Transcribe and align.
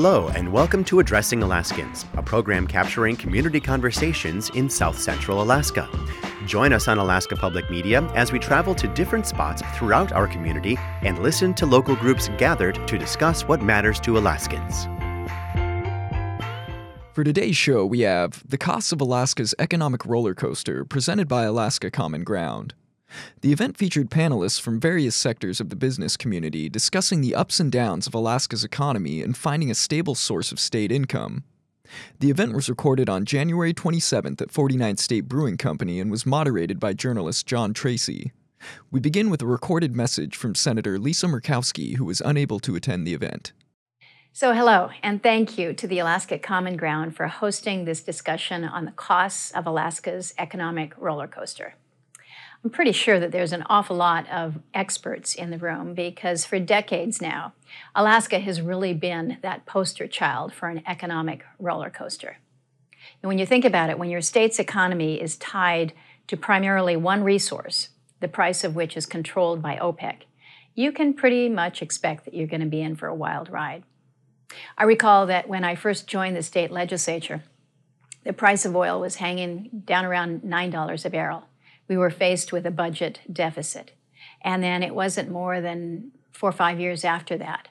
Hello, 0.00 0.28
and 0.28 0.52
welcome 0.52 0.84
to 0.84 1.00
Addressing 1.00 1.42
Alaskans, 1.42 2.06
a 2.14 2.22
program 2.22 2.68
capturing 2.68 3.16
community 3.16 3.58
conversations 3.58 4.48
in 4.50 4.70
South 4.70 4.96
Central 4.96 5.42
Alaska. 5.42 5.88
Join 6.46 6.72
us 6.72 6.86
on 6.86 6.98
Alaska 6.98 7.34
Public 7.34 7.68
Media 7.68 8.02
as 8.14 8.30
we 8.30 8.38
travel 8.38 8.76
to 8.76 8.86
different 8.86 9.26
spots 9.26 9.60
throughout 9.74 10.12
our 10.12 10.28
community 10.28 10.78
and 11.02 11.18
listen 11.18 11.52
to 11.54 11.66
local 11.66 11.96
groups 11.96 12.30
gathered 12.38 12.86
to 12.86 12.96
discuss 12.96 13.42
what 13.48 13.60
matters 13.60 13.98
to 13.98 14.16
Alaskans. 14.16 14.84
For 17.12 17.24
today's 17.24 17.56
show, 17.56 17.84
we 17.84 18.02
have 18.02 18.44
The 18.48 18.56
Costs 18.56 18.92
of 18.92 19.00
Alaska's 19.00 19.52
Economic 19.58 20.06
Roller 20.06 20.36
Coaster, 20.36 20.84
presented 20.84 21.26
by 21.26 21.42
Alaska 21.42 21.90
Common 21.90 22.22
Ground. 22.22 22.72
The 23.40 23.52
event 23.52 23.76
featured 23.76 24.10
panelists 24.10 24.60
from 24.60 24.80
various 24.80 25.16
sectors 25.16 25.60
of 25.60 25.70
the 25.70 25.76
business 25.76 26.16
community 26.16 26.68
discussing 26.68 27.20
the 27.20 27.34
ups 27.34 27.60
and 27.60 27.72
downs 27.72 28.06
of 28.06 28.14
Alaska's 28.14 28.64
economy 28.64 29.22
and 29.22 29.36
finding 29.36 29.70
a 29.70 29.74
stable 29.74 30.14
source 30.14 30.52
of 30.52 30.60
state 30.60 30.92
income. 30.92 31.44
The 32.20 32.30
event 32.30 32.52
was 32.54 32.68
recorded 32.68 33.08
on 33.08 33.24
January 33.24 33.72
27th 33.72 34.42
at 34.42 34.52
49th 34.52 34.98
State 34.98 35.28
Brewing 35.28 35.56
Company 35.56 36.00
and 36.00 36.10
was 36.10 36.26
moderated 36.26 36.78
by 36.78 36.92
journalist 36.92 37.46
John 37.46 37.72
Tracy. 37.72 38.32
We 38.90 39.00
begin 39.00 39.30
with 39.30 39.40
a 39.40 39.46
recorded 39.46 39.94
message 39.94 40.36
from 40.36 40.54
Senator 40.54 40.98
Lisa 40.98 41.26
Murkowski, 41.26 41.96
who 41.96 42.04
was 42.04 42.20
unable 42.20 42.58
to 42.60 42.76
attend 42.76 43.06
the 43.06 43.14
event. 43.14 43.52
So, 44.32 44.52
hello, 44.52 44.90
and 45.02 45.22
thank 45.22 45.58
you 45.58 45.72
to 45.72 45.86
the 45.86 45.98
Alaska 45.98 46.38
Common 46.38 46.76
Ground 46.76 47.16
for 47.16 47.26
hosting 47.26 47.84
this 47.84 48.02
discussion 48.02 48.64
on 48.64 48.84
the 48.84 48.92
costs 48.92 49.50
of 49.52 49.66
Alaska's 49.66 50.34
economic 50.38 50.92
roller 50.96 51.26
coaster. 51.26 51.74
I'm 52.64 52.70
pretty 52.70 52.92
sure 52.92 53.20
that 53.20 53.30
there's 53.30 53.52
an 53.52 53.62
awful 53.66 53.96
lot 53.96 54.28
of 54.28 54.58
experts 54.74 55.34
in 55.36 55.50
the 55.50 55.58
room 55.58 55.94
because 55.94 56.44
for 56.44 56.58
decades 56.58 57.22
now, 57.22 57.52
Alaska 57.94 58.40
has 58.40 58.60
really 58.60 58.92
been 58.92 59.38
that 59.42 59.64
poster 59.64 60.08
child 60.08 60.52
for 60.52 60.68
an 60.68 60.82
economic 60.84 61.44
roller 61.60 61.88
coaster. 61.88 62.38
And 63.22 63.28
when 63.28 63.38
you 63.38 63.46
think 63.46 63.64
about 63.64 63.90
it, 63.90 63.98
when 63.98 64.10
your 64.10 64.20
state's 64.20 64.58
economy 64.58 65.20
is 65.20 65.36
tied 65.36 65.92
to 66.26 66.36
primarily 66.36 66.96
one 66.96 67.22
resource, 67.22 67.90
the 68.18 68.26
price 68.26 68.64
of 68.64 68.74
which 68.74 68.96
is 68.96 69.06
controlled 69.06 69.62
by 69.62 69.76
OPEC, 69.76 70.22
you 70.74 70.90
can 70.90 71.14
pretty 71.14 71.48
much 71.48 71.80
expect 71.80 72.24
that 72.24 72.34
you're 72.34 72.48
going 72.48 72.60
to 72.60 72.66
be 72.66 72.82
in 72.82 72.96
for 72.96 73.06
a 73.06 73.14
wild 73.14 73.48
ride. 73.50 73.84
I 74.76 74.82
recall 74.82 75.26
that 75.26 75.48
when 75.48 75.62
I 75.62 75.76
first 75.76 76.08
joined 76.08 76.36
the 76.36 76.42
state 76.42 76.72
legislature, 76.72 77.44
the 78.24 78.32
price 78.32 78.64
of 78.64 78.74
oil 78.74 79.00
was 79.00 79.16
hanging 79.16 79.82
down 79.84 80.04
around 80.04 80.42
$9 80.42 81.04
a 81.04 81.10
barrel 81.10 81.44
we 81.88 81.96
were 81.96 82.10
faced 82.10 82.52
with 82.52 82.66
a 82.66 82.70
budget 82.70 83.20
deficit. 83.32 83.92
And 84.42 84.62
then 84.62 84.82
it 84.82 84.94
wasn't 84.94 85.30
more 85.30 85.60
than 85.60 86.12
four 86.30 86.50
or 86.50 86.52
five 86.52 86.78
years 86.78 87.04
after 87.04 87.36
that. 87.38 87.68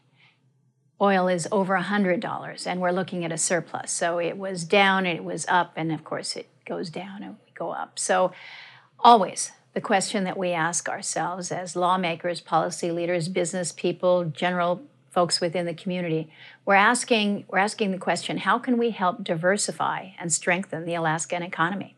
Oil 0.99 1.27
is 1.27 1.47
over 1.51 1.77
$100 1.77 2.67
and 2.67 2.81
we're 2.81 2.91
looking 2.91 3.23
at 3.23 3.31
a 3.31 3.37
surplus. 3.37 3.91
So 3.91 4.17
it 4.17 4.37
was 4.37 4.63
down 4.63 5.05
and 5.05 5.17
it 5.17 5.23
was 5.23 5.45
up, 5.47 5.73
and 5.75 5.91
of 5.91 6.03
course 6.03 6.35
it 6.35 6.49
goes 6.65 6.89
down 6.89 7.21
and 7.21 7.35
we 7.45 7.53
go 7.53 7.71
up. 7.71 7.99
So 7.99 8.31
always 8.99 9.51
the 9.73 9.81
question 9.81 10.23
that 10.23 10.37
we 10.37 10.53
ask 10.53 10.89
ourselves 10.89 11.51
as 11.51 11.75
lawmakers, 11.75 12.41
policy 12.41 12.91
leaders, 12.91 13.29
business 13.29 13.71
people, 13.71 14.25
general 14.25 14.81
folks 15.11 15.39
within 15.39 15.67
the 15.67 15.73
community, 15.73 16.31
we're 16.65 16.75
asking, 16.75 17.45
we're 17.47 17.59
asking 17.59 17.91
the 17.91 17.97
question 17.97 18.37
how 18.37 18.57
can 18.57 18.77
we 18.77 18.89
help 18.89 19.23
diversify 19.23 20.09
and 20.19 20.33
strengthen 20.33 20.85
the 20.85 20.95
Alaskan 20.95 21.43
economy? 21.43 21.96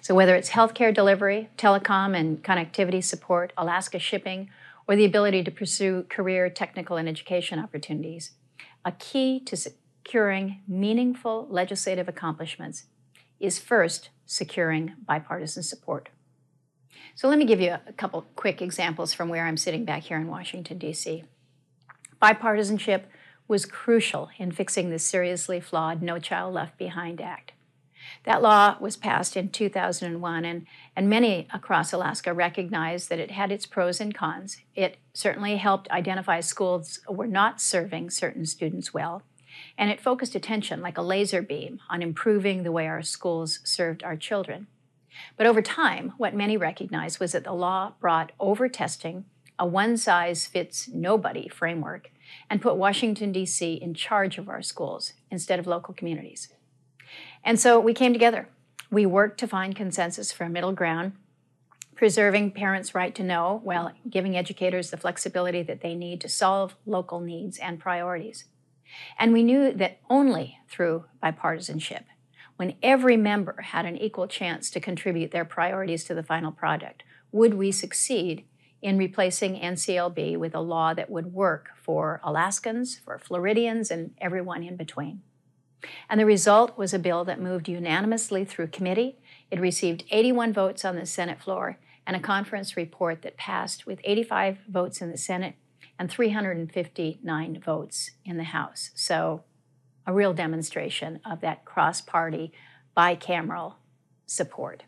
So, 0.00 0.14
whether 0.14 0.34
it's 0.34 0.50
healthcare 0.50 0.94
delivery, 0.94 1.48
telecom 1.56 2.16
and 2.16 2.42
connectivity 2.42 3.02
support, 3.02 3.52
Alaska 3.56 3.98
shipping, 3.98 4.50
or 4.86 4.96
the 4.96 5.04
ability 5.04 5.42
to 5.44 5.50
pursue 5.50 6.04
career, 6.08 6.48
technical, 6.48 6.96
and 6.96 7.08
education 7.08 7.58
opportunities, 7.58 8.32
a 8.84 8.92
key 8.92 9.40
to 9.40 9.56
securing 9.56 10.62
meaningful 10.68 11.46
legislative 11.50 12.08
accomplishments 12.08 12.84
is 13.40 13.58
first 13.58 14.10
securing 14.24 14.94
bipartisan 15.06 15.62
support. 15.62 16.08
So, 17.14 17.28
let 17.28 17.38
me 17.38 17.44
give 17.44 17.60
you 17.60 17.76
a 17.86 17.92
couple 17.92 18.26
quick 18.36 18.62
examples 18.62 19.12
from 19.12 19.28
where 19.28 19.46
I'm 19.46 19.56
sitting 19.56 19.84
back 19.84 20.04
here 20.04 20.18
in 20.18 20.28
Washington, 20.28 20.78
D.C. 20.78 21.24
Bipartisanship 22.20 23.02
was 23.48 23.64
crucial 23.64 24.30
in 24.38 24.50
fixing 24.50 24.90
the 24.90 24.98
seriously 24.98 25.60
flawed 25.60 26.02
No 26.02 26.18
Child 26.18 26.54
Left 26.54 26.78
Behind 26.78 27.20
Act. 27.20 27.52
That 28.24 28.42
law 28.42 28.76
was 28.80 28.96
passed 28.96 29.36
in 29.36 29.50
2001, 29.50 30.44
and, 30.44 30.66
and 30.94 31.08
many 31.08 31.48
across 31.52 31.92
Alaska 31.92 32.32
recognized 32.32 33.08
that 33.08 33.18
it 33.18 33.30
had 33.30 33.52
its 33.52 33.66
pros 33.66 34.00
and 34.00 34.14
cons. 34.14 34.58
It 34.74 34.98
certainly 35.12 35.56
helped 35.56 35.90
identify 35.90 36.40
schools 36.40 37.00
were 37.08 37.26
not 37.26 37.60
serving 37.60 38.10
certain 38.10 38.46
students 38.46 38.92
well, 38.92 39.22
and 39.78 39.90
it 39.90 40.00
focused 40.00 40.34
attention 40.34 40.80
like 40.80 40.98
a 40.98 41.02
laser 41.02 41.42
beam 41.42 41.80
on 41.88 42.02
improving 42.02 42.62
the 42.62 42.72
way 42.72 42.86
our 42.86 43.02
schools 43.02 43.60
served 43.64 44.02
our 44.02 44.16
children. 44.16 44.66
But 45.36 45.46
over 45.46 45.62
time, 45.62 46.12
what 46.18 46.34
many 46.34 46.56
recognized 46.56 47.20
was 47.20 47.32
that 47.32 47.44
the 47.44 47.52
law 47.52 47.94
brought 48.00 48.32
over 48.38 48.68
testing, 48.68 49.24
a 49.58 49.66
one 49.66 49.96
size 49.96 50.46
fits 50.46 50.88
nobody 50.88 51.48
framework, 51.48 52.10
and 52.50 52.60
put 52.60 52.76
Washington, 52.76 53.32
D.C. 53.32 53.74
in 53.74 53.94
charge 53.94 54.38
of 54.38 54.48
our 54.48 54.62
schools 54.62 55.14
instead 55.30 55.58
of 55.58 55.66
local 55.66 55.94
communities. 55.94 56.48
And 57.46 57.60
so 57.60 57.78
we 57.78 57.94
came 57.94 58.12
together. 58.12 58.48
We 58.90 59.06
worked 59.06 59.38
to 59.38 59.46
find 59.46 59.76
consensus 59.76 60.32
for 60.32 60.42
a 60.42 60.50
middle 60.50 60.72
ground, 60.72 61.12
preserving 61.94 62.50
parents' 62.50 62.92
right 62.92 63.14
to 63.14 63.22
know 63.22 63.60
while 63.62 63.92
giving 64.10 64.36
educators 64.36 64.90
the 64.90 64.96
flexibility 64.96 65.62
that 65.62 65.80
they 65.80 65.94
need 65.94 66.20
to 66.22 66.28
solve 66.28 66.74
local 66.84 67.20
needs 67.20 67.56
and 67.58 67.78
priorities. 67.78 68.46
And 69.16 69.32
we 69.32 69.44
knew 69.44 69.72
that 69.72 70.00
only 70.10 70.58
through 70.68 71.04
bipartisanship, 71.22 72.02
when 72.56 72.74
every 72.82 73.16
member 73.16 73.62
had 73.62 73.86
an 73.86 73.96
equal 73.96 74.26
chance 74.26 74.68
to 74.72 74.80
contribute 74.80 75.30
their 75.30 75.44
priorities 75.44 76.02
to 76.04 76.14
the 76.14 76.24
final 76.24 76.50
project, 76.50 77.04
would 77.30 77.54
we 77.54 77.70
succeed 77.70 78.44
in 78.82 78.98
replacing 78.98 79.60
NCLB 79.60 80.36
with 80.36 80.54
a 80.54 80.60
law 80.60 80.94
that 80.94 81.10
would 81.10 81.32
work 81.32 81.70
for 81.80 82.20
Alaskans, 82.24 82.98
for 82.98 83.18
Floridians, 83.18 83.92
and 83.92 84.14
everyone 84.20 84.64
in 84.64 84.76
between. 84.76 85.22
And 86.08 86.20
the 86.20 86.26
result 86.26 86.76
was 86.76 86.94
a 86.94 86.98
bill 86.98 87.24
that 87.24 87.40
moved 87.40 87.68
unanimously 87.68 88.44
through 88.44 88.68
committee. 88.68 89.18
It 89.50 89.60
received 89.60 90.04
81 90.10 90.52
votes 90.52 90.84
on 90.84 90.96
the 90.96 91.06
Senate 91.06 91.40
floor 91.40 91.78
and 92.06 92.16
a 92.16 92.20
conference 92.20 92.76
report 92.76 93.22
that 93.22 93.36
passed 93.36 93.86
with 93.86 94.00
85 94.04 94.58
votes 94.68 95.00
in 95.00 95.10
the 95.10 95.18
Senate 95.18 95.54
and 95.98 96.10
359 96.10 97.60
votes 97.60 98.10
in 98.24 98.36
the 98.36 98.44
House. 98.44 98.90
So, 98.94 99.42
a 100.06 100.12
real 100.12 100.32
demonstration 100.32 101.20
of 101.24 101.40
that 101.40 101.64
cross 101.64 102.00
party 102.00 102.52
bicameral 102.96 103.74
support. 104.24 104.84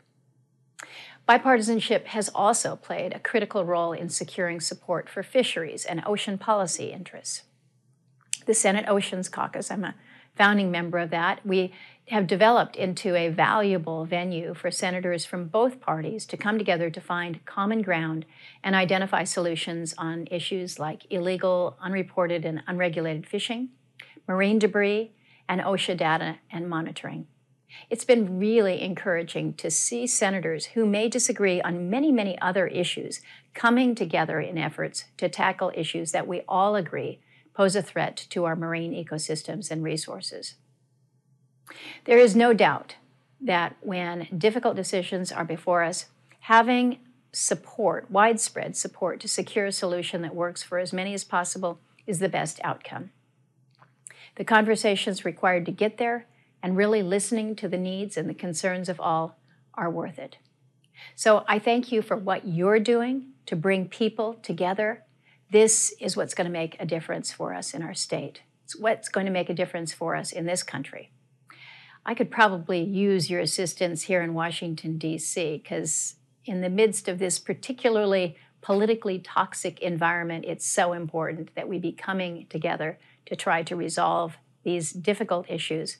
Bipartisanship 1.28 2.06
has 2.06 2.30
also 2.34 2.76
played 2.76 3.12
a 3.12 3.18
critical 3.18 3.64
role 3.64 3.92
in 3.92 4.08
securing 4.08 4.60
support 4.60 5.08
for 5.10 5.22
fisheries 5.22 5.84
and 5.84 6.02
ocean 6.06 6.38
policy 6.38 6.86
interests. 6.86 7.42
The 8.46 8.54
Senate 8.54 8.86
Oceans 8.88 9.28
Caucus, 9.28 9.70
I'm 9.70 9.84
a 9.84 9.94
founding 10.38 10.70
member 10.70 10.98
of 10.98 11.10
that, 11.10 11.44
we 11.44 11.72
have 12.08 12.26
developed 12.26 12.76
into 12.76 13.14
a 13.14 13.28
valuable 13.28 14.06
venue 14.06 14.54
for 14.54 14.70
senators 14.70 15.26
from 15.26 15.48
both 15.48 15.80
parties 15.80 16.24
to 16.26 16.36
come 16.36 16.56
together 16.56 16.88
to 16.88 17.00
find 17.00 17.44
common 17.44 17.82
ground 17.82 18.24
and 18.62 18.74
identify 18.74 19.24
solutions 19.24 19.94
on 19.98 20.26
issues 20.30 20.78
like 20.78 21.02
illegal, 21.10 21.76
unreported, 21.82 22.44
and 22.44 22.62
unregulated 22.66 23.26
fishing, 23.26 23.68
marine 24.26 24.58
debris, 24.58 25.12
and 25.48 25.60
ocean 25.60 25.96
data 25.96 26.38
and 26.50 26.68
monitoring. 26.68 27.26
It's 27.90 28.04
been 28.04 28.38
really 28.38 28.80
encouraging 28.80 29.54
to 29.54 29.70
see 29.70 30.06
senators 30.06 30.66
who 30.66 30.86
may 30.86 31.08
disagree 31.08 31.60
on 31.60 31.90
many, 31.90 32.10
many 32.10 32.40
other 32.40 32.66
issues 32.66 33.20
coming 33.52 33.94
together 33.94 34.40
in 34.40 34.56
efforts 34.56 35.04
to 35.18 35.28
tackle 35.28 35.72
issues 35.74 36.12
that 36.12 36.26
we 36.26 36.42
all 36.48 36.76
agree 36.76 37.20
pose 37.58 37.74
a 37.74 37.82
threat 37.82 38.24
to 38.30 38.44
our 38.44 38.54
marine 38.54 38.92
ecosystems 38.92 39.68
and 39.68 39.82
resources. 39.82 40.54
There 42.04 42.16
is 42.16 42.36
no 42.36 42.54
doubt 42.54 42.94
that 43.40 43.74
when 43.80 44.28
difficult 44.38 44.76
decisions 44.76 45.32
are 45.32 45.44
before 45.44 45.82
us, 45.82 46.06
having 46.38 47.00
support, 47.32 48.08
widespread 48.12 48.76
support 48.76 49.18
to 49.18 49.28
secure 49.28 49.66
a 49.66 49.72
solution 49.72 50.22
that 50.22 50.36
works 50.36 50.62
for 50.62 50.78
as 50.78 50.92
many 50.92 51.14
as 51.14 51.24
possible 51.24 51.80
is 52.06 52.20
the 52.20 52.28
best 52.28 52.60
outcome. 52.62 53.10
The 54.36 54.44
conversations 54.44 55.24
required 55.24 55.66
to 55.66 55.72
get 55.72 55.98
there 55.98 56.26
and 56.62 56.76
really 56.76 57.02
listening 57.02 57.56
to 57.56 57.66
the 57.66 57.76
needs 57.76 58.16
and 58.16 58.30
the 58.30 58.34
concerns 58.34 58.88
of 58.88 59.00
all 59.00 59.36
are 59.74 59.90
worth 59.90 60.20
it. 60.20 60.36
So 61.16 61.44
I 61.48 61.58
thank 61.58 61.90
you 61.90 62.02
for 62.02 62.16
what 62.16 62.46
you're 62.46 62.78
doing 62.78 63.32
to 63.46 63.56
bring 63.56 63.88
people 63.88 64.34
together 64.34 65.02
this 65.50 65.94
is 66.00 66.16
what's 66.16 66.34
going 66.34 66.46
to 66.46 66.52
make 66.52 66.76
a 66.78 66.86
difference 66.86 67.32
for 67.32 67.54
us 67.54 67.74
in 67.74 67.82
our 67.82 67.94
state. 67.94 68.42
It's 68.64 68.76
what's 68.76 69.08
going 69.08 69.26
to 69.26 69.32
make 69.32 69.48
a 69.48 69.54
difference 69.54 69.92
for 69.92 70.14
us 70.14 70.32
in 70.32 70.46
this 70.46 70.62
country. 70.62 71.10
I 72.04 72.14
could 72.14 72.30
probably 72.30 72.82
use 72.82 73.30
your 73.30 73.40
assistance 73.40 74.02
here 74.02 74.22
in 74.22 74.34
Washington, 74.34 74.98
D.C., 74.98 75.60
because 75.62 76.16
in 76.44 76.60
the 76.60 76.70
midst 76.70 77.08
of 77.08 77.18
this 77.18 77.38
particularly 77.38 78.36
politically 78.60 79.18
toxic 79.18 79.80
environment, 79.80 80.44
it's 80.46 80.66
so 80.66 80.92
important 80.92 81.54
that 81.54 81.68
we 81.68 81.78
be 81.78 81.92
coming 81.92 82.46
together 82.48 82.98
to 83.26 83.36
try 83.36 83.62
to 83.62 83.76
resolve 83.76 84.38
these 84.64 84.92
difficult 84.92 85.48
issues 85.48 85.98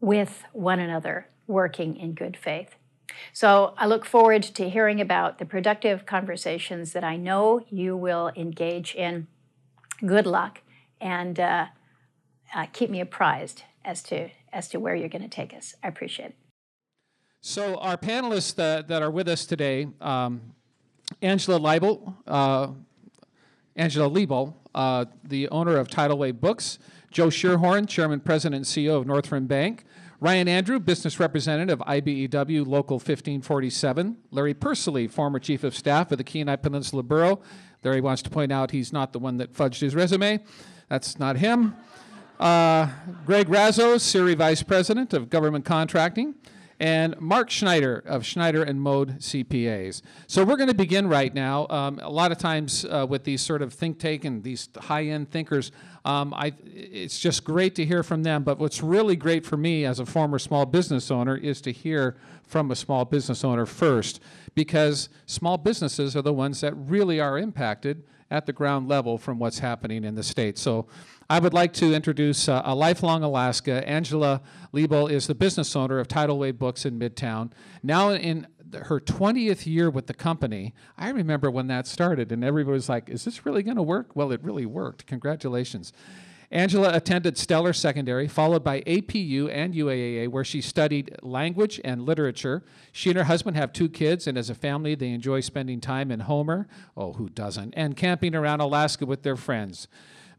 with 0.00 0.44
one 0.52 0.78
another, 0.78 1.28
working 1.46 1.96
in 1.96 2.12
good 2.12 2.36
faith. 2.36 2.76
So 3.32 3.74
I 3.76 3.86
look 3.86 4.04
forward 4.04 4.42
to 4.42 4.68
hearing 4.68 5.00
about 5.00 5.38
the 5.38 5.44
productive 5.44 6.06
conversations 6.06 6.92
that 6.92 7.04
I 7.04 7.16
know 7.16 7.64
you 7.68 7.96
will 7.96 8.30
engage 8.36 8.94
in. 8.94 9.26
Good 10.04 10.26
luck, 10.26 10.62
and 11.00 11.38
uh, 11.38 11.66
uh, 12.54 12.66
keep 12.72 12.90
me 12.90 13.00
apprised 13.00 13.62
as 13.84 14.02
to 14.04 14.30
as 14.52 14.68
to 14.68 14.78
where 14.78 14.94
you're 14.94 15.08
going 15.08 15.22
to 15.22 15.28
take 15.28 15.52
us. 15.52 15.74
I 15.82 15.88
appreciate 15.88 16.30
it. 16.30 16.36
So 17.40 17.76
our 17.76 17.98
panelists 17.98 18.54
that, 18.54 18.88
that 18.88 19.02
are 19.02 19.10
with 19.10 19.28
us 19.28 19.44
today, 19.44 19.88
um, 20.00 20.54
Angela 21.20 21.58
Leibel, 21.60 22.14
uh, 22.26 22.68
Angela 23.76 24.08
Liebel, 24.08 24.54
uh, 24.74 25.04
the 25.24 25.48
owner 25.50 25.76
of 25.76 25.90
Tidal 25.90 26.16
Wave 26.16 26.40
Books, 26.40 26.78
Joe 27.10 27.26
Schierhorn, 27.26 27.86
Chairman, 27.86 28.20
President, 28.20 28.56
and 28.56 28.64
CEO 28.64 28.96
of 28.96 29.04
Northrim 29.04 29.46
Bank, 29.46 29.84
Ryan 30.20 30.48
Andrew, 30.48 30.78
Business 30.78 31.18
Representative, 31.18 31.80
of 31.80 31.86
IBEW 31.86 32.66
Local 32.66 32.96
1547, 32.96 34.16
Larry 34.30 34.54
Persily, 34.54 35.08
former 35.08 35.38
Chief 35.38 35.64
of 35.64 35.74
Staff 35.74 36.12
of 36.12 36.18
the 36.18 36.24
Kenai 36.24 36.56
Peninsula 36.56 37.02
Borough. 37.02 37.40
Larry 37.82 38.00
wants 38.00 38.22
to 38.22 38.30
point 38.30 38.52
out 38.52 38.70
he's 38.70 38.92
not 38.92 39.12
the 39.12 39.18
one 39.18 39.36
that 39.38 39.52
fudged 39.52 39.80
his 39.80 39.94
resume. 39.94 40.40
That's 40.88 41.18
not 41.18 41.36
him. 41.36 41.74
Uh, 42.38 42.88
Greg 43.26 43.48
Razo, 43.48 44.00
CIRI 44.00 44.34
Vice 44.34 44.62
President 44.62 45.12
of 45.12 45.30
Government 45.30 45.64
Contracting 45.64 46.34
and 46.80 47.18
Mark 47.20 47.50
Schneider 47.50 48.02
of 48.06 48.26
Schneider 48.26 48.62
and 48.62 48.80
Mode 48.80 49.18
CPAs. 49.18 50.02
So 50.26 50.44
we're 50.44 50.56
going 50.56 50.68
to 50.68 50.74
begin 50.74 51.08
right 51.08 51.32
now. 51.32 51.66
Um, 51.70 52.00
a 52.02 52.10
lot 52.10 52.32
of 52.32 52.38
times 52.38 52.84
uh, 52.84 53.06
with 53.08 53.24
these 53.24 53.42
sort 53.42 53.62
of 53.62 53.72
think 53.72 53.98
tank 53.98 54.24
and 54.24 54.42
these 54.42 54.68
high-end 54.76 55.30
thinkers, 55.30 55.70
um, 56.04 56.34
I, 56.34 56.52
it's 56.66 57.18
just 57.18 57.44
great 57.44 57.74
to 57.76 57.84
hear 57.84 58.02
from 58.02 58.22
them. 58.22 58.42
But 58.44 58.58
what's 58.58 58.82
really 58.82 59.16
great 59.16 59.46
for 59.46 59.56
me 59.56 59.84
as 59.84 59.98
a 59.98 60.06
former 60.06 60.38
small 60.38 60.66
business 60.66 61.10
owner 61.10 61.36
is 61.36 61.60
to 61.62 61.72
hear 61.72 62.16
from 62.46 62.70
a 62.70 62.76
small 62.76 63.04
business 63.04 63.42
owner 63.42 63.66
first, 63.66 64.20
because 64.54 65.08
small 65.26 65.56
businesses 65.56 66.14
are 66.14 66.22
the 66.22 66.32
ones 66.32 66.60
that 66.60 66.74
really 66.74 67.20
are 67.20 67.38
impacted 67.38 68.04
at 68.30 68.46
the 68.46 68.52
ground 68.52 68.88
level 68.88 69.16
from 69.18 69.38
what's 69.38 69.60
happening 69.60 70.04
in 70.04 70.14
the 70.14 70.22
state. 70.22 70.58
So 70.58 70.86
I 71.30 71.38
would 71.38 71.54
like 71.54 71.72
to 71.74 71.94
introduce 71.94 72.48
uh, 72.48 72.62
a 72.64 72.74
lifelong 72.74 73.22
Alaska. 73.22 73.86
Angela 73.88 74.42
Liebel 74.72 75.10
is 75.10 75.26
the 75.26 75.34
business 75.34 75.74
owner 75.74 75.98
of 75.98 76.08
Tidal 76.08 76.38
Wave 76.38 76.58
Books 76.58 76.84
in 76.84 76.98
Midtown. 76.98 77.50
Now 77.82 78.10
in 78.10 78.46
her 78.74 79.00
20th 79.00 79.66
year 79.66 79.90
with 79.90 80.06
the 80.06 80.14
company, 80.14 80.74
I 80.98 81.08
remember 81.10 81.50
when 81.50 81.66
that 81.68 81.86
started, 81.86 82.32
and 82.32 82.44
everybody 82.44 82.74
was 82.74 82.88
like, 82.88 83.08
Is 83.08 83.24
this 83.24 83.46
really 83.46 83.62
going 83.62 83.76
to 83.76 83.82
work? 83.82 84.14
Well, 84.14 84.32
it 84.32 84.42
really 84.42 84.66
worked. 84.66 85.06
Congratulations. 85.06 85.92
Angela 86.50 86.94
attended 86.94 87.34
Steller 87.34 87.74
Secondary, 87.74 88.28
followed 88.28 88.62
by 88.62 88.82
APU 88.82 89.50
and 89.50 89.74
UAA, 89.74 90.28
where 90.28 90.44
she 90.44 90.60
studied 90.60 91.16
language 91.22 91.80
and 91.82 92.02
literature. 92.02 92.62
She 92.92 93.10
and 93.10 93.18
her 93.18 93.24
husband 93.24 93.56
have 93.56 93.72
two 93.72 93.88
kids, 93.88 94.26
and 94.26 94.38
as 94.38 94.50
a 94.50 94.54
family, 94.54 94.94
they 94.94 95.08
enjoy 95.08 95.40
spending 95.40 95.80
time 95.80 96.12
in 96.12 96.20
Homer, 96.20 96.68
oh, 96.96 97.14
who 97.14 97.28
doesn't, 97.28 97.74
and 97.76 97.96
camping 97.96 98.34
around 98.34 98.60
Alaska 98.60 99.04
with 99.04 99.22
their 99.22 99.36
friends 99.36 99.88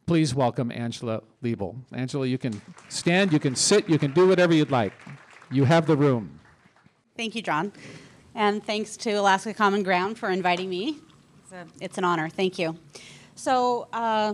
please 0.05 0.35
welcome 0.35 0.71
Angela 0.71 1.21
Liebel. 1.43 1.75
Angela, 1.91 2.27
you 2.27 2.37
can 2.37 2.61
stand, 2.89 3.33
you 3.33 3.39
can 3.39 3.55
sit, 3.55 3.89
you 3.89 3.97
can 3.97 4.11
do 4.11 4.27
whatever 4.27 4.53
you'd 4.53 4.71
like. 4.71 4.93
You 5.51 5.65
have 5.65 5.87
the 5.87 5.97
room. 5.97 6.39
Thank 7.17 7.35
you, 7.35 7.41
John. 7.41 7.71
And 8.37 8.61
thanks 8.61 8.97
to 8.97 9.11
Alaska 9.11 9.53
Common 9.53 9.81
Ground 9.81 10.19
for 10.19 10.29
inviting 10.29 10.69
me. 10.69 10.97
It's, 11.43 11.53
a, 11.53 11.65
it's 11.79 11.97
an 11.97 12.03
honor. 12.03 12.27
Thank 12.27 12.59
you. 12.59 12.77
So, 13.35 13.87
uh, 13.93 14.33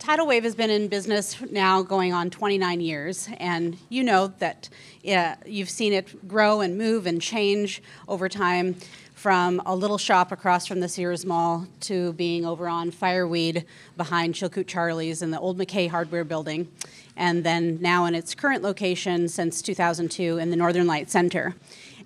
Tidal 0.00 0.26
Wave 0.26 0.42
has 0.42 0.56
been 0.56 0.68
in 0.68 0.88
business 0.88 1.40
now 1.50 1.80
going 1.80 2.12
on 2.12 2.28
29 2.28 2.80
years, 2.80 3.28
and 3.38 3.78
you 3.88 4.02
know 4.02 4.26
that 4.40 4.68
yeah, 5.02 5.36
you've 5.46 5.70
seen 5.70 5.92
it 5.92 6.26
grow 6.26 6.60
and 6.60 6.76
move 6.76 7.06
and 7.06 7.22
change 7.22 7.80
over 8.08 8.28
time 8.28 8.74
from 9.24 9.62
a 9.64 9.74
little 9.74 9.96
shop 9.96 10.32
across 10.32 10.66
from 10.66 10.80
the 10.80 10.86
Sears 10.86 11.24
Mall 11.24 11.66
to 11.80 12.12
being 12.12 12.44
over 12.44 12.68
on 12.68 12.90
Fireweed 12.90 13.64
behind 13.96 14.34
Chilkoot 14.34 14.66
Charlie's 14.66 15.22
in 15.22 15.30
the 15.30 15.40
old 15.40 15.56
McKay 15.56 15.88
Hardware 15.88 16.24
building, 16.24 16.70
and 17.16 17.42
then 17.42 17.78
now 17.80 18.04
in 18.04 18.14
its 18.14 18.34
current 18.34 18.62
location 18.62 19.26
since 19.30 19.62
2002 19.62 20.36
in 20.36 20.50
the 20.50 20.56
Northern 20.56 20.86
Light 20.86 21.10
Center. 21.10 21.54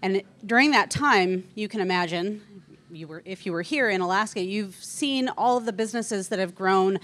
And 0.01 0.23
during 0.47 0.71
that 0.71 0.93
time, 0.93 1.43
you 1.57 1.67
can 1.67 1.81
imagine, 1.81 2.41
you 2.89 3.09
were, 3.09 3.23
if 3.25 3.45
you 3.45 3.53
were 3.53 3.63
here 3.63 3.91
in 3.91 4.01
Alaska, 4.01 4.41
you've 4.41 4.77
seen 4.77 5.29
all 5.31 5.57
of 5.57 5.65
the 5.65 5.73
businesses 5.73 6.29
that 6.29 6.39
have 6.39 6.55
grown 6.55 7.01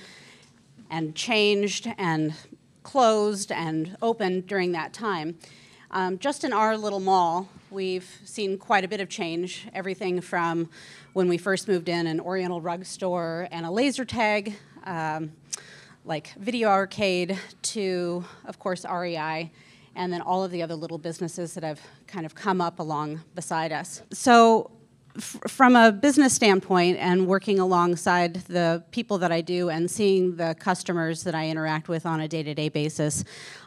and 0.92 1.16
changed 1.16 1.88
and 1.98 2.34
closed 2.84 3.50
and 3.50 3.96
opened 4.00 4.46
during 4.46 4.70
that 4.70 4.92
time. 4.92 5.38
Um, 5.96 6.18
just 6.18 6.42
in 6.42 6.52
our 6.52 6.76
little 6.76 6.98
mall, 6.98 7.48
we've 7.70 8.18
seen 8.24 8.58
quite 8.58 8.82
a 8.82 8.88
bit 8.88 9.00
of 9.00 9.08
change. 9.08 9.68
Everything 9.72 10.20
from 10.20 10.68
when 11.12 11.28
we 11.28 11.38
first 11.38 11.68
moved 11.68 11.88
in, 11.88 12.08
an 12.08 12.18
Oriental 12.18 12.60
rug 12.60 12.84
store 12.84 13.46
and 13.52 13.64
a 13.64 13.70
laser 13.70 14.04
tag, 14.04 14.56
um, 14.82 15.30
like 16.04 16.34
video 16.34 16.68
arcade, 16.68 17.38
to, 17.62 18.24
of 18.44 18.58
course, 18.58 18.84
REI, 18.84 19.52
and 19.94 20.12
then 20.12 20.20
all 20.20 20.42
of 20.42 20.50
the 20.50 20.64
other 20.64 20.74
little 20.74 20.98
businesses 20.98 21.54
that 21.54 21.62
have 21.62 21.80
kind 22.08 22.26
of 22.26 22.34
come 22.34 22.60
up 22.60 22.80
along 22.80 23.20
beside 23.36 23.70
us. 23.70 24.02
So, 24.10 24.72
from 25.20 25.76
a 25.76 25.92
business 25.92 26.34
standpoint 26.34 26.98
and 26.98 27.28
working 27.28 27.60
alongside 27.60 28.34
the 28.46 28.82
people 28.90 29.18
that 29.18 29.30
I 29.30 29.42
do 29.42 29.70
and 29.70 29.88
seeing 29.88 30.34
the 30.34 30.56
customers 30.58 31.22
that 31.22 31.36
I 31.36 31.48
interact 31.48 31.88
with 31.88 32.04
on 32.04 32.20
a 32.20 32.26
day 32.26 32.42
to 32.42 32.52
day 32.52 32.68
basis, 32.68 33.22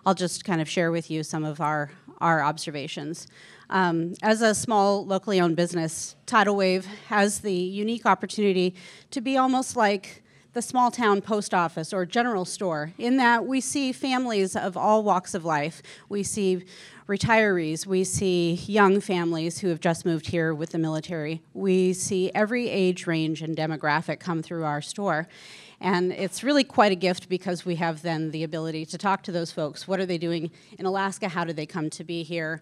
I'll 0.06 0.14
just 0.14 0.44
kind 0.44 0.60
of 0.60 0.68
share 0.68 0.92
with 0.92 1.10
you 1.10 1.24
some 1.24 1.46
of 1.46 1.62
our, 1.62 1.90
our 2.20 2.44
observations. 2.44 3.28
Um, 3.70 4.14
as 4.22 4.42
a 4.42 4.56
small 4.56 5.06
locally 5.06 5.40
owned 5.40 5.56
business, 5.56 6.16
Tidal 6.26 6.56
Wave 6.56 6.86
has 7.08 7.40
the 7.40 7.54
unique 7.54 8.06
opportunity 8.06 8.76
to 9.12 9.22
be 9.22 9.38
almost 9.38 9.76
like 9.76 10.24
the 10.54 10.62
small 10.62 10.90
town 10.90 11.22
post 11.22 11.54
office 11.54 11.94
or 11.94 12.06
general 12.06 12.44
store, 12.44 12.92
in 12.98 13.18
that 13.18 13.46
we 13.46 13.62
see 13.62 13.92
families 13.92 14.56
of 14.56 14.76
all 14.76 15.04
walks 15.04 15.36
of 15.36 15.46
life. 15.46 15.84
We 16.10 16.24
see 16.24 16.66
retirees, 17.08 17.86
we 17.86 18.04
see 18.04 18.54
young 18.66 19.00
families 19.00 19.60
who 19.60 19.68
have 19.68 19.80
just 19.80 20.06
moved 20.06 20.28
here 20.28 20.54
with 20.54 20.72
the 20.72 20.80
military. 20.80 21.42
We 21.54 21.94
see 21.94 22.32
every 22.34 22.70
age 22.70 23.06
range 23.06 23.42
and 23.42 23.56
demographic 23.56 24.20
come 24.20 24.42
through 24.42 24.64
our 24.64 24.82
store. 24.82 25.28
And 25.80 26.12
it's 26.12 26.44
really 26.44 26.64
quite 26.64 26.92
a 26.92 26.96
gift 26.96 27.30
because 27.30 27.66
we 27.66 27.76
have 27.76 28.02
then 28.02 28.32
the 28.32 28.44
ability 28.44 28.86
to 28.88 28.98
talk 28.98 29.22
to 29.24 29.32
those 29.32 29.52
folks. 29.52 29.88
What 29.88 30.00
are 30.00 30.06
they 30.06 30.18
doing 30.18 30.50
in 30.80 30.86
Alaska? 30.86 31.30
How 31.30 31.44
did 31.44 31.56
they 31.56 31.68
come 31.68 31.90
to 31.92 32.04
be 32.04 32.24
here? 32.24 32.62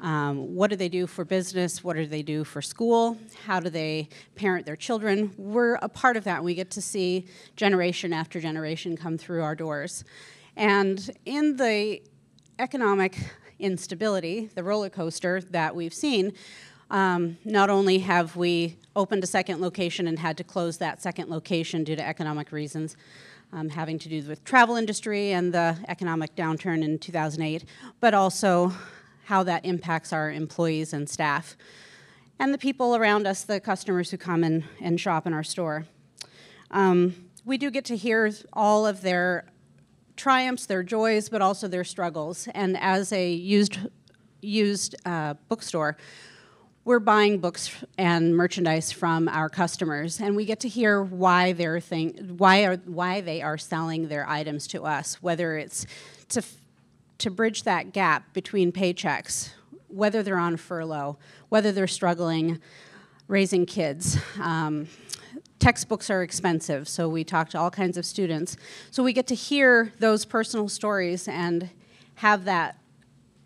Um, 0.00 0.54
what 0.54 0.68
do 0.68 0.76
they 0.76 0.88
do 0.88 1.06
for 1.06 1.24
business? 1.24 1.82
What 1.84 1.96
do 1.96 2.06
they 2.06 2.22
do 2.22 2.42
for 2.44 2.60
school? 2.60 3.16
How 3.46 3.60
do 3.60 3.70
they 3.70 4.08
parent 4.34 4.66
their 4.66 4.76
children? 4.76 5.32
We're 5.38 5.76
a 5.76 5.88
part 5.88 6.16
of 6.16 6.24
that. 6.24 6.42
We 6.42 6.54
get 6.54 6.70
to 6.72 6.82
see 6.82 7.26
generation 7.56 8.12
after 8.12 8.40
generation 8.40 8.96
come 8.96 9.16
through 9.16 9.42
our 9.42 9.54
doors. 9.54 10.04
And 10.56 11.08
in 11.24 11.56
the 11.56 12.02
economic 12.58 13.16
instability, 13.60 14.50
the 14.54 14.64
roller 14.64 14.90
coaster 14.90 15.40
that 15.40 15.74
we've 15.74 15.94
seen, 15.94 16.32
um, 16.90 17.38
not 17.44 17.70
only 17.70 18.00
have 18.00 18.36
we 18.36 18.76
opened 18.94 19.24
a 19.24 19.26
second 19.26 19.60
location 19.60 20.06
and 20.06 20.18
had 20.18 20.36
to 20.36 20.44
close 20.44 20.78
that 20.78 21.00
second 21.02 21.30
location 21.30 21.84
due 21.84 21.96
to 21.96 22.06
economic 22.06 22.52
reasons, 22.52 22.96
um, 23.52 23.68
having 23.68 23.98
to 23.98 24.08
do 24.08 24.22
with 24.28 24.44
travel 24.44 24.76
industry 24.76 25.32
and 25.32 25.52
the 25.52 25.76
economic 25.88 26.34
downturn 26.34 26.82
in 26.82 26.98
2008, 26.98 27.64
but 28.00 28.14
also 28.14 28.72
how 29.24 29.42
that 29.42 29.64
impacts 29.64 30.12
our 30.12 30.30
employees 30.30 30.92
and 30.92 31.08
staff, 31.08 31.56
and 32.38 32.52
the 32.52 32.58
people 32.58 32.96
around 32.96 33.26
us, 33.26 33.44
the 33.44 33.60
customers 33.60 34.10
who 34.10 34.16
come 34.16 34.42
in 34.42 34.64
and 34.80 35.00
shop 35.00 35.26
in 35.26 35.32
our 35.32 35.44
store. 35.44 35.86
Um, 36.70 37.28
we 37.44 37.58
do 37.58 37.70
get 37.70 37.84
to 37.86 37.96
hear 37.96 38.32
all 38.52 38.86
of 38.86 39.02
their 39.02 39.46
triumphs, 40.16 40.66
their 40.66 40.82
joys, 40.82 41.28
but 41.28 41.42
also 41.42 41.68
their 41.68 41.84
struggles. 41.84 42.48
And 42.54 42.76
as 42.78 43.12
a 43.12 43.32
used 43.32 43.78
used 44.40 44.96
uh, 45.06 45.34
bookstore, 45.48 45.96
we're 46.84 46.98
buying 46.98 47.38
books 47.38 47.70
and 47.96 48.36
merchandise 48.36 48.90
from 48.90 49.28
our 49.28 49.48
customers, 49.48 50.20
and 50.20 50.34
we 50.34 50.44
get 50.44 50.60
to 50.60 50.68
hear 50.68 51.02
why 51.02 51.52
they're 51.52 51.80
why 51.80 52.64
are 52.64 52.76
why 52.76 53.20
they 53.20 53.40
are 53.40 53.56
selling 53.56 54.08
their 54.08 54.28
items 54.28 54.66
to 54.68 54.84
us, 54.84 55.22
whether 55.22 55.56
it's 55.56 55.86
to 56.30 56.42
to 57.18 57.30
bridge 57.30 57.62
that 57.62 57.92
gap 57.92 58.32
between 58.32 58.72
paychecks, 58.72 59.50
whether 59.86 60.22
they're 60.22 60.38
on 60.38 60.56
furlough, 60.56 61.18
whether 61.50 61.70
they're 61.70 61.86
struggling 61.86 62.60
raising 63.28 63.64
kids. 63.64 64.18
Um, 64.40 64.88
textbooks 65.60 66.10
are 66.10 66.24
expensive, 66.24 66.88
so 66.88 67.08
we 67.08 67.22
talk 67.22 67.48
to 67.50 67.58
all 67.58 67.70
kinds 67.70 67.96
of 67.96 68.04
students. 68.04 68.56
So 68.90 69.04
we 69.04 69.12
get 69.12 69.28
to 69.28 69.36
hear 69.36 69.92
those 70.00 70.24
personal 70.24 70.68
stories 70.68 71.28
and 71.28 71.70
have 72.16 72.44
that 72.46 72.78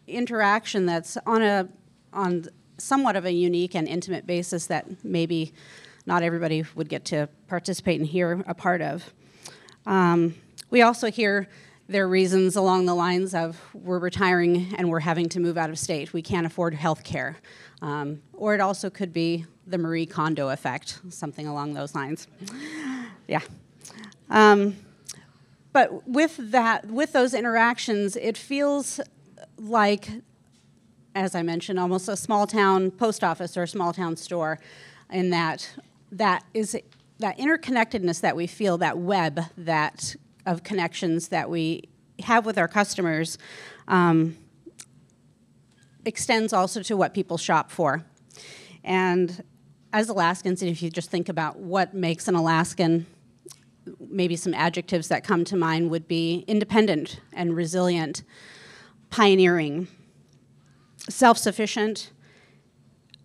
interaction 0.06 0.86
that's 0.86 1.18
on 1.26 1.42
a 1.42 1.68
on 2.14 2.46
somewhat 2.78 3.16
of 3.16 3.24
a 3.24 3.32
unique 3.32 3.74
and 3.74 3.88
intimate 3.88 4.26
basis 4.26 4.66
that 4.66 5.04
maybe 5.04 5.52
not 6.06 6.22
everybody 6.22 6.64
would 6.74 6.88
get 6.88 7.04
to 7.06 7.28
participate 7.48 7.98
and 8.00 8.08
hear 8.08 8.44
a 8.46 8.54
part 8.54 8.80
of. 8.80 9.12
Um, 9.86 10.34
We 10.70 10.82
also 10.82 11.10
hear 11.10 11.48
their 11.88 12.08
reasons 12.08 12.56
along 12.56 12.86
the 12.86 12.94
lines 12.94 13.34
of 13.34 13.56
we're 13.72 14.00
retiring 14.00 14.74
and 14.76 14.90
we're 14.90 14.98
having 15.00 15.28
to 15.28 15.40
move 15.40 15.56
out 15.56 15.70
of 15.70 15.78
state. 15.78 16.12
We 16.12 16.22
can't 16.22 16.44
afford 16.44 16.74
health 16.74 17.04
care. 17.04 17.36
Um, 17.80 18.20
or 18.32 18.54
it 18.54 18.60
also 18.60 18.90
could 18.90 19.12
be 19.12 19.46
the 19.64 19.78
Marie 19.78 20.06
Kondo 20.06 20.48
effect, 20.48 20.98
something 21.10 21.46
along 21.46 21.74
those 21.74 21.94
lines. 21.94 22.26
Yeah. 23.28 23.42
Um, 24.28 24.74
but 25.72 26.08
with 26.08 26.36
that, 26.50 26.86
with 26.86 27.12
those 27.12 27.32
interactions, 27.32 28.16
it 28.16 28.36
feels 28.36 29.00
like, 29.56 30.08
as 31.16 31.34
I 31.34 31.42
mentioned, 31.42 31.80
almost 31.80 32.08
a 32.08 32.16
small 32.16 32.46
town 32.46 32.90
post 32.90 33.24
office 33.24 33.56
or 33.56 33.62
a 33.62 33.68
small 33.68 33.92
town 33.92 34.16
store, 34.16 34.60
in 35.10 35.30
that 35.30 35.68
that 36.12 36.44
is 36.52 36.76
that 37.18 37.38
interconnectedness 37.38 38.20
that 38.20 38.36
we 38.36 38.46
feel, 38.46 38.76
that 38.78 38.98
web 38.98 39.40
that 39.56 40.14
of 40.44 40.62
connections 40.62 41.28
that 41.28 41.48
we 41.48 41.88
have 42.20 42.44
with 42.44 42.58
our 42.58 42.68
customers, 42.68 43.38
um, 43.88 44.36
extends 46.04 46.52
also 46.52 46.82
to 46.82 46.96
what 46.96 47.14
people 47.14 47.38
shop 47.38 47.70
for. 47.70 48.04
And 48.84 49.42
as 49.92 50.10
Alaskans, 50.10 50.62
if 50.62 50.82
you 50.82 50.90
just 50.90 51.10
think 51.10 51.30
about 51.30 51.58
what 51.58 51.94
makes 51.94 52.28
an 52.28 52.34
Alaskan, 52.34 53.06
maybe 53.98 54.36
some 54.36 54.52
adjectives 54.52 55.08
that 55.08 55.24
come 55.24 55.44
to 55.46 55.56
mind 55.56 55.90
would 55.90 56.06
be 56.06 56.44
independent 56.46 57.20
and 57.32 57.56
resilient, 57.56 58.22
pioneering, 59.08 59.88
self 61.08 61.38
sufficient, 61.38 62.10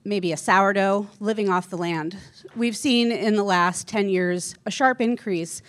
maybe 0.04 0.32
a 0.32 0.38
sourdough, 0.38 1.08
living 1.20 1.50
off 1.50 1.70
the 1.70 1.78
land. 1.78 2.18
We've 2.56 2.76
seen 2.76 3.12
in 3.12 3.36
the 3.36 3.44
last 3.44 3.88
10 3.88 4.10
years 4.10 4.56
a 4.66 4.72
sharp 4.72 5.02
increase 5.02 5.62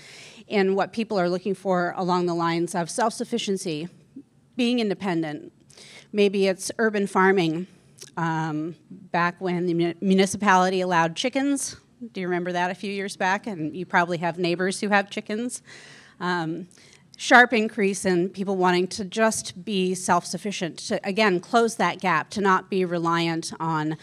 in 0.46 0.74
what 0.74 0.92
people 0.92 1.18
are 1.18 1.28
looking 1.28 1.54
for 1.54 1.94
along 1.96 2.26
the 2.26 2.34
lines 2.34 2.74
of 2.74 2.90
self 2.90 3.12
sufficiency, 3.14 3.88
being 4.56 4.78
independent. 4.78 5.52
Maybe 6.12 6.46
it's 6.46 6.70
urban 6.78 7.06
farming. 7.06 7.66
Um, 8.16 8.74
back 8.90 9.40
when 9.40 9.66
the 9.66 9.94
municipality 10.00 10.82
allowed 10.82 11.16
chickens, 11.16 11.76
do 12.12 12.20
you 12.20 12.26
remember 12.26 12.52
that 12.52 12.70
a 12.70 12.74
few 12.74 12.92
years 12.92 13.16
back? 13.16 13.46
And 13.46 13.74
you 13.74 13.86
probably 13.86 14.18
have 14.18 14.38
neighbors 14.38 14.80
who 14.80 14.88
have 14.88 15.08
chickens. 15.08 15.62
Um, 16.20 16.68
sharp 17.22 17.52
increase 17.52 18.04
in 18.04 18.28
people 18.28 18.56
wanting 18.56 18.88
to 18.88 19.04
just 19.04 19.64
be 19.64 19.94
self 19.94 20.26
sufficient, 20.26 20.76
to 20.76 21.00
again 21.06 21.38
close 21.38 21.76
that 21.76 22.00
gap, 22.00 22.30
to 22.30 22.40
not 22.40 22.68
be 22.68 22.84
reliant 22.84 23.52
on 23.60 23.96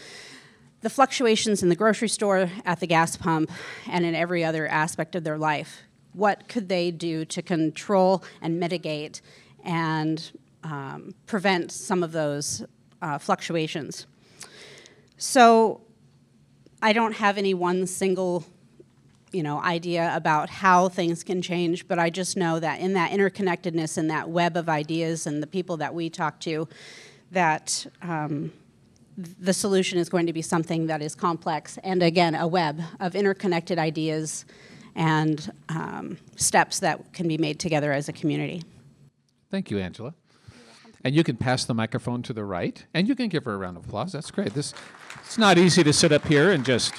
the 0.80 0.88
fluctuations 0.88 1.62
in 1.62 1.68
the 1.68 1.76
grocery 1.76 2.08
store, 2.08 2.50
at 2.64 2.80
the 2.80 2.86
gas 2.86 3.18
pump, 3.18 3.50
and 3.86 4.06
in 4.06 4.14
every 4.14 4.42
other 4.42 4.66
aspect 4.66 5.14
of 5.14 5.22
their 5.22 5.36
life. 5.36 5.82
What 6.14 6.48
could 6.48 6.70
they 6.70 6.90
do 6.90 7.26
to 7.26 7.42
control 7.42 8.24
and 8.40 8.58
mitigate 8.58 9.20
and 9.62 10.32
um, 10.64 11.14
prevent 11.26 11.70
some 11.72 12.02
of 12.02 12.12
those 12.12 12.64
uh, 13.02 13.18
fluctuations? 13.18 14.06
So, 15.18 15.82
I 16.80 16.94
don't 16.94 17.12
have 17.12 17.36
any 17.36 17.52
one 17.52 17.86
single 17.86 18.46
you 19.32 19.42
know 19.42 19.60
idea 19.60 20.10
about 20.14 20.50
how 20.50 20.88
things 20.88 21.22
can 21.22 21.40
change 21.40 21.86
but 21.86 21.98
i 21.98 22.10
just 22.10 22.36
know 22.36 22.58
that 22.58 22.80
in 22.80 22.94
that 22.94 23.10
interconnectedness 23.10 23.96
and 23.96 24.10
that 24.10 24.28
web 24.28 24.56
of 24.56 24.68
ideas 24.68 25.26
and 25.26 25.42
the 25.42 25.46
people 25.46 25.76
that 25.76 25.94
we 25.94 26.10
talk 26.10 26.40
to 26.40 26.68
that 27.30 27.86
um, 28.02 28.52
the 29.16 29.52
solution 29.52 29.98
is 29.98 30.08
going 30.08 30.26
to 30.26 30.32
be 30.32 30.42
something 30.42 30.86
that 30.86 31.02
is 31.02 31.14
complex 31.14 31.78
and 31.84 32.02
again 32.02 32.34
a 32.34 32.46
web 32.46 32.80
of 32.98 33.14
interconnected 33.14 33.78
ideas 33.78 34.44
and 34.94 35.52
um, 35.68 36.18
steps 36.36 36.80
that 36.80 37.12
can 37.12 37.28
be 37.28 37.38
made 37.38 37.58
together 37.58 37.92
as 37.92 38.08
a 38.08 38.12
community. 38.12 38.62
Thank 39.50 39.70
you 39.70 39.78
angela. 39.78 40.14
And 41.02 41.14
you 41.14 41.24
can 41.24 41.36
pass 41.36 41.64
the 41.64 41.74
microphone 41.74 42.22
to 42.24 42.32
the 42.32 42.44
right 42.44 42.84
and 42.92 43.08
you 43.08 43.14
can 43.14 43.28
give 43.28 43.44
her 43.44 43.54
a 43.54 43.56
round 43.56 43.76
of 43.76 43.86
applause. 43.86 44.12
That's 44.12 44.30
great. 44.30 44.54
This 44.54 44.74
it's 45.24 45.38
not 45.38 45.58
easy 45.58 45.82
to 45.82 45.92
sit 45.92 46.12
up 46.12 46.26
here 46.26 46.50
and 46.50 46.64
just 46.64 46.94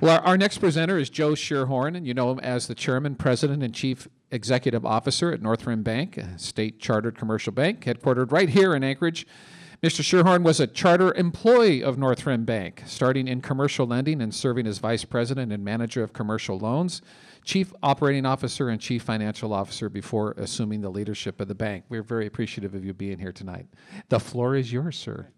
well, 0.00 0.16
our, 0.16 0.20
our, 0.20 0.38
next 0.38 0.58
presenter 0.58 0.98
is 0.98 1.10
Joe 1.10 1.32
Schierhorn, 1.32 1.96
and 1.96 2.06
you 2.06 2.14
know 2.14 2.30
him 2.30 2.40
as 2.40 2.66
the 2.66 2.74
chairman, 2.74 3.14
president, 3.16 3.62
and 3.62 3.74
chief 3.74 4.08
executive 4.30 4.84
officer 4.84 5.32
at 5.32 5.40
Northrim 5.40 5.82
Bank, 5.82 6.16
a 6.16 6.38
state 6.38 6.78
chartered 6.78 7.18
commercial 7.18 7.52
bank 7.52 7.84
headquartered 7.84 8.30
right 8.30 8.48
here 8.48 8.74
in 8.74 8.84
Anchorage. 8.84 9.26
Mr. 9.82 10.02
Schierhorn 10.02 10.42
was 10.42 10.58
a 10.58 10.66
charter 10.66 11.14
employee 11.14 11.84
of 11.84 11.96
Northrim 11.96 12.44
Bank, 12.44 12.82
starting 12.84 13.28
in 13.28 13.40
commercial 13.40 13.86
lending 13.86 14.20
and 14.20 14.34
serving 14.34 14.66
as 14.66 14.78
vice 14.78 15.04
president 15.04 15.52
and 15.52 15.64
manager 15.64 16.02
of 16.02 16.12
commercial 16.12 16.58
loans, 16.58 17.00
chief 17.44 17.72
operating 17.80 18.26
officer, 18.26 18.68
and 18.68 18.80
chief 18.80 19.04
financial 19.04 19.52
officer 19.52 19.88
before 19.88 20.34
assuming 20.36 20.80
the 20.80 20.90
leadership 20.90 21.40
of 21.40 21.46
the 21.46 21.54
bank. 21.54 21.84
We're 21.88 22.02
very 22.02 22.26
appreciative 22.26 22.74
of 22.74 22.84
you 22.84 22.92
being 22.92 23.20
here 23.20 23.30
tonight. 23.30 23.66
The 24.08 24.18
floor 24.18 24.56
is 24.56 24.72
yours, 24.72 24.98
sir. 24.98 25.28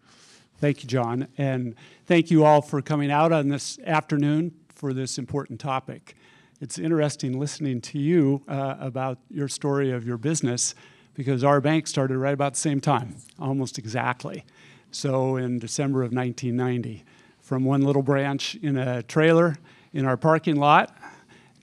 Thank 0.61 0.83
you, 0.83 0.87
John. 0.87 1.27
And 1.39 1.73
thank 2.05 2.29
you 2.29 2.45
all 2.45 2.61
for 2.61 2.83
coming 2.83 3.09
out 3.09 3.31
on 3.31 3.47
this 3.47 3.79
afternoon 3.79 4.53
for 4.75 4.93
this 4.93 5.17
important 5.17 5.59
topic. 5.59 6.15
It's 6.59 6.77
interesting 6.77 7.39
listening 7.39 7.81
to 7.81 7.97
you 7.97 8.43
uh, 8.47 8.75
about 8.79 9.17
your 9.31 9.47
story 9.47 9.89
of 9.89 10.05
your 10.05 10.19
business 10.19 10.75
because 11.15 11.43
our 11.43 11.61
bank 11.61 11.87
started 11.87 12.15
right 12.19 12.35
about 12.35 12.53
the 12.53 12.59
same 12.59 12.79
time, 12.79 13.15
almost 13.39 13.79
exactly. 13.79 14.45
So 14.91 15.35
in 15.35 15.57
December 15.57 16.03
of 16.03 16.13
1990, 16.13 17.05
from 17.39 17.65
one 17.65 17.81
little 17.81 18.03
branch 18.03 18.53
in 18.61 18.77
a 18.77 19.01
trailer 19.01 19.57
in 19.93 20.05
our 20.05 20.15
parking 20.15 20.57
lot 20.57 20.95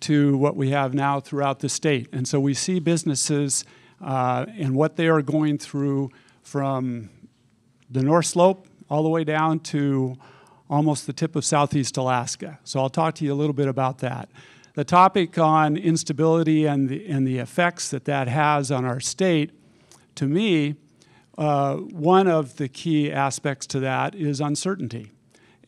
to 0.00 0.37
what 0.38 0.57
we 0.57 0.71
have 0.71 0.93
now 0.93 1.21
throughout 1.21 1.61
the 1.61 1.69
state. 1.69 2.09
And 2.12 2.26
so 2.26 2.40
we 2.40 2.52
see 2.52 2.81
businesses 2.81 3.64
uh, 4.05 4.47
and 4.59 4.75
what 4.75 4.97
they 4.97 5.07
are 5.07 5.23
going 5.23 5.57
through 5.57 6.11
from 6.43 7.11
the 7.88 8.02
North 8.02 8.26
Slope 8.26 8.67
all 8.90 9.02
the 9.02 9.09
way 9.09 9.25
down 9.25 9.61
to 9.61 10.16
almost 10.71 11.07
the 11.07 11.12
tip 11.12 11.37
of 11.37 11.45
southeast 11.45 11.97
Alaska. 11.97 12.59
So 12.64 12.80
I'll 12.80 12.90
talk 12.90 13.14
to 13.16 13.25
you 13.25 13.33
a 13.33 13.37
little 13.37 13.54
bit 13.54 13.68
about 13.68 13.99
that. 13.99 14.28
The 14.75 14.85
topic 14.85 15.38
on 15.38 15.76
instability 15.76 16.66
and 16.66 16.88
the, 16.88 17.07
and 17.09 17.26
the 17.26 17.38
effects 17.38 17.90
that 17.90 18.04
that 18.04 18.28
has 18.28 18.71
on 18.71 18.85
our 18.85 19.00
state, 19.00 19.50
to 20.14 20.26
me, 20.26 20.76
uh, 21.37 21.76
one 21.76 22.26
of 22.28 22.57
the 22.57 22.68
key 22.68 23.11
aspects 23.11 23.66
to 23.68 23.80
that 23.80 24.14
is 24.14 24.40
uncertainty. 24.40 25.12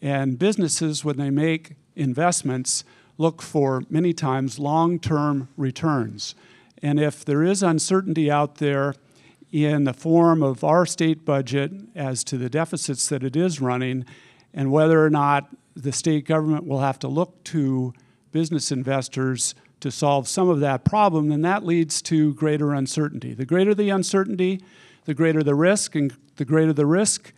And 0.03 0.39
businesses, 0.39 1.05
when 1.05 1.17
they 1.17 1.31
make 1.31 1.77
investments, 1.97 2.85
look 3.19 3.43
for 3.43 3.83
many 3.91 4.13
times 4.13 4.59
long 4.59 4.99
term 4.99 5.49
returns. 5.57 6.35
And 6.83 6.99
if 6.99 7.25
there 7.25 7.43
is 7.43 7.63
uncertainty 7.63 8.31
out 8.31 8.57
there, 8.57 8.95
in 9.53 9.85
the 9.85 9.93
form 9.93 10.43
of 10.43 10.63
our 10.63 10.87
state 10.87 11.25
budget 11.25 11.73
as 11.95 12.23
to 12.25 12.39
the 12.39 12.49
deficits 12.49 13.09
that 13.09 13.23
it 13.25 13.37
is 13.37 13.61
running 13.61 14.05
and 14.55 14.71
whether 14.71 15.05
or 15.05 15.11
not 15.11 15.49
the 15.75 15.93
state 15.93 16.27
government 16.27 16.67
will 16.67 16.81
have 16.81 16.99
to 16.99 17.09
look 17.09 17.43
to 17.45 17.93
business 18.33 18.71
investors 18.71 19.55
to 19.81 19.91
solve 19.91 20.29
some 20.29 20.49
of 20.49 20.61
that 20.61 20.85
problem, 20.85 21.29
then 21.29 21.43
that 21.43 21.65
leads 21.65 22.03
to 22.03 22.35
greater 22.35 22.73
uncertainty. 22.73 23.35
The 23.35 23.47
greater 23.47 23.75
the 23.75 23.91
uncertainty, 23.91 24.61
the 25.05 25.15
greater 25.15 25.43
the 25.43 25.55
risk, 25.55 25.95
and 25.95 26.15
the 26.37 26.45
greater 26.45 26.73
the 26.73 26.87
risk, 26.87 27.33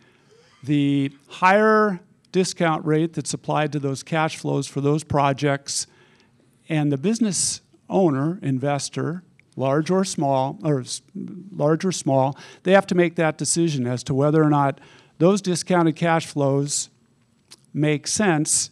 the 0.63 1.11
higher 1.29 1.99
discount 2.31 2.85
rate 2.85 3.13
that's 3.13 3.33
applied 3.33 3.71
to 3.71 3.79
those 3.79 4.03
cash 4.03 4.37
flows 4.37 4.67
for 4.67 4.81
those 4.81 5.03
projects, 5.03 5.87
and 6.67 6.91
the 6.91 6.97
business 6.97 7.61
owner, 7.89 8.39
investor, 8.41 9.23
large 9.55 9.91
or 9.91 10.03
small, 10.03 10.59
or 10.63 10.83
large 11.51 11.85
or 11.85 11.91
small, 11.91 12.37
they 12.63 12.71
have 12.71 12.87
to 12.87 12.95
make 12.95 13.15
that 13.15 13.37
decision 13.37 13.87
as 13.87 14.03
to 14.03 14.13
whether 14.13 14.43
or 14.43 14.49
not 14.49 14.79
those 15.19 15.41
discounted 15.41 15.95
cash 15.95 16.25
flows 16.25 16.89
make 17.73 18.07
sense, 18.07 18.69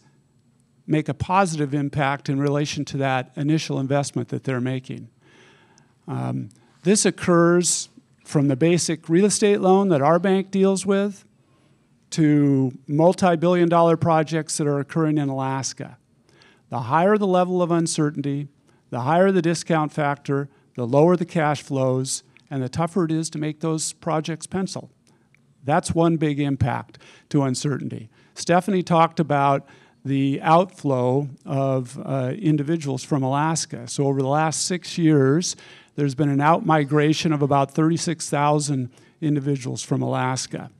make 0.86 1.08
a 1.08 1.14
positive 1.14 1.74
impact 1.74 2.28
in 2.28 2.38
relation 2.38 2.84
to 2.84 2.96
that 2.98 3.32
initial 3.36 3.78
investment 3.78 4.28
that 4.28 4.44
they're 4.44 4.60
making. 4.60 5.08
Um, 6.06 6.50
this 6.82 7.04
occurs 7.04 7.88
from 8.24 8.48
the 8.48 8.56
basic 8.56 9.08
real 9.08 9.24
estate 9.24 9.60
loan 9.60 9.88
that 9.88 10.02
our 10.02 10.18
bank 10.18 10.50
deals 10.50 10.84
with 10.86 11.24
to 12.10 12.72
multi 12.86 13.36
billion 13.36 13.68
dollar 13.68 13.96
projects 13.96 14.58
that 14.58 14.66
are 14.66 14.78
occurring 14.78 15.18
in 15.18 15.28
Alaska. 15.28 15.96
The 16.68 16.80
higher 16.80 17.18
the 17.18 17.26
level 17.26 17.62
of 17.62 17.70
uncertainty, 17.70 18.48
the 18.90 19.00
higher 19.00 19.30
the 19.30 19.42
discount 19.42 19.92
factor, 19.92 20.48
the 20.74 20.86
lower 20.86 21.16
the 21.16 21.24
cash 21.24 21.62
flows, 21.62 22.22
and 22.50 22.62
the 22.62 22.68
tougher 22.68 23.04
it 23.04 23.12
is 23.12 23.30
to 23.30 23.38
make 23.38 23.60
those 23.60 23.92
projects 23.92 24.46
pencil. 24.46 24.90
That's 25.64 25.94
one 25.94 26.16
big 26.16 26.40
impact 26.40 26.98
to 27.30 27.42
uncertainty. 27.42 28.10
Stephanie 28.34 28.82
talked 28.82 29.20
about 29.20 29.66
the 30.04 30.40
outflow 30.42 31.28
of 31.44 32.00
uh, 32.04 32.32
individuals 32.36 33.04
from 33.04 33.22
Alaska. 33.22 33.86
So, 33.86 34.06
over 34.06 34.20
the 34.20 34.28
last 34.28 34.66
six 34.66 34.98
years, 34.98 35.54
there's 35.94 36.14
been 36.14 36.28
an 36.28 36.38
outmigration 36.38 37.32
of 37.32 37.42
about 37.42 37.70
36,000 37.70 38.90
individuals 39.20 39.82
from 39.82 40.02
Alaska. 40.02 40.70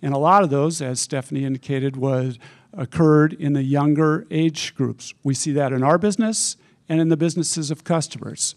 And 0.00 0.12
a 0.12 0.18
lot 0.18 0.42
of 0.42 0.50
those, 0.50 0.82
as 0.82 1.00
Stephanie 1.00 1.44
indicated, 1.44 1.96
was 1.96 2.38
occurred 2.72 3.34
in 3.34 3.52
the 3.52 3.62
younger 3.62 4.26
age 4.30 4.74
groups. 4.74 5.14
We 5.22 5.34
see 5.34 5.52
that 5.52 5.72
in 5.72 5.84
our 5.84 5.98
business, 5.98 6.56
and 6.88 7.00
in 7.00 7.08
the 7.08 7.16
businesses 7.16 7.70
of 7.70 7.84
customers. 7.84 8.56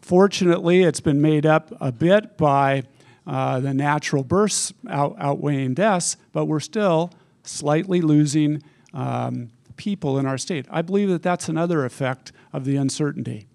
Fortunately, 0.00 0.82
it's 0.82 1.00
been 1.00 1.20
made 1.20 1.46
up 1.46 1.72
a 1.80 1.92
bit 1.92 2.36
by 2.36 2.84
uh, 3.26 3.60
the 3.60 3.74
natural 3.74 4.24
births 4.24 4.72
out, 4.88 5.14
outweighing 5.18 5.74
deaths, 5.74 6.16
but 6.32 6.46
we're 6.46 6.60
still 6.60 7.12
slightly 7.44 8.00
losing 8.00 8.62
um, 8.92 9.50
people 9.76 10.18
in 10.18 10.26
our 10.26 10.38
state. 10.38 10.66
I 10.70 10.82
believe 10.82 11.08
that 11.10 11.22
that's 11.22 11.48
another 11.48 11.84
effect 11.84 12.32
of 12.52 12.64
the 12.64 12.76
uncertainty. 12.76 13.46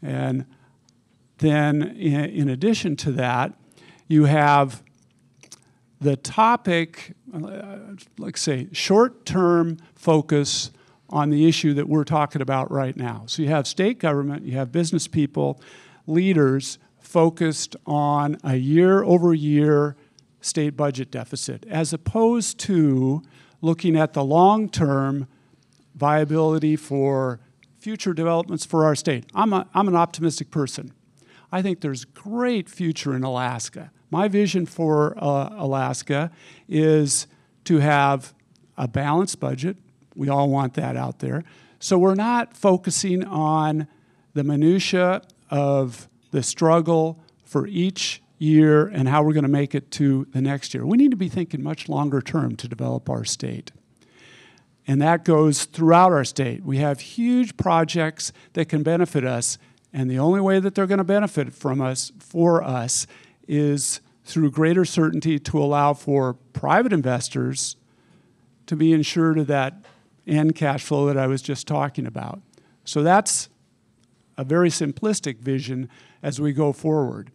And 0.00 0.46
then, 1.38 1.82
in, 1.82 2.24
in 2.24 2.48
addition 2.48 2.96
to 2.96 3.12
that, 3.12 3.54
you 4.06 4.24
have 4.24 4.82
the 6.00 6.16
topic, 6.16 7.14
uh, 7.34 7.78
like 8.18 8.36
say, 8.36 8.68
short 8.72 9.26
term 9.26 9.78
focus 9.94 10.70
on 11.10 11.30
the 11.30 11.48
issue 11.48 11.74
that 11.74 11.88
we're 11.88 12.04
talking 12.04 12.42
about 12.42 12.70
right 12.70 12.96
now. 12.96 13.24
So 13.26 13.42
you 13.42 13.48
have 13.48 13.66
state 13.66 13.98
government, 13.98 14.44
you 14.44 14.52
have 14.52 14.70
business 14.70 15.08
people, 15.08 15.60
leaders 16.08 16.78
focused 16.98 17.76
on 17.86 18.38
a 18.42 18.56
year 18.56 19.02
over 19.02 19.32
year 19.34 19.96
state 20.40 20.76
budget 20.76 21.10
deficit, 21.10 21.64
as 21.68 21.92
opposed 21.92 22.58
to 22.58 23.22
looking 23.60 23.96
at 23.96 24.12
the 24.12 24.24
long 24.24 24.68
term 24.68 25.26
viability 25.94 26.76
for 26.76 27.40
future 27.78 28.12
developments 28.12 28.64
for 28.64 28.84
our 28.84 28.94
state. 28.94 29.26
I'm, 29.34 29.52
a, 29.52 29.68
I'm 29.74 29.88
an 29.88 29.96
optimistic 29.96 30.50
person. 30.50 30.92
I 31.50 31.62
think 31.62 31.80
there's 31.80 32.04
great 32.04 32.68
future 32.68 33.14
in 33.14 33.24
Alaska. 33.24 33.90
My 34.10 34.28
vision 34.28 34.66
for 34.66 35.14
uh, 35.22 35.50
Alaska 35.56 36.30
is 36.68 37.26
to 37.64 37.78
have 37.78 38.34
a 38.76 38.86
balanced 38.88 39.40
budget. 39.40 39.76
We 40.14 40.28
all 40.28 40.48
want 40.48 40.74
that 40.74 40.96
out 40.96 41.18
there. 41.20 41.44
So 41.78 41.98
we're 41.98 42.14
not 42.14 42.56
focusing 42.56 43.24
on 43.24 43.86
the 44.34 44.44
minutia 44.44 45.22
of 45.50 46.08
the 46.30 46.42
struggle 46.42 47.20
for 47.44 47.66
each 47.66 48.22
year 48.38 48.86
and 48.86 49.08
how 49.08 49.22
we're 49.22 49.32
going 49.32 49.42
to 49.42 49.48
make 49.48 49.74
it 49.74 49.90
to 49.90 50.26
the 50.32 50.40
next 50.40 50.74
year. 50.74 50.86
We 50.86 50.96
need 50.96 51.10
to 51.10 51.16
be 51.16 51.28
thinking 51.28 51.62
much 51.62 51.88
longer 51.88 52.20
term 52.20 52.56
to 52.56 52.68
develop 52.68 53.10
our 53.10 53.24
state. 53.24 53.72
And 54.86 55.02
that 55.02 55.24
goes 55.24 55.64
throughout 55.64 56.12
our 56.12 56.24
state. 56.24 56.64
We 56.64 56.78
have 56.78 57.00
huge 57.00 57.56
projects 57.56 58.32
that 58.54 58.68
can 58.68 58.82
benefit 58.82 59.24
us, 59.24 59.58
and 59.92 60.10
the 60.10 60.18
only 60.18 60.40
way 60.40 60.60
that 60.60 60.74
they're 60.74 60.86
going 60.86 60.98
to 60.98 61.04
benefit 61.04 61.52
from 61.52 61.80
us 61.80 62.12
for 62.18 62.62
us 62.62 63.06
is 63.46 64.00
through 64.24 64.50
greater 64.50 64.84
certainty 64.84 65.38
to 65.38 65.58
allow 65.58 65.94
for 65.94 66.34
private 66.52 66.92
investors 66.92 67.76
to 68.66 68.76
be 68.76 68.92
insured 68.92 69.38
of 69.38 69.46
that 69.46 69.74
end 70.26 70.54
cash 70.54 70.84
flow 70.84 71.06
that 71.06 71.16
I 71.16 71.26
was 71.26 71.42
just 71.42 71.66
talking 71.66 72.06
about. 72.06 72.40
So 72.84 73.02
that's 73.02 73.48
a 74.38 74.44
very 74.44 74.70
simplistic 74.70 75.40
vision 75.40 75.90
as 76.22 76.40
we 76.40 76.52
go 76.52 76.72
forward. 76.72 77.30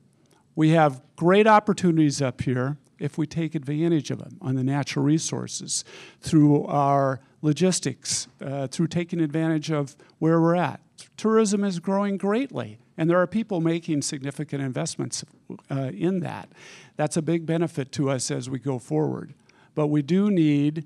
We 0.55 0.69
have 0.69 1.01
great 1.17 1.45
opportunities 1.45 2.21
up 2.21 2.41
here 2.41 2.77
if 2.97 3.17
we 3.17 3.27
take 3.27 3.53
advantage 3.53 4.09
of 4.09 4.19
them 4.19 4.37
on 4.41 4.55
the 4.55 4.63
natural 4.63 5.03
resources 5.03 5.83
through 6.21 6.65
our 6.65 7.19
logistics, 7.41 8.27
uh, 8.41 8.67
through 8.67 8.87
taking 8.87 9.19
advantage 9.19 9.69
of 9.69 9.97
where 10.19 10.39
we're 10.39 10.55
at. 10.55 10.79
Tourism 11.17 11.65
is 11.65 11.79
growing 11.79 12.15
greatly, 12.15 12.79
and 12.97 13.09
there 13.09 13.19
are 13.19 13.27
people 13.27 13.59
making 13.59 14.01
significant 14.01 14.63
investments 14.63 15.25
uh, 15.69 15.91
in 15.93 16.21
that. 16.21 16.47
That's 16.95 17.17
a 17.17 17.21
big 17.21 17.45
benefit 17.45 17.91
to 17.93 18.09
us 18.09 18.31
as 18.31 18.49
we 18.49 18.59
go 18.59 18.79
forward. 18.79 19.33
But 19.75 19.87
we 19.87 20.01
do 20.01 20.31
need 20.31 20.85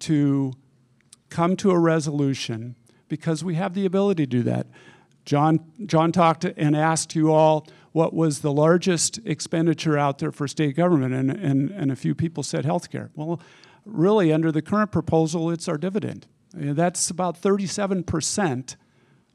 to 0.00 0.54
come 1.28 1.56
to 1.56 1.70
a 1.72 1.78
resolution 1.78 2.76
because 3.08 3.44
we 3.44 3.56
have 3.56 3.74
the 3.74 3.84
ability 3.84 4.24
to 4.24 4.30
do 4.30 4.42
that. 4.44 4.66
John, 5.26 5.60
John 5.84 6.12
talked 6.12 6.44
and 6.44 6.74
asked 6.76 7.14
you 7.14 7.32
all 7.32 7.66
what 7.92 8.14
was 8.14 8.40
the 8.40 8.52
largest 8.52 9.18
expenditure 9.24 9.98
out 9.98 10.18
there 10.18 10.30
for 10.30 10.46
state 10.46 10.76
government, 10.76 11.14
and, 11.14 11.30
and, 11.30 11.70
and 11.70 11.90
a 11.90 11.96
few 11.96 12.14
people 12.14 12.42
said 12.42 12.64
healthcare. 12.64 13.10
Well, 13.14 13.40
really, 13.84 14.32
under 14.32 14.52
the 14.52 14.62
current 14.62 14.92
proposal, 14.92 15.50
it's 15.50 15.68
our 15.68 15.76
dividend. 15.76 16.26
That's 16.52 17.10
about 17.10 17.40
37% 17.40 18.76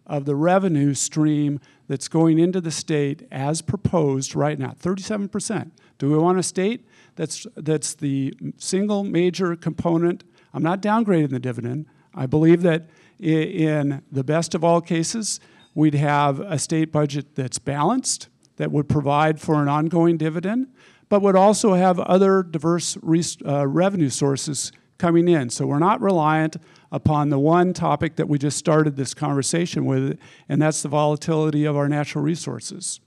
of 0.07 0.25
the 0.25 0.35
revenue 0.35 0.93
stream 0.93 1.59
that's 1.87 2.07
going 2.07 2.39
into 2.39 2.61
the 2.61 2.71
state 2.71 3.27
as 3.31 3.61
proposed 3.61 4.35
right 4.35 4.57
now. 4.57 4.71
37%. 4.71 5.71
Do 5.97 6.09
we 6.09 6.17
want 6.17 6.39
a 6.39 6.43
state 6.43 6.87
that's, 7.15 7.45
that's 7.55 7.93
the 7.95 8.33
single 8.57 9.03
major 9.03 9.55
component? 9.55 10.23
I'm 10.53 10.63
not 10.63 10.81
downgrading 10.81 11.29
the 11.29 11.39
dividend. 11.39 11.85
I 12.13 12.25
believe 12.25 12.61
that 12.61 12.89
in 13.19 14.01
the 14.11 14.23
best 14.23 14.55
of 14.55 14.63
all 14.63 14.81
cases, 14.81 15.39
we'd 15.73 15.95
have 15.95 16.39
a 16.39 16.59
state 16.59 16.91
budget 16.91 17.35
that's 17.35 17.59
balanced, 17.59 18.29
that 18.57 18.71
would 18.71 18.87
provide 18.87 19.39
for 19.39 19.61
an 19.61 19.67
ongoing 19.67 20.17
dividend, 20.17 20.67
but 21.09 21.21
would 21.21 21.35
also 21.35 21.73
have 21.73 21.99
other 21.99 22.43
diverse 22.43 22.97
uh, 23.45 23.67
revenue 23.67 24.09
sources 24.09 24.71
coming 24.97 25.27
in. 25.27 25.49
So 25.49 25.65
we're 25.65 25.79
not 25.79 25.99
reliant 25.99 26.57
upon 26.91 27.29
the 27.29 27.39
one 27.39 27.73
topic 27.73 28.17
that 28.17 28.27
we 28.29 28.37
just 28.37 28.57
started 28.57 28.95
this 28.95 29.13
conversation 29.13 29.85
with, 29.85 30.19
and 30.47 30.61
that's 30.61 30.83
the 30.83 30.89
volatility 30.89 31.65
of 31.65 31.75
our 31.75 31.89
natural 31.89 32.23
resources. 32.23 32.99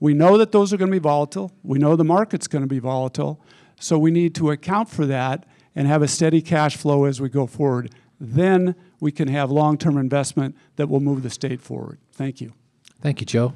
We 0.00 0.14
know 0.14 0.38
that 0.38 0.52
those 0.52 0.72
are 0.72 0.76
going 0.76 0.90
to 0.90 0.96
be 0.96 0.98
volatile. 0.98 1.52
We 1.62 1.78
know 1.78 1.96
the 1.96 2.04
market's 2.04 2.46
going 2.46 2.62
to 2.62 2.68
be 2.68 2.78
volatile. 2.78 3.40
So 3.78 3.98
we 3.98 4.10
need 4.10 4.34
to 4.36 4.50
account 4.50 4.88
for 4.88 5.06
that 5.06 5.44
and 5.74 5.86
have 5.86 6.02
a 6.02 6.08
steady 6.08 6.40
cash 6.40 6.76
flow 6.76 7.04
as 7.04 7.20
we 7.20 7.28
go 7.28 7.46
forward. 7.46 7.94
Then 8.18 8.74
we 9.00 9.12
can 9.12 9.28
have 9.28 9.50
long 9.50 9.78
term 9.78 9.98
investment 9.98 10.56
that 10.76 10.88
will 10.88 11.00
move 11.00 11.22
the 11.22 11.30
state 11.30 11.60
forward. 11.60 11.98
Thank 12.12 12.40
you. 12.40 12.52
Thank 13.00 13.20
you, 13.20 13.26
Joe. 13.26 13.54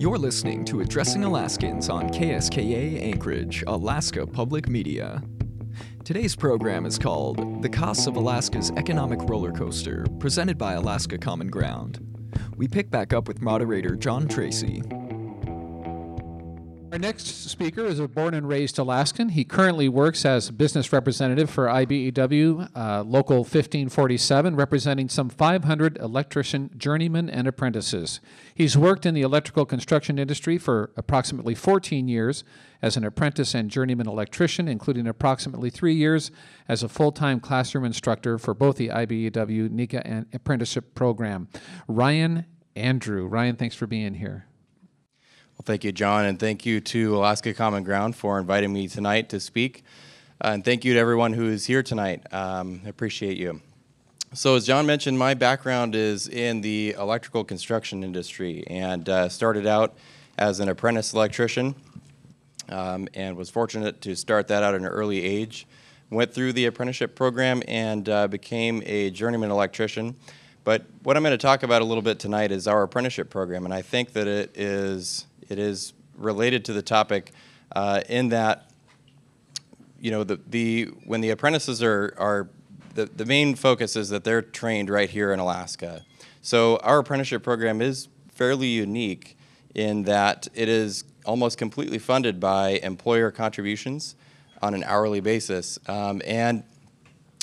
You're 0.00 0.18
listening 0.18 0.64
to 0.66 0.80
Addressing 0.80 1.24
Alaskans 1.24 1.88
on 1.88 2.08
KSKA 2.10 3.02
Anchorage, 3.02 3.64
Alaska 3.66 4.26
Public 4.26 4.68
Media. 4.68 5.22
Today's 6.04 6.36
program 6.36 6.86
is 6.86 6.98
called 6.98 7.62
The 7.62 7.68
Costs 7.68 8.06
of 8.06 8.16
Alaska's 8.16 8.70
Economic 8.76 9.20
Roller 9.22 9.50
Coaster, 9.50 10.06
presented 10.20 10.56
by 10.56 10.74
Alaska 10.74 11.18
Common 11.18 11.48
Ground. 11.48 11.98
We 12.56 12.68
pick 12.68 12.90
back 12.90 13.12
up 13.12 13.26
with 13.28 13.42
moderator 13.42 13.96
John 13.96 14.28
Tracy. 14.28 14.82
Our 16.98 17.02
next 17.02 17.48
speaker 17.48 17.84
is 17.84 18.00
a 18.00 18.08
born 18.08 18.34
and 18.34 18.48
raised 18.48 18.76
Alaskan. 18.76 19.28
He 19.28 19.44
currently 19.44 19.88
works 19.88 20.24
as 20.24 20.50
business 20.50 20.92
representative 20.92 21.48
for 21.48 21.66
IBEW 21.66 22.70
uh, 22.74 23.04
Local 23.04 23.36
1547, 23.36 24.56
representing 24.56 25.08
some 25.08 25.28
500 25.28 25.96
electrician 25.98 26.70
journeymen 26.76 27.30
and 27.30 27.46
apprentices. 27.46 28.20
He's 28.52 28.76
worked 28.76 29.06
in 29.06 29.14
the 29.14 29.22
electrical 29.22 29.64
construction 29.64 30.18
industry 30.18 30.58
for 30.58 30.90
approximately 30.96 31.54
14 31.54 32.08
years 32.08 32.42
as 32.82 32.96
an 32.96 33.04
apprentice 33.04 33.54
and 33.54 33.70
journeyman 33.70 34.08
electrician, 34.08 34.66
including 34.66 35.06
approximately 35.06 35.70
three 35.70 35.94
years 35.94 36.32
as 36.66 36.82
a 36.82 36.88
full 36.88 37.12
time 37.12 37.38
classroom 37.38 37.84
instructor 37.84 38.38
for 38.38 38.54
both 38.54 38.74
the 38.74 38.88
IBEW 38.88 39.68
NECA 39.68 40.02
and 40.04 40.26
apprenticeship 40.32 40.96
program. 40.96 41.46
Ryan 41.86 42.44
Andrew. 42.74 43.28
Ryan, 43.28 43.54
thanks 43.54 43.76
for 43.76 43.86
being 43.86 44.14
here. 44.14 44.48
Well, 45.58 45.64
thank 45.64 45.82
you, 45.82 45.90
John, 45.90 46.24
and 46.24 46.38
thank 46.38 46.64
you 46.64 46.80
to 46.82 47.16
Alaska 47.16 47.52
Common 47.52 47.82
Ground 47.82 48.14
for 48.14 48.38
inviting 48.38 48.72
me 48.72 48.86
tonight 48.86 49.28
to 49.30 49.40
speak. 49.40 49.82
Uh, 50.40 50.50
and 50.52 50.64
thank 50.64 50.84
you 50.84 50.94
to 50.94 51.00
everyone 51.00 51.32
who 51.32 51.48
is 51.48 51.66
here 51.66 51.82
tonight. 51.82 52.32
Um, 52.32 52.80
I 52.86 52.88
appreciate 52.88 53.36
you. 53.36 53.60
So, 54.34 54.54
as 54.54 54.64
John 54.64 54.86
mentioned, 54.86 55.18
my 55.18 55.34
background 55.34 55.96
is 55.96 56.28
in 56.28 56.60
the 56.60 56.94
electrical 56.96 57.42
construction 57.42 58.04
industry 58.04 58.62
and 58.68 59.08
uh, 59.08 59.28
started 59.28 59.66
out 59.66 59.96
as 60.38 60.60
an 60.60 60.68
apprentice 60.68 61.12
electrician 61.12 61.74
um, 62.68 63.08
and 63.14 63.36
was 63.36 63.50
fortunate 63.50 64.00
to 64.02 64.14
start 64.14 64.46
that 64.46 64.62
out 64.62 64.76
at 64.76 64.80
an 64.80 64.86
early 64.86 65.24
age. 65.24 65.66
Went 66.08 66.32
through 66.32 66.52
the 66.52 66.66
apprenticeship 66.66 67.16
program 67.16 67.64
and 67.66 68.08
uh, 68.08 68.28
became 68.28 68.80
a 68.86 69.10
journeyman 69.10 69.50
electrician. 69.50 70.14
But 70.62 70.84
what 71.02 71.16
I'm 71.16 71.24
going 71.24 71.32
to 71.32 71.36
talk 71.36 71.64
about 71.64 71.82
a 71.82 71.84
little 71.84 72.02
bit 72.02 72.20
tonight 72.20 72.52
is 72.52 72.68
our 72.68 72.84
apprenticeship 72.84 73.28
program, 73.28 73.64
and 73.64 73.74
I 73.74 73.82
think 73.82 74.12
that 74.12 74.28
it 74.28 74.56
is 74.56 75.26
it 75.48 75.58
is 75.58 75.92
related 76.16 76.64
to 76.66 76.72
the 76.72 76.82
topic 76.82 77.32
uh, 77.72 78.02
in 78.08 78.28
that 78.30 78.70
you 80.00 80.10
know 80.10 80.24
the, 80.24 80.40
the 80.48 80.84
when 81.04 81.20
the 81.20 81.30
apprentices 81.30 81.82
are 81.82 82.14
are 82.18 82.48
the, 82.94 83.06
the 83.06 83.24
main 83.24 83.54
focus 83.54 83.96
is 83.96 84.08
that 84.08 84.24
they're 84.24 84.42
trained 84.42 84.90
right 84.90 85.08
here 85.08 85.32
in 85.32 85.38
Alaska. 85.38 86.04
So 86.42 86.78
our 86.78 86.98
apprenticeship 86.98 87.42
program 87.42 87.80
is 87.80 88.08
fairly 88.32 88.66
unique 88.68 89.36
in 89.74 90.04
that 90.04 90.48
it 90.54 90.68
is 90.68 91.04
almost 91.24 91.58
completely 91.58 91.98
funded 91.98 92.40
by 92.40 92.70
employer 92.82 93.30
contributions 93.30 94.16
on 94.62 94.74
an 94.74 94.82
hourly 94.84 95.20
basis, 95.20 95.78
um, 95.88 96.20
and 96.26 96.64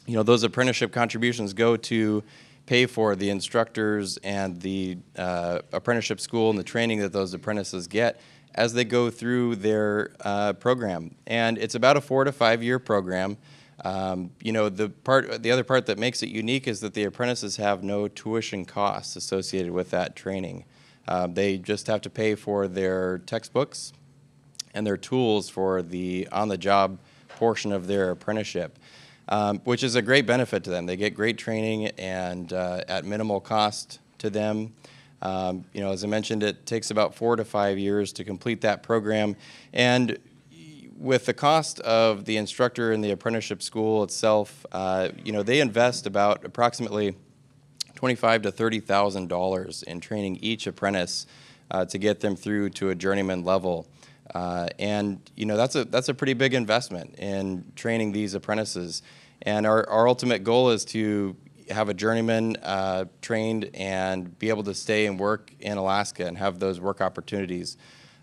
you 0.05 0.15
know 0.15 0.23
those 0.23 0.43
apprenticeship 0.43 0.91
contributions 0.91 1.53
go 1.53 1.77
to 1.77 2.23
pay 2.65 2.85
for 2.85 3.15
the 3.15 3.29
instructors 3.29 4.17
and 4.17 4.61
the 4.61 4.97
uh, 5.17 5.59
apprenticeship 5.71 6.19
school 6.19 6.49
and 6.49 6.57
the 6.57 6.63
training 6.63 6.99
that 6.99 7.13
those 7.13 7.33
apprentices 7.33 7.87
get 7.87 8.19
as 8.55 8.73
they 8.73 8.83
go 8.85 9.09
through 9.09 9.55
their 9.57 10.11
uh, 10.21 10.53
program. 10.53 11.15
And 11.27 11.57
it's 11.57 11.75
about 11.75 11.97
a 11.97 12.01
four 12.01 12.23
to 12.23 12.31
five 12.31 12.63
year 12.63 12.79
program. 12.79 13.37
Um, 13.83 14.31
you 14.41 14.53
know, 14.53 14.69
the 14.69 14.89
part, 14.89 15.43
the 15.43 15.51
other 15.51 15.63
part 15.63 15.85
that 15.87 15.99
makes 15.99 16.23
it 16.23 16.29
unique 16.29 16.67
is 16.67 16.79
that 16.79 16.93
the 16.93 17.03
apprentices 17.03 17.57
have 17.57 17.83
no 17.83 18.07
tuition 18.07 18.65
costs 18.65 19.15
associated 19.15 19.71
with 19.71 19.91
that 19.91 20.15
training. 20.15 20.63
Uh, 21.07 21.27
they 21.27 21.57
just 21.57 21.87
have 21.87 22.01
to 22.01 22.09
pay 22.09 22.35
for 22.35 22.67
their 22.67 23.19
textbooks 23.19 23.93
and 24.73 24.87
their 24.87 24.97
tools 24.97 25.49
for 25.49 25.81
the 25.81 26.27
on-the-job 26.31 26.97
portion 27.27 27.71
of 27.71 27.87
their 27.87 28.11
apprenticeship, 28.11 28.79
um, 29.29 29.59
which 29.63 29.83
is 29.83 29.95
a 29.95 30.01
great 30.01 30.25
benefit 30.25 30.63
to 30.63 30.69
them. 30.69 30.85
They 30.85 30.97
get 30.97 31.15
great 31.15 31.37
training 31.37 31.87
and 31.97 32.51
uh, 32.51 32.81
at 32.87 33.05
minimal 33.05 33.39
cost 33.39 33.99
to 34.19 34.29
them. 34.29 34.73
Um, 35.21 35.65
you 35.73 35.81
know, 35.81 35.91
as 35.91 36.03
I 36.03 36.07
mentioned, 36.07 36.43
it 36.43 36.65
takes 36.65 36.91
about 36.91 37.15
four 37.15 37.35
to 37.35 37.45
five 37.45 37.77
years 37.79 38.13
to 38.13 38.23
complete 38.23 38.61
that 38.61 38.83
program, 38.83 39.35
and 39.73 40.17
with 40.97 41.25
the 41.25 41.33
cost 41.33 41.79
of 41.81 42.25
the 42.25 42.37
instructor 42.37 42.93
in 42.93 43.01
the 43.01 43.11
apprenticeship 43.11 43.61
school 43.61 44.03
itself, 44.03 44.65
uh, 44.71 45.09
you 45.23 45.33
know, 45.33 45.43
they 45.43 45.59
invest 45.59 46.07
about 46.07 46.45
approximately 46.45 47.15
twenty-five 47.95 48.41
to 48.43 48.51
thirty 48.51 48.79
thousand 48.79 49.27
dollars 49.27 49.83
in 49.83 49.99
training 49.99 50.37
each 50.41 50.67
apprentice 50.67 51.27
uh, 51.71 51.83
to 51.85 51.97
get 51.97 52.19
them 52.19 52.35
through 52.35 52.69
to 52.69 52.89
a 52.89 52.95
journeyman 52.95 53.43
level. 53.43 53.87
Uh, 54.33 54.67
and 54.79 55.19
you 55.35 55.45
know 55.45 55.55
that's 55.55 55.75
a 55.75 55.85
that's 55.85 56.09
a 56.09 56.13
pretty 56.13 56.33
big 56.33 56.53
investment 56.53 57.15
in 57.19 57.63
training 57.75 58.11
these 58.11 58.33
apprentices. 58.33 59.03
And 59.41 59.65
our, 59.67 59.87
our 59.89 60.07
ultimate 60.07 60.43
goal 60.43 60.71
is 60.71 60.85
to 60.85 61.35
have 61.69 61.89
a 61.89 61.93
journeyman 61.93 62.57
uh, 62.57 63.05
trained 63.21 63.69
and 63.73 64.37
be 64.39 64.49
able 64.49 64.63
to 64.63 64.73
stay 64.73 65.05
and 65.05 65.19
work 65.19 65.51
in 65.59 65.77
Alaska 65.77 66.25
and 66.25 66.37
have 66.37 66.59
those 66.59 66.79
work 66.79 67.01
opportunities. 67.01 67.77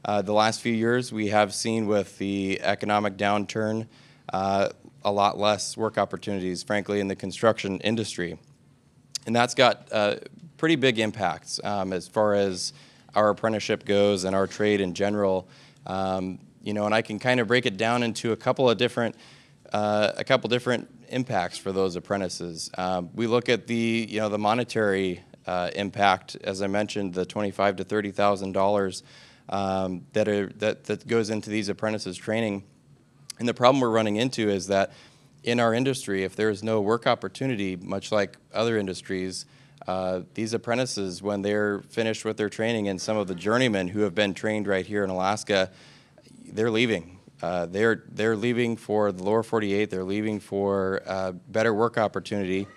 Uh, 0.05 0.23
the 0.23 0.33
last 0.33 0.61
few 0.61 0.73
years, 0.73 1.13
we 1.13 1.29
have 1.29 1.55
seen 1.55 1.87
with 1.87 2.19
the 2.19 2.61
economic 2.63 3.17
downturn 3.17 3.87
uh, 4.33 4.69
a 5.05 5.13
lot 5.13 5.39
less 5.39 5.77
work 5.77 5.99
opportunities, 5.99 6.63
frankly, 6.63 7.01
in 7.01 7.09
the 7.09 7.17
construction 7.17 7.79
industry. 7.81 8.39
And 9.27 9.35
that's 9.35 9.55
got 9.55 9.89
uh, 9.93 10.17
pretty 10.57 10.77
big 10.77 10.99
impacts 10.99 11.61
um, 11.63 11.93
as 11.93 12.09
far 12.09 12.35
as 12.35 12.73
our 13.15 13.31
apprenticeship 13.31 13.85
goes 13.85 14.25
and 14.25 14.35
our 14.35 14.47
trade 14.47 14.81
in 14.81 14.95
general. 14.95 15.49
Um, 15.87 16.39
you 16.63 16.73
know, 16.73 16.87
and 16.87 16.95
I 16.95 17.03
can 17.03 17.19
kind 17.19 17.41
of 17.41 17.49
break 17.49 17.67
it 17.67 17.77
down 17.77 18.03
into 18.03 18.33
a 18.33 18.37
couple 18.37 18.71
of 18.71 18.79
different, 18.79 19.17
uh, 19.73 20.13
a 20.17 20.25
couple 20.25 20.49
different 20.49 20.89
impacts 21.09 21.59
for 21.59 21.73
those 21.73 21.97
apprentices. 21.97 22.71
Um, 22.79 23.11
we 23.15 23.27
look 23.27 23.49
at 23.49 23.67
the, 23.67 24.07
you 24.09 24.21
know, 24.21 24.29
the 24.29 24.39
monetary 24.39 25.23
uh, 25.47 25.71
impact, 25.75 26.37
as 26.45 26.63
I 26.63 26.69
mentioned, 26.69 27.15
the 27.15 27.27
twenty-five 27.27 27.77
to 27.77 27.85
thirty 27.85 28.13
thousand 28.13 28.53
dollars 28.53 29.03
um, 29.49 30.07
that 30.13 30.29
are 30.29 30.47
that 30.59 30.85
that 30.85 31.07
goes 31.07 31.31
into 31.31 31.51
these 31.51 31.69
apprentices 31.69 32.17
training. 32.17 32.63
And 33.39 33.49
the 33.49 33.55
problem 33.55 33.81
we're 33.81 33.91
running 33.91 34.17
into 34.17 34.49
is 34.49 34.69
that 34.69 34.93
in 35.43 35.59
our 35.59 35.75
industry, 35.75 36.23
if 36.23 36.37
there 36.37 36.51
is 36.51 36.63
no 36.63 36.81
work 36.81 37.09
opportunity, 37.09 37.75
much 37.75 38.13
like 38.13 38.37
other 38.55 38.79
industries, 38.79 39.47
uh, 39.87 40.21
these 40.35 40.55
apprentices, 40.55 41.23
when 41.23 41.43
they're 41.43 41.81
finished 41.89 42.25
with 42.25 42.37
their 42.37 42.49
training, 42.49 42.89
and 42.89 43.01
some 43.01 43.17
of 43.17 43.27
the 43.27 43.35
journeymen 43.35 43.89
who 43.89 44.01
have 44.01 44.15
been 44.15 44.35
trained 44.35 44.67
right 44.67 44.87
here 44.87 45.03
in 45.03 45.11
Alaska, 45.11 45.71
they're 46.53 46.71
leaving. 46.71 47.19
Uh, 47.43 47.67
they're 47.67 48.05
they're 48.09 48.37
leaving 48.37 48.77
for 48.77 49.11
the 49.11 49.23
lower 49.23 49.43
48. 49.43 49.91
They're 49.91 50.05
leaving 50.05 50.39
for 50.39 51.03
uh, 51.07 51.33
better 51.33 51.75
work 51.75 51.99
opportunity, 51.99 52.69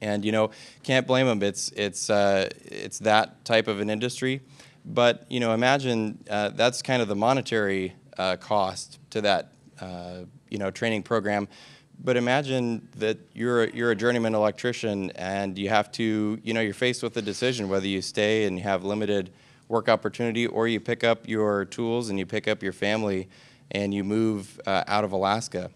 and 0.00 0.24
you 0.24 0.32
know 0.32 0.50
can't 0.82 1.06
blame 1.06 1.26
them. 1.26 1.42
It's 1.42 1.70
it's 1.72 2.08
uh, 2.08 2.48
it's 2.64 3.00
that 3.00 3.44
type 3.44 3.68
of 3.68 3.80
an 3.80 3.90
industry, 3.90 4.40
but 4.86 5.26
you 5.28 5.40
know 5.40 5.52
imagine 5.52 6.24
uh, 6.30 6.48
that's 6.50 6.80
kind 6.80 7.02
of 7.02 7.08
the 7.08 7.16
monetary 7.16 7.94
cost 8.40 8.98
to 9.10 9.20
that 9.20 9.52
you 10.48 10.58
know 10.58 10.70
training 10.70 11.02
program 11.02 11.48
but 12.02 12.16
imagine 12.16 12.88
that 12.96 13.18
you're 13.32 13.64
a, 13.64 13.74
you're 13.74 13.90
a 13.90 13.96
journeyman 13.96 14.34
electrician 14.34 15.10
and 15.12 15.58
you 15.58 15.68
have 15.68 15.90
to, 15.92 16.38
you 16.42 16.52
know, 16.52 16.60
you're 16.60 16.74
faced 16.74 17.02
with 17.02 17.16
a 17.16 17.22
decision 17.22 17.68
whether 17.68 17.86
you 17.86 18.02
stay 18.02 18.44
and 18.44 18.58
you 18.58 18.64
have 18.64 18.84
limited 18.84 19.30
work 19.68 19.88
opportunity 19.88 20.46
or 20.46 20.68
you 20.68 20.80
pick 20.80 21.04
up 21.04 21.26
your 21.28 21.64
tools 21.64 22.10
and 22.10 22.18
you 22.18 22.26
pick 22.26 22.46
up 22.48 22.62
your 22.62 22.72
family 22.72 23.28
and 23.70 23.94
you 23.94 24.04
move 24.04 24.60
uh, 24.66 24.84
out 24.86 25.04
of 25.04 25.12
Alaska, 25.12 25.70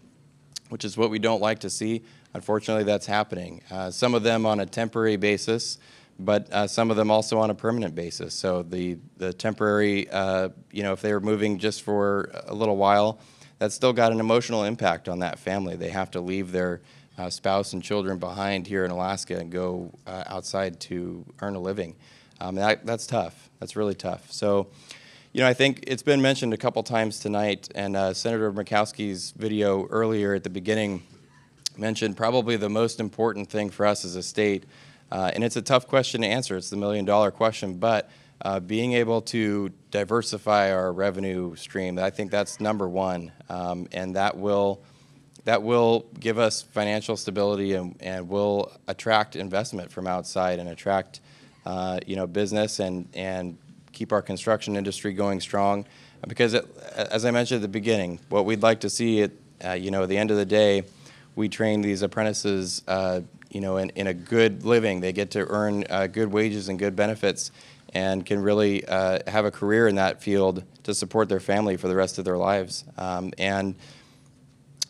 which 0.69 0.85
is 0.85 0.97
what 0.97 1.09
we 1.09 1.19
don't 1.19 1.41
like 1.41 1.59
to 1.59 1.69
see. 1.69 2.03
Unfortunately, 2.33 2.83
that's 2.83 3.07
happening. 3.07 3.61
Uh, 3.71 3.89
some 3.89 4.13
of 4.13 4.21
them 4.21 4.45
on 4.45 4.59
a 4.59 4.65
temporary 4.65 5.15
basis, 5.15 5.79
but 6.19 6.51
uh, 6.51 6.67
some 6.67 6.91
of 6.91 6.97
them 6.97 7.09
also 7.09 7.39
on 7.39 7.49
a 7.49 7.55
permanent 7.55 7.95
basis. 7.95 8.33
So 8.35 8.61
the, 8.61 8.97
the 9.17 9.33
temporary, 9.33 10.09
uh, 10.09 10.49
you 10.71 10.83
know, 10.83 10.93
if 10.93 11.01
they 11.01 11.13
were 11.13 11.21
moving 11.21 11.57
just 11.57 11.81
for 11.81 12.29
a 12.45 12.53
little 12.53 12.77
while, 12.77 13.19
that's 13.59 13.75
still 13.75 13.93
got 13.93 14.11
an 14.11 14.19
emotional 14.19 14.63
impact 14.63 15.07
on 15.07 15.19
that 15.19 15.37
family. 15.37 15.75
They 15.75 15.89
have 15.89 16.09
to 16.11 16.21
leave 16.21 16.51
their 16.51 16.81
uh, 17.17 17.29
spouse 17.29 17.73
and 17.73 17.83
children 17.83 18.17
behind 18.17 18.65
here 18.65 18.85
in 18.85 18.91
Alaska 18.91 19.37
and 19.37 19.51
go 19.51 19.91
uh, 20.07 20.23
outside 20.25 20.79
to 20.79 21.25
earn 21.41 21.55
a 21.55 21.59
living. 21.59 21.95
Um, 22.39 22.55
that, 22.55 22.85
that's 22.85 23.05
tough. 23.05 23.49
That's 23.59 23.75
really 23.75 23.95
tough. 23.95 24.31
So, 24.31 24.67
you 25.33 25.41
know, 25.41 25.47
I 25.47 25.53
think 25.53 25.83
it's 25.85 26.01
been 26.01 26.21
mentioned 26.21 26.53
a 26.53 26.57
couple 26.57 26.81
times 26.83 27.19
tonight, 27.19 27.69
and 27.75 27.97
uh, 27.97 28.13
Senator 28.13 28.51
Murkowski's 28.51 29.31
video 29.31 29.85
earlier 29.87 30.33
at 30.33 30.43
the 30.43 30.49
beginning 30.49 31.03
mentioned 31.77 32.15
probably 32.15 32.55
the 32.55 32.69
most 32.69 32.99
important 32.99 33.49
thing 33.49 33.69
for 33.69 33.85
us 33.85 34.05
as 34.05 34.15
a 34.15 34.23
state. 34.23 34.63
Uh, 35.11 35.31
and 35.33 35.43
it's 35.43 35.55
a 35.55 35.61
tough 35.61 35.87
question 35.87 36.21
to 36.21 36.27
answer. 36.27 36.55
It's 36.55 36.69
the 36.69 36.77
million 36.77 37.03
dollar 37.03 37.31
question, 37.31 37.75
but 37.75 38.09
uh, 38.41 38.59
being 38.59 38.93
able 38.93 39.21
to 39.21 39.69
diversify 39.91 40.71
our 40.71 40.93
revenue 40.93 41.55
stream, 41.55 41.99
I 41.99 42.09
think 42.09 42.31
that's 42.31 42.59
number 42.59 42.87
one, 42.87 43.31
um, 43.49 43.87
and 43.91 44.15
that 44.15 44.37
will 44.37 44.81
that 45.45 45.63
will 45.63 46.05
give 46.19 46.37
us 46.37 46.61
financial 46.61 47.17
stability 47.17 47.73
and, 47.73 47.95
and 48.01 48.29
will 48.29 48.71
attract 48.87 49.35
investment 49.35 49.91
from 49.91 50.05
outside 50.05 50.59
and 50.59 50.69
attract 50.69 51.21
uh, 51.65 51.99
you 52.05 52.15
know 52.15 52.27
business 52.27 52.79
and 52.79 53.07
and 53.13 53.57
keep 53.91 54.13
our 54.13 54.21
construction 54.21 54.75
industry 54.75 55.13
going 55.13 55.41
strong. 55.41 55.85
Because 56.27 56.53
it, 56.53 56.65
as 56.95 57.25
I 57.25 57.31
mentioned 57.31 57.57
at 57.57 57.61
the 57.61 57.67
beginning, 57.67 58.19
what 58.29 58.45
we'd 58.45 58.61
like 58.61 58.81
to 58.81 58.89
see 58.89 59.23
at 59.23 59.31
uh, 59.65 59.71
you 59.71 59.91
know 59.91 60.03
at 60.03 60.09
the 60.09 60.17
end 60.17 60.31
of 60.31 60.37
the 60.37 60.45
day, 60.45 60.83
we 61.35 61.49
train 61.49 61.81
these 61.81 62.03
apprentices 62.03 62.83
uh, 62.87 63.19
you 63.49 63.59
know 63.59 63.77
in, 63.77 63.89
in 63.91 64.07
a 64.07 64.13
good 64.13 64.63
living. 64.63 65.01
They 65.01 65.11
get 65.11 65.31
to 65.31 65.45
earn 65.45 65.83
uh, 65.89 66.07
good 66.07 66.31
wages 66.31 66.69
and 66.69 66.79
good 66.79 66.95
benefits 66.95 67.51
and 67.93 68.25
can 68.25 68.41
really 68.41 68.85
uh, 68.85 69.19
have 69.27 69.45
a 69.45 69.51
career 69.51 69.87
in 69.87 69.95
that 69.95 70.21
field 70.21 70.63
to 70.83 70.93
support 70.93 71.29
their 71.29 71.39
family 71.39 71.77
for 71.77 71.87
the 71.87 71.95
rest 71.95 72.17
of 72.17 72.25
their 72.25 72.37
lives. 72.37 72.83
Um, 72.97 73.31
and 73.37 73.75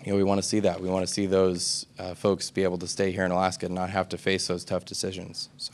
you 0.05 0.11
know, 0.11 0.17
we 0.17 0.23
want 0.23 0.41
to 0.41 0.47
see 0.47 0.61
that. 0.61 0.79
We 0.79 0.89
want 0.89 1.05
to 1.05 1.13
see 1.13 1.25
those 1.25 1.85
uh, 1.97 2.13
folks 2.13 2.49
be 2.51 2.63
able 2.63 2.77
to 2.77 2.87
stay 2.87 3.11
here 3.11 3.25
in 3.25 3.31
Alaska 3.31 3.65
and 3.65 3.75
not 3.75 3.89
have 3.89 4.07
to 4.09 4.17
face 4.17 4.47
those 4.47 4.63
tough 4.63 4.85
decisions. 4.85 5.49
So, 5.57 5.73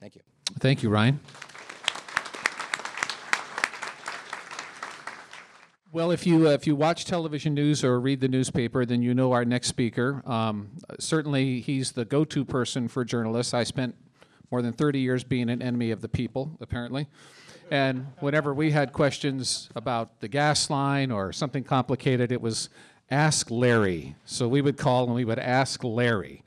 thank 0.00 0.14
you. 0.14 0.20
Thank 0.58 0.82
you, 0.82 0.90
Ryan. 0.90 1.18
Well, 5.92 6.12
if 6.12 6.24
you 6.24 6.46
uh, 6.46 6.52
if 6.52 6.68
you 6.68 6.76
watch 6.76 7.04
television 7.04 7.52
news 7.52 7.82
or 7.82 7.98
read 7.98 8.20
the 8.20 8.28
newspaper, 8.28 8.86
then 8.86 9.02
you 9.02 9.12
know 9.12 9.32
our 9.32 9.44
next 9.44 9.66
speaker. 9.66 10.22
Um, 10.24 10.70
certainly, 11.00 11.58
he's 11.60 11.92
the 11.92 12.04
go-to 12.04 12.44
person 12.44 12.86
for 12.86 13.04
journalists. 13.04 13.52
I 13.52 13.64
spent 13.64 13.96
more 14.50 14.62
than 14.62 14.72
30 14.72 15.00
years 15.00 15.24
being 15.24 15.48
an 15.48 15.62
enemy 15.62 15.90
of 15.90 16.00
the 16.00 16.08
people, 16.08 16.56
apparently. 16.60 17.06
And 17.70 18.06
whenever 18.18 18.52
we 18.52 18.72
had 18.72 18.92
questions 18.92 19.70
about 19.76 20.20
the 20.20 20.28
gas 20.28 20.70
line 20.70 21.12
or 21.12 21.32
something 21.32 21.62
complicated, 21.62 22.32
it 22.32 22.40
was 22.40 22.68
ask 23.10 23.50
Larry. 23.50 24.16
So 24.24 24.48
we 24.48 24.60
would 24.60 24.76
call 24.76 25.04
and 25.04 25.14
we 25.14 25.24
would 25.24 25.38
ask 25.38 25.84
Larry. 25.84 26.42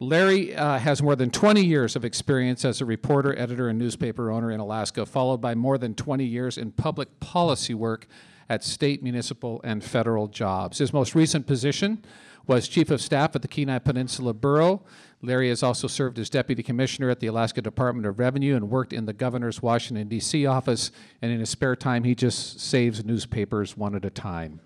Larry 0.00 0.54
uh, 0.54 0.78
has 0.78 1.02
more 1.02 1.14
than 1.14 1.30
20 1.30 1.62
years 1.62 1.94
of 1.94 2.04
experience 2.04 2.64
as 2.64 2.80
a 2.80 2.86
reporter, 2.86 3.38
editor, 3.38 3.68
and 3.68 3.78
newspaper 3.78 4.30
owner 4.30 4.50
in 4.50 4.58
Alaska, 4.58 5.04
followed 5.04 5.42
by 5.42 5.54
more 5.54 5.76
than 5.76 5.94
20 5.94 6.24
years 6.24 6.56
in 6.56 6.72
public 6.72 7.20
policy 7.20 7.74
work 7.74 8.06
at 8.48 8.64
state, 8.64 9.02
municipal, 9.02 9.60
and 9.62 9.84
federal 9.84 10.26
jobs. 10.26 10.78
His 10.78 10.92
most 10.92 11.14
recent 11.14 11.46
position 11.46 12.02
was 12.46 12.66
chief 12.66 12.90
of 12.90 13.00
staff 13.02 13.36
at 13.36 13.42
the 13.42 13.48
Kenai 13.48 13.78
Peninsula 13.78 14.32
Borough. 14.32 14.82
Larry 15.22 15.50
has 15.50 15.62
also 15.62 15.86
served 15.86 16.18
as 16.18 16.30
deputy 16.30 16.62
commissioner 16.62 17.10
at 17.10 17.20
the 17.20 17.26
Alaska 17.26 17.60
Department 17.60 18.06
of 18.06 18.18
Revenue 18.18 18.56
and 18.56 18.70
worked 18.70 18.92
in 18.92 19.04
the 19.04 19.12
governor's 19.12 19.60
Washington, 19.60 20.08
D.C. 20.08 20.46
office. 20.46 20.90
And 21.20 21.30
in 21.30 21.40
his 21.40 21.50
spare 21.50 21.76
time, 21.76 22.04
he 22.04 22.14
just 22.14 22.58
saves 22.60 23.04
newspapers 23.04 23.76
one 23.76 23.94
at 23.94 24.04
a 24.04 24.10
time. 24.10 24.60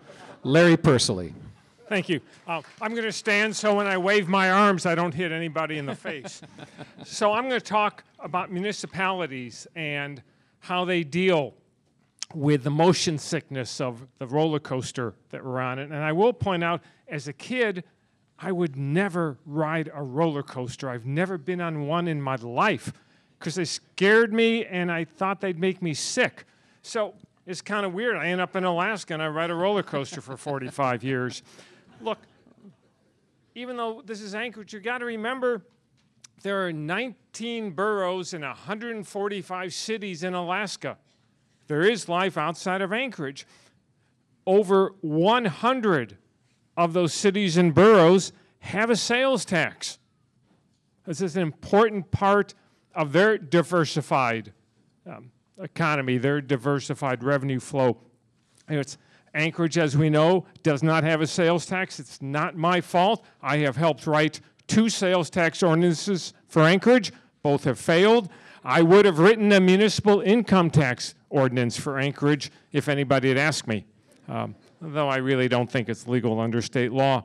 Larry 0.44 0.76
Persily. 0.76 1.34
Thank 1.88 2.08
you. 2.08 2.20
Uh, 2.46 2.62
I'm 2.80 2.92
going 2.92 3.04
to 3.04 3.12
stand 3.12 3.54
so 3.54 3.74
when 3.74 3.86
I 3.86 3.98
wave 3.98 4.28
my 4.28 4.50
arms, 4.50 4.86
I 4.86 4.94
don't 4.94 5.12
hit 5.12 5.32
anybody 5.32 5.76
in 5.76 5.86
the 5.86 5.94
face. 5.94 6.40
so 7.04 7.32
I'm 7.32 7.48
going 7.48 7.60
to 7.60 7.66
talk 7.66 8.04
about 8.20 8.50
municipalities 8.50 9.66
and 9.74 10.22
how 10.60 10.84
they 10.84 11.02
deal 11.02 11.54
with 12.32 12.64
the 12.64 12.70
motion 12.70 13.18
sickness 13.18 13.80
of 13.80 14.06
the 14.18 14.26
roller 14.26 14.60
coaster 14.60 15.14
that 15.30 15.44
we're 15.44 15.60
on. 15.60 15.78
And 15.78 15.94
I 15.94 16.12
will 16.12 16.32
point 16.32 16.64
out, 16.64 16.80
as 17.08 17.28
a 17.28 17.32
kid, 17.32 17.84
I 18.38 18.52
would 18.52 18.76
never 18.76 19.38
ride 19.46 19.90
a 19.94 20.02
roller 20.02 20.42
coaster. 20.42 20.90
I've 20.90 21.06
never 21.06 21.38
been 21.38 21.60
on 21.60 21.86
one 21.86 22.08
in 22.08 22.20
my 22.20 22.36
life 22.36 22.92
because 23.38 23.54
they 23.54 23.64
scared 23.64 24.32
me 24.32 24.64
and 24.64 24.90
I 24.90 25.04
thought 25.04 25.40
they'd 25.40 25.58
make 25.58 25.80
me 25.80 25.94
sick. 25.94 26.44
So 26.82 27.14
it's 27.46 27.60
kind 27.60 27.86
of 27.86 27.92
weird. 27.92 28.16
I 28.16 28.26
end 28.28 28.40
up 28.40 28.56
in 28.56 28.64
Alaska 28.64 29.14
and 29.14 29.22
I 29.22 29.28
ride 29.28 29.50
a 29.50 29.54
roller 29.54 29.82
coaster 29.82 30.20
for 30.20 30.36
45 30.36 31.04
years. 31.04 31.42
Look, 32.00 32.18
even 33.54 33.76
though 33.76 34.02
this 34.04 34.20
is 34.20 34.34
Anchorage, 34.34 34.72
you 34.72 34.80
got 34.80 34.98
to 34.98 35.04
remember 35.04 35.62
there 36.42 36.66
are 36.66 36.72
19 36.72 37.70
boroughs 37.70 38.34
and 38.34 38.42
145 38.42 39.72
cities 39.72 40.24
in 40.24 40.34
Alaska. 40.34 40.98
There 41.68 41.82
is 41.82 42.08
life 42.08 42.36
outside 42.36 42.82
of 42.82 42.92
Anchorage. 42.92 43.46
Over 44.46 44.94
100 45.00 46.18
of 46.76 46.92
those 46.92 47.12
cities 47.12 47.56
and 47.56 47.74
boroughs 47.74 48.32
have 48.60 48.90
a 48.90 48.96
sales 48.96 49.44
tax. 49.44 49.98
This 51.04 51.20
is 51.20 51.36
an 51.36 51.42
important 51.42 52.10
part 52.10 52.54
of 52.94 53.12
their 53.12 53.36
diversified 53.36 54.52
um, 55.06 55.30
economy, 55.60 56.18
their 56.18 56.40
diversified 56.40 57.22
revenue 57.22 57.60
flow. 57.60 57.98
It's 58.68 58.96
Anchorage, 59.34 59.78
as 59.78 59.96
we 59.96 60.08
know, 60.08 60.46
does 60.62 60.82
not 60.82 61.04
have 61.04 61.20
a 61.20 61.26
sales 61.26 61.66
tax. 61.66 61.98
It's 61.98 62.22
not 62.22 62.56
my 62.56 62.80
fault. 62.80 63.24
I 63.42 63.58
have 63.58 63.76
helped 63.76 64.06
write 64.06 64.40
two 64.66 64.88
sales 64.88 65.28
tax 65.28 65.62
ordinances 65.62 66.32
for 66.46 66.62
Anchorage. 66.62 67.12
Both 67.42 67.64
have 67.64 67.78
failed. 67.78 68.28
I 68.64 68.80
would 68.80 69.04
have 69.04 69.18
written 69.18 69.52
a 69.52 69.60
municipal 69.60 70.20
income 70.20 70.70
tax 70.70 71.14
ordinance 71.28 71.76
for 71.76 71.98
Anchorage 71.98 72.50
if 72.72 72.88
anybody 72.88 73.28
had 73.28 73.36
asked 73.36 73.66
me, 73.66 73.84
um, 74.28 74.54
though 74.92 75.08
I 75.08 75.16
really 75.16 75.48
don't 75.48 75.70
think 75.70 75.88
it's 75.88 76.06
legal 76.06 76.38
under 76.40 76.60
state 76.60 76.92
law. 76.92 77.24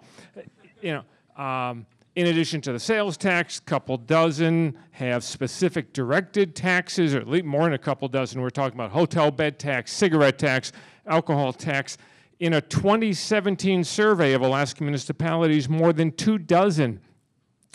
You 0.82 1.04
know, 1.38 1.44
um, 1.44 1.86
in 2.16 2.28
addition 2.28 2.62
to 2.62 2.74
the 2.74 2.80
sales 2.80 3.18
tax, 3.18 3.60
a 3.60 3.62
couple 3.62 3.98
dozen 3.98 4.78
have 4.92 5.24
specific 5.24 5.94
directed 5.94 6.56
taxes, 6.56 7.14
or 7.14 7.20
at 7.20 7.28
least 7.28 7.46
more 7.46 7.64
than 7.64 7.74
a 7.74 7.78
couple 7.78 8.08
dozen. 8.08 8.42
We're 8.42 8.50
talking 8.50 8.78
about 8.78 8.92
hotel 8.92 9.32
bed 9.32 9.60
tax, 9.60 9.94
cigarette 9.94 10.38
tax, 10.38 10.72
alcohol 11.06 11.54
tax. 11.54 11.98
In 12.40 12.54
a 12.54 12.62
2017 12.62 13.84
survey 13.84 14.34
of 14.34 14.42
Alaska 14.42 14.84
municipalities, 14.84 15.68
more 15.68 15.94
than 15.94 16.12
two 16.12 16.38
dozen 16.38 17.02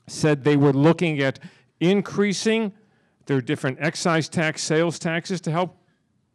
said 0.06 0.44
they 0.44 0.56
were 0.56 0.72
looking 0.72 1.20
at 1.20 1.38
increasing 1.80 2.72
their 3.26 3.40
different 3.40 3.78
excise 3.80 4.28
tax, 4.28 4.62
sales 4.62 4.98
taxes 4.98 5.40
to 5.42 5.50
help 5.50 5.76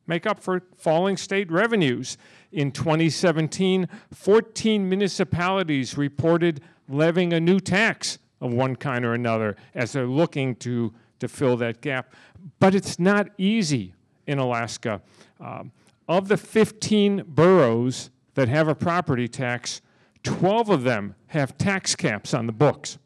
make 0.09 0.25
up 0.25 0.41
for 0.41 0.63
falling 0.75 1.15
state 1.15 1.49
revenues. 1.49 2.17
In 2.51 2.71
2017, 2.71 3.87
14 4.11 4.89
municipalities 4.89 5.97
reported 5.97 6.61
levying 6.89 7.31
a 7.31 7.39
new 7.39 7.59
tax 7.59 8.17
of 8.41 8.51
one 8.51 8.75
kind 8.75 9.05
or 9.05 9.13
another 9.13 9.55
as 9.75 9.93
they're 9.93 10.07
looking 10.07 10.55
to, 10.55 10.91
to 11.19 11.27
fill 11.27 11.55
that 11.57 11.79
gap. 11.79 12.13
But 12.59 12.73
it's 12.73 12.97
not 12.99 13.29
easy 13.37 13.93
in 14.25 14.39
Alaska. 14.39 15.01
Um, 15.39 15.71
of 16.07 16.27
the 16.27 16.37
15 16.37 17.23
boroughs 17.27 18.09
that 18.33 18.49
have 18.49 18.67
a 18.67 18.75
property 18.75 19.27
tax, 19.27 19.81
12 20.23 20.69
of 20.69 20.83
them 20.83 21.13
have 21.27 21.57
tax 21.57 21.95
caps 21.95 22.33
on 22.33 22.47
the 22.47 22.51
books, 22.51 22.97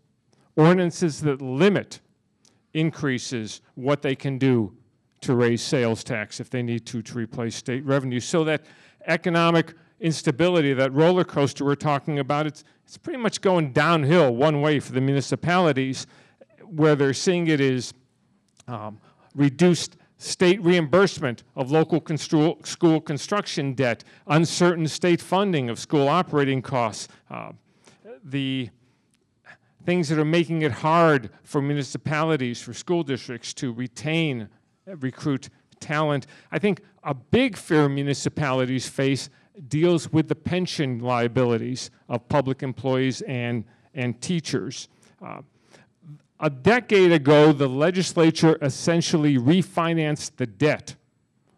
ordinances 0.55 1.19
that 1.21 1.41
limit 1.41 1.99
increases 2.73 3.61
what 3.75 4.01
they 4.01 4.15
can 4.15 4.37
do 4.37 4.73
to 5.23 5.35
raise 5.35 5.61
sales 5.61 6.03
tax 6.03 6.39
if 6.39 6.49
they 6.49 6.61
need 6.61 6.85
to 6.85 7.01
to 7.01 7.17
replace 7.17 7.55
state 7.55 7.83
revenue. 7.85 8.19
So 8.19 8.43
that 8.43 8.65
economic 9.07 9.73
instability, 9.99 10.73
that 10.73 10.93
roller 10.93 11.23
coaster 11.23 11.65
we're 11.65 11.75
talking 11.75 12.19
about, 12.19 12.45
it's, 12.45 12.63
it's 12.85 12.97
pretty 12.97 13.19
much 13.19 13.41
going 13.41 13.71
downhill 13.71 14.35
one 14.35 14.61
way 14.61 14.79
for 14.79 14.91
the 14.91 15.01
municipalities. 15.01 16.07
Where 16.65 16.95
they're 16.95 17.13
seeing 17.13 17.47
it 17.47 17.61
is 17.61 17.93
um, 18.67 18.99
reduced 19.35 19.97
state 20.17 20.61
reimbursement 20.63 21.43
of 21.55 21.71
local 21.71 21.99
constru 21.99 22.65
school 22.65 23.01
construction 23.01 23.73
debt, 23.73 24.03
uncertain 24.27 24.87
state 24.87 25.21
funding 25.21 25.69
of 25.69 25.77
school 25.79 26.07
operating 26.07 26.61
costs, 26.61 27.07
uh, 27.29 27.51
the 28.23 28.69
things 29.85 30.07
that 30.09 30.17
are 30.17 30.25
making 30.25 30.61
it 30.61 30.71
hard 30.71 31.29
for 31.43 31.61
municipalities, 31.61 32.61
for 32.61 32.73
school 32.73 33.03
districts 33.03 33.53
to 33.53 33.73
retain, 33.73 34.47
recruit 34.85 35.49
talent. 35.79 36.27
I 36.51 36.59
think 36.59 36.81
a 37.03 37.13
big 37.13 37.57
fear 37.57 37.89
municipalities 37.89 38.87
face 38.87 39.29
deals 39.67 40.11
with 40.11 40.27
the 40.27 40.35
pension 40.35 40.99
liabilities 40.99 41.91
of 42.09 42.27
public 42.29 42.63
employees 42.63 43.21
and, 43.21 43.65
and 43.93 44.19
teachers. 44.21 44.87
Uh, 45.23 45.41
a 46.39 46.49
decade 46.49 47.11
ago, 47.11 47.51
the 47.53 47.69
legislature 47.69 48.57
essentially 48.61 49.37
refinanced 49.37 50.31
the 50.37 50.47
debt 50.47 50.95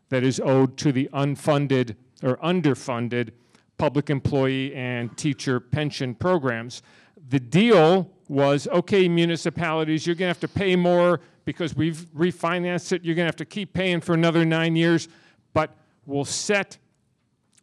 that 0.09 0.23
is 0.23 0.39
owed 0.39 0.77
to 0.77 0.91
the 0.91 1.09
unfunded 1.13 1.95
or 2.21 2.37
underfunded 2.37 3.31
public 3.77 4.09
employee 4.09 4.73
and 4.75 5.15
teacher 5.17 5.59
pension 5.59 6.13
programs. 6.13 6.81
The 7.29 7.39
deal 7.39 8.11
was 8.27 8.67
okay, 8.67 9.07
municipalities, 9.07 10.05
you're 10.05 10.15
going 10.15 10.27
to 10.27 10.39
have 10.39 10.39
to 10.39 10.47
pay 10.47 10.75
more 10.75 11.21
because 11.45 11.75
we've 11.75 12.07
refinanced 12.15 12.91
it. 12.91 13.03
You're 13.03 13.15
going 13.15 13.25
to 13.25 13.29
have 13.29 13.35
to 13.37 13.45
keep 13.45 13.73
paying 13.73 14.01
for 14.01 14.13
another 14.13 14.43
nine 14.45 14.75
years, 14.75 15.07
but 15.53 15.75
we'll 16.05 16.25
set 16.25 16.77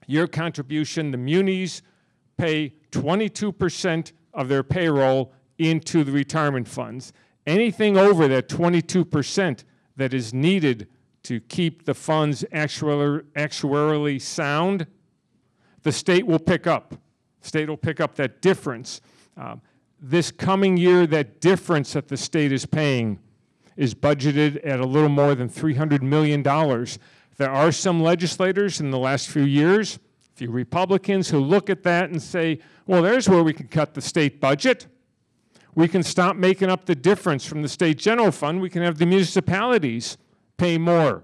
your 0.07 0.27
contribution. 0.27 1.11
The 1.11 1.19
munis 1.19 1.83
pay 2.37 2.75
22% 2.93 4.13
of 4.35 4.49
their 4.49 4.63
payroll 4.63 5.33
into 5.59 6.05
the 6.05 6.13
retirement 6.13 6.69
funds. 6.69 7.13
Anything 7.47 7.97
over 7.97 8.29
that 8.29 8.49
22% 8.49 9.65
that 9.97 10.15
is 10.15 10.33
needed 10.33 10.89
to 11.25 11.41
keep 11.41 11.85
the 11.85 11.95
funds 11.95 12.45
actuarially 12.53 14.21
sound, 14.21 14.87
the 15.83 15.93
state 15.93 16.27
will 16.27 16.39
pick 16.39 16.67
up. 16.67 16.95
State 17.41 17.69
will 17.69 17.77
pick 17.77 18.01
up 18.01 18.15
that 18.17 18.41
difference. 18.41 19.01
Um, 19.37 19.61
this 20.03 20.33
coming 20.33 20.77
year, 20.77 21.07
that 21.07 21.41
difference 21.41 21.93
that 21.93 22.09
the 22.09 22.17
state 22.17 22.53
is 22.53 22.67
paying 22.67 23.21
is 23.77 23.95
budgeted 23.95 24.61
at 24.67 24.81
a 24.81 24.85
little 24.85 25.09
more 25.09 25.35
than 25.35 25.49
$300 25.49 26.03
million. 26.03 26.43
There 26.43 27.51
are 27.51 27.73
some 27.73 28.03
legislators 28.03 28.81
in 28.81 28.91
the 28.91 28.99
last 28.99 29.29
few 29.29 29.45
years, 29.45 29.97
a 29.97 30.37
few 30.37 30.51
Republicans, 30.51 31.31
who 31.31 31.39
look 31.39 31.71
at 31.71 31.85
that 31.85 32.11
and 32.11 32.21
say, 32.21 32.59
well, 32.87 33.01
there's 33.01 33.29
where 33.29 33.45
we 33.45 33.53
can 33.53 33.69
cut 33.69 33.95
the 33.95 34.01
state 34.01 34.41
budget. 34.41 34.89
We 35.75 35.89
can 35.89 36.03
stop 36.03 36.37
making 36.37 36.69
up 36.69 36.85
the 36.85 36.97
difference 36.97 37.47
from 37.47 37.63
the 37.63 37.69
state 37.69 37.97
general 37.97 38.33
fund. 38.33 38.61
We 38.61 38.69
can 38.69 38.83
have 38.83 38.99
the 38.99 39.07
municipalities 39.07 40.19
pay 40.59 40.79
more 40.79 41.23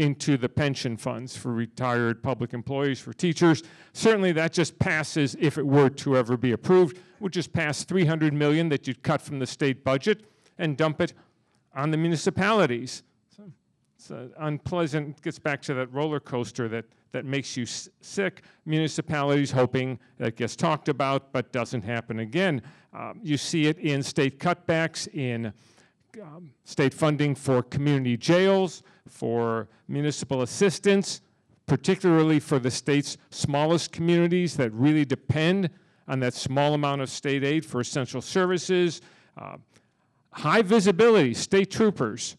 into 0.00 0.38
the 0.38 0.48
pension 0.48 0.96
funds 0.96 1.36
for 1.36 1.52
retired 1.52 2.22
public 2.22 2.54
employees, 2.54 2.98
for 2.98 3.12
teachers. 3.12 3.62
Certainly 3.92 4.32
that 4.32 4.50
just 4.50 4.78
passes, 4.78 5.36
if 5.38 5.58
it 5.58 5.66
were 5.66 5.90
to 5.90 6.16
ever 6.16 6.38
be 6.38 6.52
approved, 6.52 6.98
would 7.20 7.34
just 7.34 7.52
pass 7.52 7.84
300 7.84 8.32
million 8.32 8.70
that 8.70 8.88
you'd 8.88 9.02
cut 9.02 9.20
from 9.20 9.38
the 9.38 9.46
state 9.46 9.84
budget 9.84 10.24
and 10.56 10.78
dump 10.78 11.02
it 11.02 11.12
on 11.74 11.90
the 11.90 11.98
municipalities. 11.98 13.02
So 13.36 13.44
it's 13.96 14.34
unpleasant, 14.38 15.20
gets 15.20 15.38
back 15.38 15.60
to 15.62 15.74
that 15.74 15.92
roller 15.92 16.18
coaster 16.18 16.66
that, 16.68 16.86
that 17.12 17.26
makes 17.26 17.54
you 17.54 17.66
sick. 17.66 18.42
Municipalities 18.64 19.50
hoping 19.50 19.98
that 20.16 20.36
gets 20.36 20.56
talked 20.56 20.88
about 20.88 21.30
but 21.30 21.52
doesn't 21.52 21.82
happen 21.82 22.20
again. 22.20 22.62
Um, 22.94 23.20
you 23.22 23.36
see 23.36 23.66
it 23.66 23.76
in 23.78 24.02
state 24.02 24.38
cutbacks, 24.38 25.06
in 25.14 25.52
um, 26.22 26.52
state 26.64 26.94
funding 26.94 27.34
for 27.34 27.62
community 27.62 28.16
jails, 28.16 28.82
for 29.08 29.68
municipal 29.88 30.42
assistance, 30.42 31.20
particularly 31.66 32.40
for 32.40 32.58
the 32.58 32.70
state's 32.70 33.16
smallest 33.30 33.92
communities 33.92 34.56
that 34.56 34.72
really 34.72 35.04
depend 35.04 35.70
on 36.08 36.20
that 36.20 36.34
small 36.34 36.74
amount 36.74 37.00
of 37.00 37.08
state 37.08 37.44
aid 37.44 37.64
for 37.64 37.80
essential 37.80 38.20
services. 38.20 39.00
Uh, 39.38 39.56
high 40.32 40.62
visibility, 40.62 41.34
state 41.34 41.70
troopers. 41.70 42.36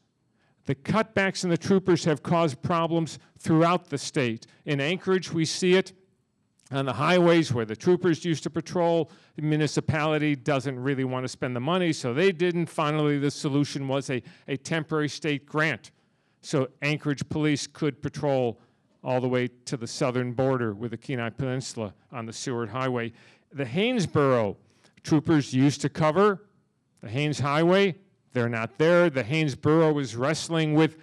The 0.65 0.75
cutbacks 0.75 1.43
in 1.43 1.49
the 1.49 1.57
troopers 1.57 2.03
have 2.05 2.21
caused 2.21 2.61
problems 2.61 3.17
throughout 3.39 3.89
the 3.89 3.97
state. 3.97 4.45
In 4.65 4.79
Anchorage, 4.79 5.31
we 5.31 5.45
see 5.45 5.73
it 5.73 5.93
on 6.71 6.85
the 6.85 6.93
highways 6.93 7.51
where 7.51 7.65
the 7.65 7.75
troopers 7.75 8.23
used 8.23 8.43
to 8.43 8.49
patrol. 8.49 9.11
The 9.35 9.41
municipality 9.41 10.35
doesn't 10.35 10.79
really 10.79 11.03
want 11.03 11.23
to 11.23 11.27
spend 11.27 11.55
the 11.55 11.59
money, 11.59 11.91
so 11.93 12.13
they 12.13 12.31
didn't. 12.31 12.67
Finally, 12.67 13.19
the 13.19 13.31
solution 13.31 13.87
was 13.87 14.09
a, 14.09 14.21
a 14.47 14.57
temporary 14.57 15.09
state 15.09 15.45
grant. 15.45 15.91
So 16.41 16.69
Anchorage 16.81 17.27
police 17.29 17.67
could 17.67 18.01
patrol 18.01 18.59
all 19.03 19.21
the 19.21 19.27
way 19.27 19.49
to 19.65 19.77
the 19.77 19.87
southern 19.87 20.33
border 20.33 20.73
with 20.73 20.91
the 20.91 20.97
Kenai 20.97 21.29
Peninsula 21.29 21.93
on 22.11 22.25
the 22.25 22.33
Seward 22.33 22.69
Highway. 22.69 23.13
The 23.51 23.65
Haines 23.65 24.05
Borough 24.05 24.57
troopers 25.03 25.53
used 25.53 25.81
to 25.81 25.89
cover 25.89 26.43
the 27.01 27.09
Haines 27.09 27.39
Highway, 27.39 27.95
they're 28.33 28.49
not 28.49 28.77
there. 28.77 29.09
The 29.09 29.23
Haines 29.23 29.55
Borough 29.55 29.97
is 29.99 30.15
wrestling 30.15 30.73
with 30.73 30.97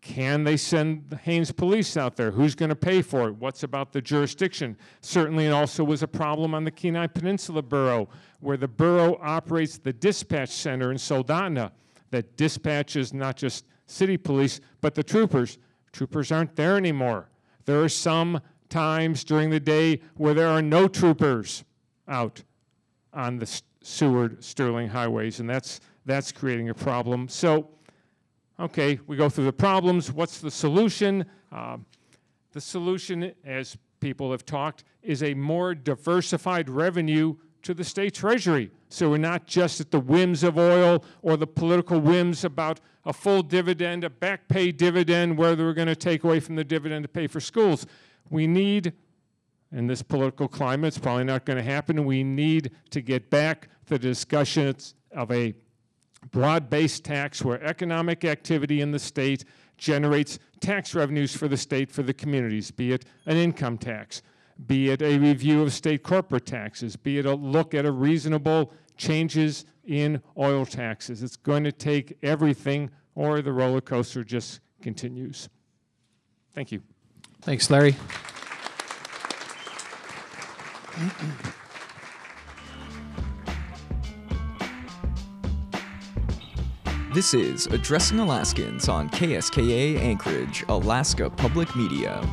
can 0.00 0.42
they 0.42 0.56
send 0.56 1.04
the 1.10 1.16
Haines 1.16 1.52
police 1.52 1.96
out 1.96 2.16
there? 2.16 2.32
Who's 2.32 2.56
going 2.56 2.70
to 2.70 2.76
pay 2.76 3.02
for 3.02 3.28
it? 3.28 3.36
What's 3.36 3.62
about 3.62 3.92
the 3.92 4.02
jurisdiction? 4.02 4.76
Certainly, 5.00 5.46
it 5.46 5.52
also 5.52 5.84
was 5.84 6.02
a 6.02 6.08
problem 6.08 6.54
on 6.54 6.64
the 6.64 6.72
Kenai 6.72 7.06
Peninsula 7.06 7.62
Borough, 7.62 8.08
where 8.40 8.56
the 8.56 8.66
borough 8.66 9.16
operates 9.22 9.78
the 9.78 9.92
dispatch 9.92 10.48
center 10.48 10.90
in 10.90 10.96
Soldotna 10.96 11.70
that 12.10 12.36
dispatches 12.36 13.14
not 13.14 13.36
just 13.36 13.64
city 13.86 14.16
police, 14.16 14.60
but 14.80 14.94
the 14.94 15.02
troopers. 15.02 15.58
Troopers 15.92 16.32
aren't 16.32 16.56
there 16.56 16.76
anymore. 16.76 17.28
There 17.64 17.82
are 17.82 17.88
some 17.88 18.40
times 18.68 19.24
during 19.24 19.50
the 19.50 19.60
day 19.60 20.00
where 20.16 20.34
there 20.34 20.48
are 20.48 20.62
no 20.62 20.88
troopers 20.88 21.64
out 22.08 22.42
on 23.12 23.38
the 23.38 23.62
Seward 23.82 24.42
Sterling 24.42 24.88
highways, 24.88 25.40
and 25.40 25.48
that's 25.48 25.80
that's 26.04 26.32
creating 26.32 26.70
a 26.70 26.74
problem. 26.74 27.28
So, 27.28 27.68
okay, 28.58 28.98
we 29.06 29.16
go 29.16 29.28
through 29.28 29.44
the 29.44 29.52
problems. 29.52 30.10
What's 30.10 30.40
the 30.40 30.50
solution? 30.50 31.24
Uh, 31.52 31.76
the 32.52 32.60
solution, 32.60 33.32
as 33.44 33.76
people 34.00 34.30
have 34.32 34.44
talked, 34.44 34.84
is 35.02 35.22
a 35.22 35.34
more 35.34 35.74
diversified 35.74 36.68
revenue 36.68 37.36
to 37.62 37.74
the 37.74 37.84
state 37.84 38.14
treasury. 38.14 38.70
So 38.88 39.10
we're 39.10 39.18
not 39.18 39.46
just 39.46 39.80
at 39.80 39.90
the 39.90 40.00
whims 40.00 40.42
of 40.42 40.58
oil 40.58 41.04
or 41.22 41.36
the 41.36 41.46
political 41.46 42.00
whims 42.00 42.44
about 42.44 42.80
a 43.04 43.12
full 43.12 43.42
dividend, 43.42 44.04
a 44.04 44.10
back 44.10 44.48
pay 44.48 44.70
dividend, 44.70 45.36
whether 45.36 45.64
we're 45.64 45.72
going 45.72 45.88
to 45.88 45.96
take 45.96 46.24
away 46.24 46.40
from 46.40 46.56
the 46.56 46.64
dividend 46.64 47.04
to 47.04 47.08
pay 47.08 47.26
for 47.26 47.40
schools. 47.40 47.86
We 48.30 48.46
need, 48.46 48.92
in 49.72 49.86
this 49.86 50.02
political 50.02 50.48
climate, 50.48 50.88
it's 50.88 50.98
probably 50.98 51.24
not 51.24 51.44
going 51.44 51.56
to 51.56 51.62
happen, 51.62 52.04
we 52.04 52.22
need 52.22 52.70
to 52.90 53.00
get 53.00 53.30
back 53.30 53.68
the 53.86 53.98
discussions 53.98 54.94
of 55.10 55.30
a 55.32 55.54
broad 56.30 56.70
based 56.70 57.04
tax 57.04 57.42
where 57.42 57.62
economic 57.62 58.24
activity 58.24 58.80
in 58.80 58.92
the 58.92 58.98
state 58.98 59.44
generates 59.76 60.38
tax 60.60 60.94
revenues 60.94 61.34
for 61.34 61.48
the 61.48 61.56
state, 61.56 61.90
for 61.90 62.04
the 62.04 62.14
communities, 62.14 62.70
be 62.70 62.92
it 62.92 63.04
an 63.26 63.36
income 63.36 63.76
tax, 63.76 64.22
be 64.66 64.90
it 64.90 65.02
a 65.02 65.18
review 65.18 65.62
of 65.62 65.72
state 65.72 66.04
corporate 66.04 66.46
taxes, 66.46 66.94
be 66.94 67.18
it 67.18 67.26
a 67.26 67.34
look 67.34 67.74
at 67.74 67.84
a 67.84 67.90
reasonable 67.90 68.72
changes 68.96 69.64
in 69.84 70.22
oil 70.38 70.64
taxes. 70.64 71.22
It's 71.22 71.36
going 71.36 71.64
to 71.64 71.72
take 71.72 72.16
everything, 72.22 72.90
or 73.14 73.42
the 73.42 73.52
roller 73.52 73.80
coaster 73.80 74.24
just 74.24 74.60
continues. 74.80 75.48
Thank 76.54 76.72
you. 76.72 76.82
Thanks, 77.40 77.70
Larry. 77.70 77.96
This 87.14 87.34
is 87.34 87.66
Addressing 87.66 88.20
Alaskans 88.20 88.88
on 88.88 89.10
KSKA 89.10 89.98
Anchorage, 89.98 90.64
Alaska 90.68 91.28
Public 91.28 91.74
Media. 91.76 92.26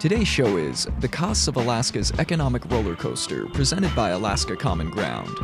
Today's 0.00 0.28
show 0.28 0.56
is 0.56 0.88
The 1.00 1.08
Costs 1.08 1.46
of 1.46 1.56
Alaska's 1.56 2.10
Economic 2.18 2.64
Roller 2.70 2.96
Coaster, 2.96 3.46
presented 3.48 3.94
by 3.94 4.10
Alaska 4.10 4.56
Common 4.56 4.90
Ground. 4.90 5.36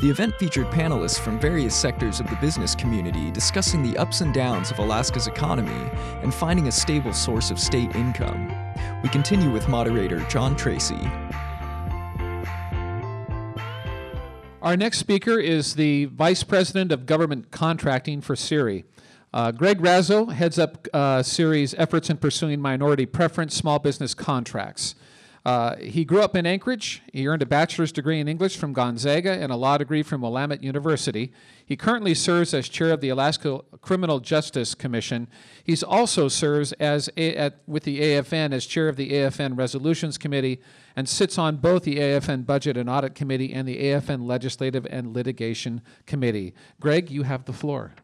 The 0.00 0.10
event 0.10 0.34
featured 0.38 0.66
panelists 0.66 1.18
from 1.18 1.38
various 1.38 1.74
sectors 1.74 2.20
of 2.20 2.28
the 2.28 2.36
business 2.36 2.74
community 2.74 3.30
discussing 3.30 3.82
the 3.82 3.96
ups 3.98 4.20
and 4.20 4.32
downs 4.32 4.70
of 4.70 4.78
Alaska's 4.78 5.26
economy 5.26 5.90
and 6.22 6.32
finding 6.32 6.68
a 6.68 6.72
stable 6.72 7.12
source 7.12 7.50
of 7.50 7.58
state 7.58 7.94
income. 7.94 8.52
We 9.02 9.08
continue 9.08 9.50
with 9.50 9.68
moderator 9.68 10.20
John 10.28 10.56
Tracy. 10.56 11.10
Our 14.62 14.76
next 14.76 14.98
speaker 14.98 15.40
is 15.40 15.74
the 15.74 16.04
Vice 16.04 16.44
President 16.44 16.92
of 16.92 17.04
Government 17.04 17.50
Contracting 17.50 18.20
for 18.20 18.36
CIRI. 18.36 18.84
Uh, 19.34 19.50
Greg 19.50 19.80
Razo 19.80 20.30
heads 20.32 20.58
up 20.58 20.86
uh, 20.92 21.22
CIRI's 21.22 21.74
efforts 21.78 22.10
in 22.10 22.18
pursuing 22.18 22.60
minority 22.60 23.06
preference 23.06 23.56
small 23.56 23.78
business 23.78 24.14
contracts. 24.14 24.94
Uh, 25.44 25.74
he 25.76 26.04
grew 26.04 26.20
up 26.20 26.36
in 26.36 26.46
Anchorage. 26.46 27.02
He 27.12 27.26
earned 27.26 27.42
a 27.42 27.46
bachelor's 27.46 27.90
degree 27.90 28.20
in 28.20 28.28
English 28.28 28.56
from 28.56 28.72
Gonzaga 28.72 29.32
and 29.32 29.50
a 29.50 29.56
law 29.56 29.76
degree 29.76 30.04
from 30.04 30.20
Willamette 30.20 30.62
University. 30.62 31.32
He 31.66 31.76
currently 31.76 32.14
serves 32.14 32.54
as 32.54 32.68
chair 32.68 32.90
of 32.90 33.00
the 33.00 33.08
Alaska 33.08 33.60
Criminal 33.80 34.20
Justice 34.20 34.76
Commission. 34.76 35.26
He 35.64 35.76
also 35.84 36.28
serves 36.28 36.72
as 36.74 37.10
a, 37.16 37.34
at, 37.34 37.58
with 37.66 37.82
the 37.82 38.00
AFN 38.00 38.52
as 38.52 38.66
chair 38.66 38.88
of 38.88 38.96
the 38.96 39.10
AFN 39.10 39.58
Resolutions 39.58 40.16
Committee 40.16 40.60
and 40.94 41.08
sits 41.08 41.36
on 41.38 41.56
both 41.56 41.82
the 41.82 41.96
AFN 41.96 42.46
Budget 42.46 42.76
and 42.76 42.88
Audit 42.88 43.16
Committee 43.16 43.52
and 43.52 43.66
the 43.66 43.82
AFN 43.82 44.24
Legislative 44.24 44.86
and 44.90 45.12
Litigation 45.12 45.80
Committee. 46.06 46.54
Greg, 46.78 47.10
you 47.10 47.24
have 47.24 47.46
the 47.46 47.52
floor. 47.52 47.94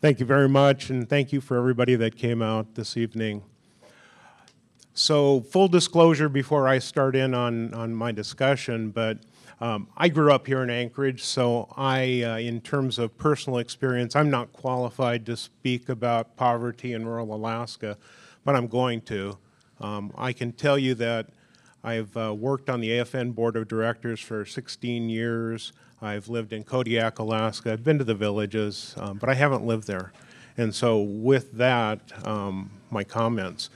Thank 0.00 0.18
you 0.18 0.26
very 0.26 0.48
much, 0.48 0.90
and 0.90 1.08
thank 1.08 1.32
you 1.32 1.40
for 1.40 1.56
everybody 1.56 1.94
that 1.94 2.16
came 2.16 2.42
out 2.42 2.74
this 2.74 2.96
evening. 2.96 3.44
So, 4.98 5.42
full 5.42 5.68
disclosure 5.68 6.30
before 6.30 6.66
I 6.66 6.78
start 6.78 7.14
in 7.14 7.34
on, 7.34 7.74
on 7.74 7.94
my 7.94 8.12
discussion, 8.12 8.92
but 8.92 9.18
um, 9.60 9.88
I 9.94 10.08
grew 10.08 10.32
up 10.32 10.46
here 10.46 10.62
in 10.62 10.70
Anchorage, 10.70 11.22
so 11.22 11.68
I, 11.76 12.22
uh, 12.22 12.38
in 12.38 12.62
terms 12.62 12.98
of 12.98 13.18
personal 13.18 13.58
experience, 13.58 14.16
I'm 14.16 14.30
not 14.30 14.54
qualified 14.54 15.26
to 15.26 15.36
speak 15.36 15.90
about 15.90 16.34
poverty 16.38 16.94
in 16.94 17.04
rural 17.04 17.34
Alaska, 17.34 17.98
but 18.42 18.56
I'm 18.56 18.68
going 18.68 19.02
to. 19.02 19.36
Um, 19.82 20.14
I 20.16 20.32
can 20.32 20.52
tell 20.52 20.78
you 20.78 20.94
that 20.94 21.26
I've 21.84 22.16
uh, 22.16 22.34
worked 22.34 22.70
on 22.70 22.80
the 22.80 22.88
AFN 22.88 23.34
Board 23.34 23.56
of 23.56 23.68
Directors 23.68 24.18
for 24.18 24.46
16 24.46 25.10
years. 25.10 25.74
I've 26.00 26.28
lived 26.28 26.54
in 26.54 26.64
Kodiak, 26.64 27.18
Alaska. 27.18 27.74
I've 27.74 27.84
been 27.84 27.98
to 27.98 28.04
the 28.04 28.14
villages, 28.14 28.94
um, 28.96 29.18
but 29.18 29.28
I 29.28 29.34
haven't 29.34 29.66
lived 29.66 29.86
there. 29.86 30.14
And 30.56 30.74
so, 30.74 31.02
with 31.02 31.52
that, 31.52 32.00
um, 32.26 32.70
my 32.90 33.04
comments. 33.04 33.68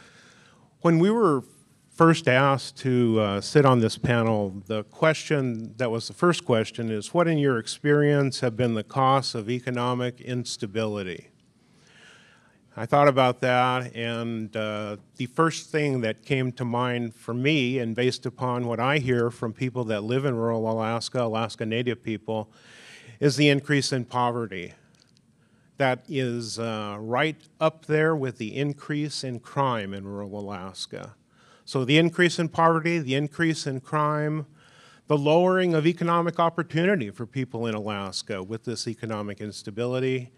When 0.83 0.99
we 0.99 1.11
were 1.11 1.45
first 1.91 2.27
asked 2.27 2.79
to 2.79 3.21
uh, 3.21 3.41
sit 3.43 3.67
on 3.67 3.81
this 3.81 3.99
panel, 3.99 4.63
the 4.67 4.85
question 4.85 5.75
that 5.77 5.91
was 5.91 6.09
the 6.09 6.15
first 6.15 6.47
question 6.47 6.91
is 6.91 7.13
What, 7.13 7.29
in 7.29 7.37
your 7.37 7.59
experience, 7.59 8.41
have 8.41 8.57
been 8.57 8.73
the 8.73 8.83
costs 8.83 9.35
of 9.35 9.51
economic 9.51 10.23
instability? 10.23 11.29
I 12.79 12.87
thought 12.87 13.09
about 13.09 13.41
that, 13.41 13.95
and 13.95 14.57
uh, 14.57 14.97
the 15.17 15.27
first 15.27 15.69
thing 15.69 16.01
that 16.01 16.25
came 16.25 16.51
to 16.53 16.65
mind 16.65 17.15
for 17.15 17.35
me, 17.35 17.79
and 17.79 17.95
based 17.95 18.25
upon 18.25 18.67
what 18.67 18.81
I 18.81 18.97
hear 19.01 19.31
from 19.31 19.53
people 19.53 19.85
that 19.85 20.03
live 20.03 20.25
in 20.25 20.35
rural 20.35 20.71
Alaska, 20.71 21.25
Alaska 21.25 21.67
Native 21.67 22.03
people, 22.03 22.51
is 23.19 23.37
the 23.37 23.51
increase 23.51 23.93
in 23.93 24.07
poverty. 24.07 24.73
That 25.81 26.05
is 26.11 26.59
uh, 26.59 26.99
right 27.01 27.39
up 27.59 27.87
there 27.87 28.15
with 28.15 28.37
the 28.37 28.55
increase 28.55 29.25
in 29.25 29.41
crime 29.41 29.95
in 29.95 30.07
rural 30.07 30.39
Alaska. 30.39 31.15
So, 31.65 31.87
the 31.87 31.97
increase 31.97 32.39
in 32.39 32.51
poverty, 32.51 32.99
the 32.99 33.15
increase 33.15 33.67
in 33.67 33.81
crime, 33.81 34.45
the 35.07 35.17
lowering 35.17 35.73
of 35.73 35.87
economic 35.87 36.39
opportunity 36.39 37.09
for 37.09 37.25
people 37.25 37.67
in 37.67 37.75
Alaska 37.75 38.43
with 38.43 38.65
this 38.65 38.87
economic 38.87 39.41
instability 39.41 40.33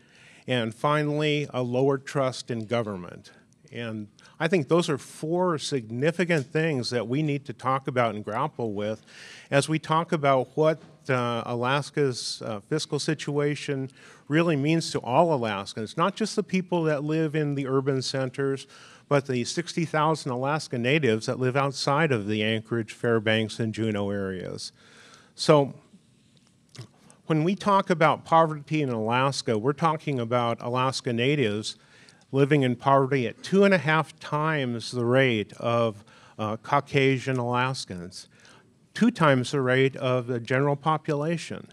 and 0.46 0.72
finally, 0.72 1.48
a 1.52 1.60
lower 1.60 1.98
trust 1.98 2.48
in 2.48 2.66
government. 2.66 3.32
And 3.72 4.06
I 4.38 4.46
think 4.46 4.68
those 4.68 4.88
are 4.88 4.98
four 4.98 5.58
significant 5.58 6.46
things 6.46 6.90
that 6.90 7.08
we 7.08 7.20
need 7.20 7.44
to 7.46 7.52
talk 7.52 7.88
about 7.88 8.14
and 8.14 8.24
grapple 8.24 8.74
with 8.74 9.04
as 9.50 9.68
we 9.68 9.80
talk 9.80 10.12
about 10.12 10.50
what 10.54 10.80
uh, 11.10 11.42
Alaska's 11.46 12.42
uh, 12.44 12.60
fiscal 12.60 12.98
situation 12.98 13.90
really 14.28 14.56
means 14.56 14.90
to 14.92 15.00
all 15.00 15.34
Alaskans, 15.34 15.96
not 15.96 16.16
just 16.16 16.36
the 16.36 16.42
people 16.42 16.82
that 16.84 17.04
live 17.04 17.34
in 17.34 17.54
the 17.54 17.66
urban 17.66 18.02
centers, 18.02 18.66
but 19.08 19.26
the 19.26 19.44
60,000 19.44 20.30
Alaska 20.30 20.78
natives 20.78 21.26
that 21.26 21.38
live 21.38 21.56
outside 21.56 22.12
of 22.12 22.26
the 22.26 22.42
Anchorage, 22.42 22.92
Fairbanks, 22.92 23.60
and 23.60 23.74
Juneau 23.74 24.10
areas. 24.10 24.72
So 25.34 25.74
when 27.26 27.44
we 27.44 27.54
talk 27.54 27.90
about 27.90 28.24
poverty 28.24 28.82
in 28.82 28.88
Alaska, 28.88 29.58
we're 29.58 29.72
talking 29.72 30.18
about 30.18 30.58
Alaska 30.60 31.12
natives 31.12 31.76
living 32.32 32.62
in 32.62 32.74
poverty 32.74 33.26
at 33.26 33.42
two 33.42 33.64
and 33.64 33.74
a 33.74 33.78
half 33.78 34.18
times 34.18 34.90
the 34.90 35.04
rate 35.04 35.52
of 35.58 36.04
uh, 36.38 36.56
Caucasian 36.56 37.36
Alaskans, 37.36 38.28
two 38.94 39.10
times 39.10 39.52
the 39.52 39.60
rate 39.60 39.96
of 39.96 40.26
the 40.26 40.40
general 40.40 40.76
population. 40.76 41.68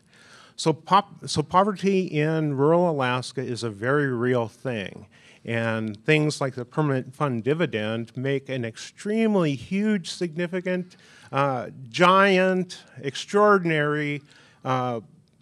So, 0.56 0.74
pop, 0.74 1.28
so 1.28 1.42
poverty 1.42 2.02
in 2.02 2.58
rural 2.58 2.90
Alaska 2.90 3.42
is 3.42 3.64
a 3.64 3.70
very 3.70 4.08
real 4.08 4.48
thing. 4.48 5.08
And 5.46 6.04
things 6.06 6.42
like 6.42 6.56
the 6.56 6.66
permanent 6.66 7.16
fund 7.16 7.44
dividend 7.44 8.16
make 8.18 8.50
an 8.50 8.66
extremely 8.66 9.56
huge, 9.56 10.10
significant, 10.10 10.98
uh, 11.32 11.70
giant, 11.88 12.84
extraordinary 13.02 14.22
uh, 14.66 15.00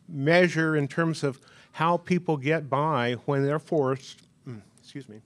measure 0.08 0.76
in 0.76 0.88
terms 0.88 1.24
of 1.24 1.40
how 1.72 1.98
people 1.98 2.38
get 2.38 2.70
by 2.70 3.14
when 3.26 3.44
they're 3.44 3.60
forced, 3.60 4.22
mm, 4.48 4.62
excuse 4.80 5.10
me, 5.10 5.22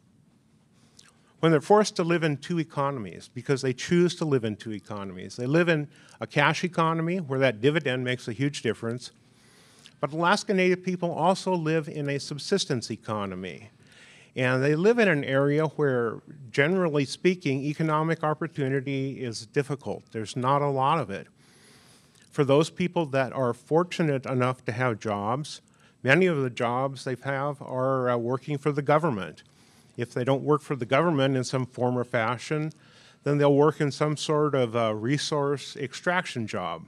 when 1.42 1.52
they're 1.52 1.60
forced 1.60 1.96
to 1.98 2.04
live 2.04 2.24
in 2.24 2.38
two 2.38 2.60
economies 2.60 3.30
because 3.34 3.62
they 3.62 3.74
choose 3.74 4.16
to 4.16 4.26
live 4.26 4.46
in 4.46 4.56
two 4.56 4.72
economies. 4.72 5.36
They 5.36 5.46
live 5.46 5.68
in 5.68 5.90
a 6.20 6.28
cash 6.28 6.64
economy 6.64 7.18
where 7.20 7.40
that 7.40 7.60
dividend 7.60 8.04
makes 8.04 8.28
a 8.28 8.34
huge 8.34 8.62
difference. 8.62 9.12
But 10.00 10.14
Alaska 10.14 10.54
Native 10.54 10.84
people 10.84 11.12
also 11.12 11.54
live 11.54 11.90
in 11.90 12.10
a 12.10 12.20
subsistence 12.20 12.90
economy. 12.90 13.70
And 14.36 14.64
they 14.64 14.76
live 14.76 14.98
in 14.98 15.10
an 15.10 15.26
area 15.26 15.66
where, 15.66 16.22
generally 16.50 17.04
speaking, 17.04 17.64
economic 17.66 18.24
opportunity 18.24 19.22
is 19.22 19.46
difficult. 19.48 20.04
There's 20.14 20.38
not 20.38 20.62
a 20.62 20.70
lot 20.70 21.00
of 21.00 21.10
it 21.10 21.28
for 22.32 22.46
those 22.46 22.70
people 22.70 23.06
that 23.08 23.34
are 23.34 23.54
fortunate 23.54 24.26
enough 24.26 24.64
to 24.66 24.72
have 24.72 25.00
jobs, 25.00 25.62
many 26.02 26.26
of 26.26 26.42
the 26.42 26.50
jobs 26.50 27.04
they 27.04 27.16
have 27.24 27.62
are 27.62 28.10
uh, 28.10 28.18
working 28.18 28.58
for 28.58 28.72
the 28.72 28.82
government. 28.82 29.44
If 29.98 30.14
they 30.14 30.24
don't 30.24 30.44
work 30.44 30.62
for 30.62 30.76
the 30.76 30.86
government 30.86 31.36
in 31.38 31.44
some 31.44 31.66
form 31.66 31.98
or 31.98 32.04
fashion, 32.04 32.72
then 33.24 33.38
they'll 33.38 33.54
work 33.56 33.82
in 33.82 33.92
some 33.92 34.18
sort 34.18 34.56
of 34.56 34.76
resource 35.02 35.76
extraction 35.76 36.48
job. 36.48 36.86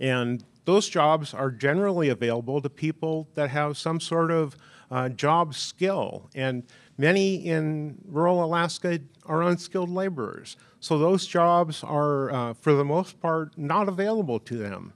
And 0.00 0.44
those 0.64 0.88
jobs 0.88 1.32
are 1.32 1.50
generally 1.50 2.10
available 2.10 2.60
to 2.60 2.68
people 2.68 3.28
that 3.34 3.48
have 3.50 3.78
some 3.78 4.00
sort 4.00 4.30
of 4.30 4.54
uh, 4.90 5.08
job 5.08 5.54
skill. 5.54 6.28
And 6.34 6.62
many 6.98 7.36
in 7.36 7.98
rural 8.06 8.44
Alaska 8.44 9.00
are 9.24 9.42
unskilled 9.42 9.90
laborers. 9.90 10.56
So 10.80 10.98
those 10.98 11.26
jobs 11.26 11.82
are, 11.82 12.30
uh, 12.30 12.54
for 12.54 12.74
the 12.74 12.84
most 12.84 13.20
part, 13.20 13.56
not 13.56 13.88
available 13.88 14.38
to 14.40 14.56
them. 14.56 14.92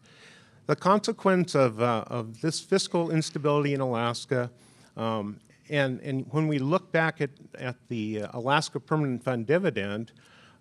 The 0.67 0.77
consequence 0.77 1.55
of, 1.55 1.83
uh, 1.83 2.05
of 2.07 2.41
this 2.41 2.61
fiscal 2.61 3.11
instability 3.11 3.75
in 3.75 3.81
Alaska, 3.81 4.51
um, 4.97 5.41
and, 5.69 6.01
and 6.01 6.27
when 6.31 6.49
we 6.49 6.59
look 6.59 6.93
back 6.93 7.21
at, 7.21 7.31
at 7.59 7.77
the 7.89 8.23
uh, 8.23 8.29
Alaska 8.33 8.81
Permanent 8.81 9.23
Fund 9.23 9.47
dividend, 9.47 10.13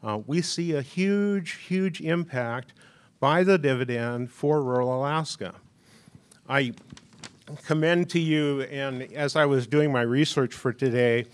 uh, 0.03 0.19
we 0.25 0.41
see 0.41 0.73
a 0.73 0.81
huge, 0.81 1.53
huge 1.67 2.01
impact 2.01 2.73
by 3.19 3.43
the 3.43 3.57
dividend 3.57 4.31
for 4.31 4.63
rural 4.63 4.95
Alaska. 4.95 5.55
I 6.49 6.73
commend 7.65 8.09
to 8.11 8.19
you, 8.19 8.61
and 8.61 9.03
as 9.13 9.35
I 9.35 9.45
was 9.45 9.67
doing 9.67 9.91
my 9.91 10.01
research 10.01 10.53
for 10.53 10.73
today, 10.73 11.25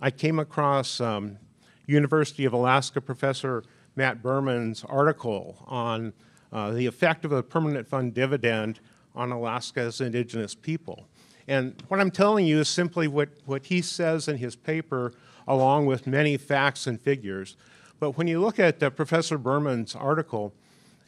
I 0.00 0.10
came 0.10 0.38
across 0.38 1.00
um, 1.00 1.38
University 1.86 2.44
of 2.44 2.52
Alaska 2.52 3.00
professor 3.00 3.64
Matt 3.96 4.22
Berman's 4.22 4.84
article 4.84 5.64
on 5.66 6.12
uh, 6.52 6.70
the 6.70 6.86
effect 6.86 7.24
of 7.24 7.32
a 7.32 7.42
permanent 7.42 7.86
fund 7.86 8.14
dividend 8.14 8.80
on 9.14 9.30
Alaska's 9.30 10.00
indigenous 10.00 10.54
people. 10.54 11.06
And 11.50 11.74
what 11.88 11.98
I'm 11.98 12.12
telling 12.12 12.46
you 12.46 12.60
is 12.60 12.68
simply 12.68 13.08
what, 13.08 13.28
what 13.44 13.66
he 13.66 13.82
says 13.82 14.28
in 14.28 14.36
his 14.36 14.54
paper, 14.54 15.12
along 15.48 15.86
with 15.86 16.06
many 16.06 16.36
facts 16.36 16.86
and 16.86 17.00
figures. 17.00 17.56
But 17.98 18.12
when 18.12 18.28
you 18.28 18.40
look 18.40 18.60
at 18.60 18.80
uh, 18.80 18.90
Professor 18.90 19.36
Berman's 19.36 19.96
article, 19.96 20.52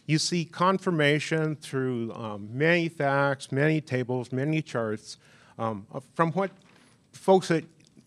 you 0.04 0.18
see 0.18 0.44
confirmation 0.44 1.54
through 1.54 2.12
um, 2.14 2.48
many 2.52 2.88
facts, 2.88 3.52
many 3.52 3.80
tables, 3.80 4.32
many 4.32 4.62
charts 4.62 5.16
um, 5.60 5.86
from 6.14 6.32
what 6.32 6.50
folks 7.12 7.52
at, 7.52 7.62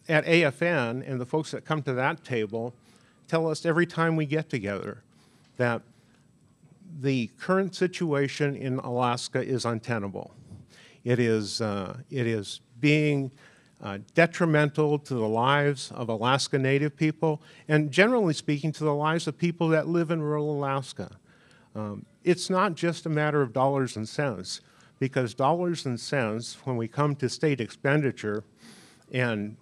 at 0.09 0.25
AFN 0.25 1.09
and 1.09 1.21
the 1.21 1.25
folks 1.25 1.51
that 1.51 1.63
come 1.63 1.81
to 1.83 1.93
that 1.93 2.25
table 2.25 2.73
tell 3.29 3.47
us 3.47 3.65
every 3.65 3.85
time 3.85 4.17
we 4.17 4.25
get 4.25 4.49
together 4.49 5.03
that 5.55 5.81
the 6.99 7.27
current 7.39 7.75
situation 7.75 8.57
in 8.57 8.79
Alaska 8.79 9.41
is 9.41 9.63
untenable. 9.63 10.33
It 11.05 11.19
is, 11.19 11.61
uh, 11.61 11.97
it 12.09 12.27
is 12.27 12.59
being 12.81 13.31
uh, 13.81 13.99
detrimental 14.15 14.99
to 14.99 15.13
the 15.13 15.27
lives 15.27 15.91
of 15.91 16.09
Alaska 16.09 16.57
Native 16.57 16.97
people 16.97 17.41
and 17.67 17.91
generally 17.91 18.33
speaking 18.33 18.71
to 18.73 18.83
the 18.83 18.93
lives 18.93 19.27
of 19.27 19.37
people 19.37 19.69
that 19.69 19.87
live 19.87 20.11
in 20.11 20.21
rural 20.21 20.51
Alaska. 20.51 21.11
Um, 21.75 22.05
it's 22.23 22.49
not 22.49 22.73
just 22.73 23.05
a 23.05 23.09
matter 23.09 23.41
of 23.41 23.53
dollars 23.53 23.95
and 23.95 24.09
cents 24.09 24.61
because 24.97 25.33
dollars 25.33 25.85
and 25.85 25.99
cents, 25.99 26.57
when 26.63 26.77
we 26.77 26.87
come 26.87 27.15
to 27.17 27.29
state 27.29 27.61
expenditure 27.61 28.43
and 29.11 29.55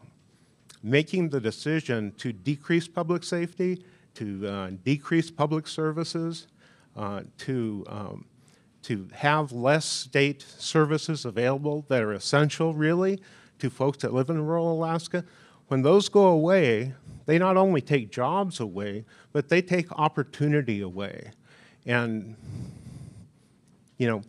making 0.81 1.29
the 1.29 1.41
decision 1.41 2.13
to 2.17 2.31
decrease 2.31 2.87
public 2.87 3.23
safety, 3.23 3.83
to 4.13 4.47
uh, 4.47 4.69
decrease 4.85 5.31
public 5.31 5.67
services, 5.67 6.47
uh, 6.95 7.21
to, 7.37 7.83
um, 7.89 8.25
to 8.83 9.07
have 9.13 9.51
less 9.51 9.85
state 9.85 10.45
services 10.57 11.25
available 11.25 11.85
that 11.87 12.01
are 12.01 12.13
essential, 12.13 12.73
really, 12.73 13.21
to 13.59 13.69
folks 13.69 13.99
that 13.99 14.13
live 14.13 14.29
in 14.29 14.45
rural 14.45 14.71
Alaska. 14.73 15.23
When 15.67 15.81
those 15.81 16.09
go 16.09 16.27
away, 16.27 16.93
they 17.25 17.39
not 17.39 17.57
only 17.57 17.81
take 17.81 18.11
jobs 18.11 18.59
away, 18.59 19.05
but 19.31 19.49
they 19.49 19.61
take 19.61 19.91
opportunity 19.93 20.81
away. 20.81 21.31
And, 21.85 22.35
you 23.97 24.07
know, 24.07 24.21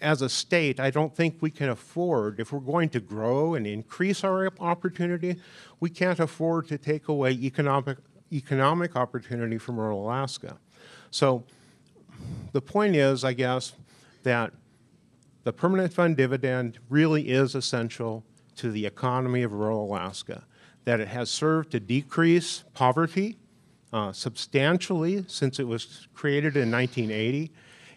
as 0.00 0.22
a 0.22 0.28
state, 0.28 0.78
I 0.78 0.90
don't 0.90 1.14
think 1.14 1.38
we 1.40 1.50
can 1.50 1.70
afford, 1.70 2.38
if 2.38 2.52
we're 2.52 2.60
going 2.60 2.88
to 2.90 3.00
grow 3.00 3.54
and 3.54 3.66
increase 3.66 4.22
our 4.22 4.50
opportunity, 4.60 5.36
we 5.80 5.90
can't 5.90 6.20
afford 6.20 6.68
to 6.68 6.78
take 6.78 7.08
away 7.08 7.32
economic, 7.32 7.98
economic 8.32 8.94
opportunity 8.94 9.58
from 9.58 9.78
rural 9.78 10.04
Alaska. 10.04 10.58
So 11.10 11.44
the 12.58 12.62
point 12.62 12.96
is, 12.96 13.22
I 13.22 13.34
guess, 13.34 13.74
that 14.24 14.52
the 15.44 15.52
permanent 15.52 15.92
fund 15.92 16.16
dividend 16.16 16.80
really 16.88 17.28
is 17.28 17.54
essential 17.54 18.24
to 18.56 18.72
the 18.72 18.84
economy 18.84 19.44
of 19.44 19.52
rural 19.52 19.84
Alaska, 19.84 20.42
that 20.82 20.98
it 20.98 21.06
has 21.06 21.30
served 21.30 21.70
to 21.70 21.78
decrease 21.78 22.64
poverty 22.74 23.38
uh, 23.92 24.10
substantially 24.10 25.24
since 25.28 25.60
it 25.60 25.68
was 25.68 26.08
created 26.14 26.56
in 26.56 26.68
1980, 26.68 27.52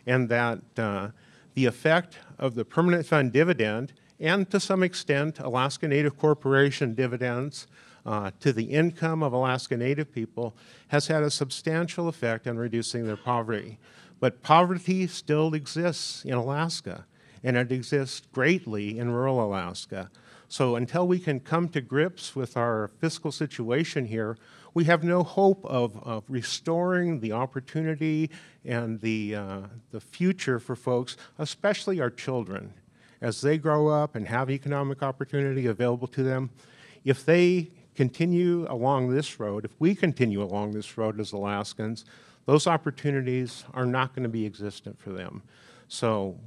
and 0.06 0.30
that 0.30 0.60
uh, 0.78 1.08
the 1.56 1.66
effect 1.66 2.20
of 2.38 2.54
the 2.54 2.64
permanent 2.64 3.08
fund 3.08 3.34
dividend 3.34 3.94
and 4.20 4.48
to 4.52 4.60
some 4.60 4.84
extent 4.84 5.40
Alaska 5.40 5.88
Native 5.88 6.20
Corporation 6.20 6.94
dividends 6.94 7.66
uh, 8.06 8.30
to 8.42 8.54
the 8.54 8.66
income 8.66 9.24
of 9.24 9.34
Alaska 9.34 9.76
Native 9.76 10.12
people 10.12 10.56
has 10.90 11.08
had 11.08 11.24
a 11.24 11.32
substantial 11.32 12.08
effect 12.08 12.46
on 12.46 12.58
reducing 12.58 13.08
their 13.08 13.18
poverty. 13.18 13.80
But 14.22 14.44
poverty 14.44 15.08
still 15.08 15.54
exists 15.54 16.24
in 16.24 16.36
Alaska, 16.36 17.06
and 17.44 17.58
it 17.58 17.72
exists 17.72 18.22
greatly 18.32 18.98
in 19.00 19.10
rural 19.10 19.44
Alaska. 19.44 20.12
So 20.48 20.76
until 20.76 21.08
we 21.08 21.18
can 21.18 21.40
come 21.40 21.68
to 21.70 21.82
grips 21.82 22.36
with 22.36 22.56
our 22.56 22.92
fiscal 23.00 23.32
situation 23.32 24.06
here, 24.06 24.38
we 24.76 24.84
have 24.84 25.04
no 25.04 25.24
hope 25.24 25.66
of, 25.66 25.98
of 26.04 26.24
restoring 26.30 27.20
the 27.20 27.32
opportunity 27.32 28.30
and 28.64 29.02
the, 29.02 29.36
uh, 29.36 29.62
the 29.92 30.00
future 30.00 30.60
for 30.60 30.76
folks, 30.76 31.18
especially 31.40 32.00
our 32.00 32.12
children, 32.12 32.74
as 33.22 33.42
they 33.42 33.58
grow 33.58 33.88
up 33.88 34.16
and 34.16 34.28
have 34.28 34.52
economic 34.52 35.02
opportunity 35.02 35.66
available 35.66 36.08
to 36.10 36.22
them. 36.22 36.52
If 37.04 37.26
they 37.26 37.72
continue 37.96 38.68
along 38.70 39.10
this 39.10 39.40
road, 39.40 39.66
if 39.66 39.72
we 39.80 39.96
continue 39.96 40.44
along 40.44 40.74
this 40.74 40.96
road 40.96 41.20
as 41.20 41.32
Alaskans, 41.32 42.06
those 42.46 42.68
opportunities 42.68 43.66
are 43.74 43.86
not 43.86 44.16
going 44.16 44.24
to 44.24 44.30
be 44.30 44.46
existent 44.46 45.00
for 45.00 45.12
them. 45.12 45.44
So 45.88 46.40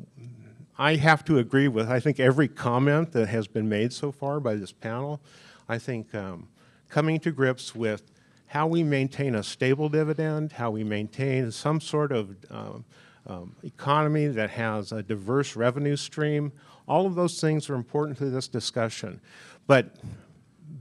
I 0.77 0.97
have 0.97 1.25
to 1.27 1.39
agree 1.39 1.69
with, 1.69 1.89
I 1.89 2.01
think, 2.01 2.19
every 2.19 2.49
comment 2.49 3.13
that 3.13 3.29
has 3.29 3.47
been 3.47 3.69
made 3.69 3.93
so 3.93 4.11
far 4.11 4.41
by 4.41 4.57
this 4.57 4.73
panel. 4.73 5.21
I 5.69 5.79
think 5.79 6.15
um, 6.15 6.49
coming 6.89 7.21
to 7.21 7.31
grips 7.31 7.75
with 7.75 8.11
how 8.47 8.67
we 8.67 8.83
maintain 8.83 9.35
a 9.35 9.43
stable 9.43 9.89
dividend, 9.89 10.53
how 10.53 10.71
we 10.71 10.85
maintain 10.85 11.51
some 11.51 11.81
sort 11.81 12.13
of 12.13 12.37
um, 12.51 12.85
um, 13.27 13.57
economy 13.63 14.27
that 14.27 14.51
has 14.51 14.93
a 14.93 15.03
diverse 15.03 15.57
revenue 15.57 15.97
stream, 15.97 16.53
all 16.87 17.07
of 17.07 17.15
those 17.15 17.41
things 17.41 17.71
are 17.71 17.75
important 17.75 18.19
to 18.19 18.27
this 18.31 18.49
discussion. 18.49 19.21
But 19.67 19.97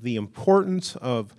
the 0.01 0.17
importance 0.17 0.95
of 0.97 1.33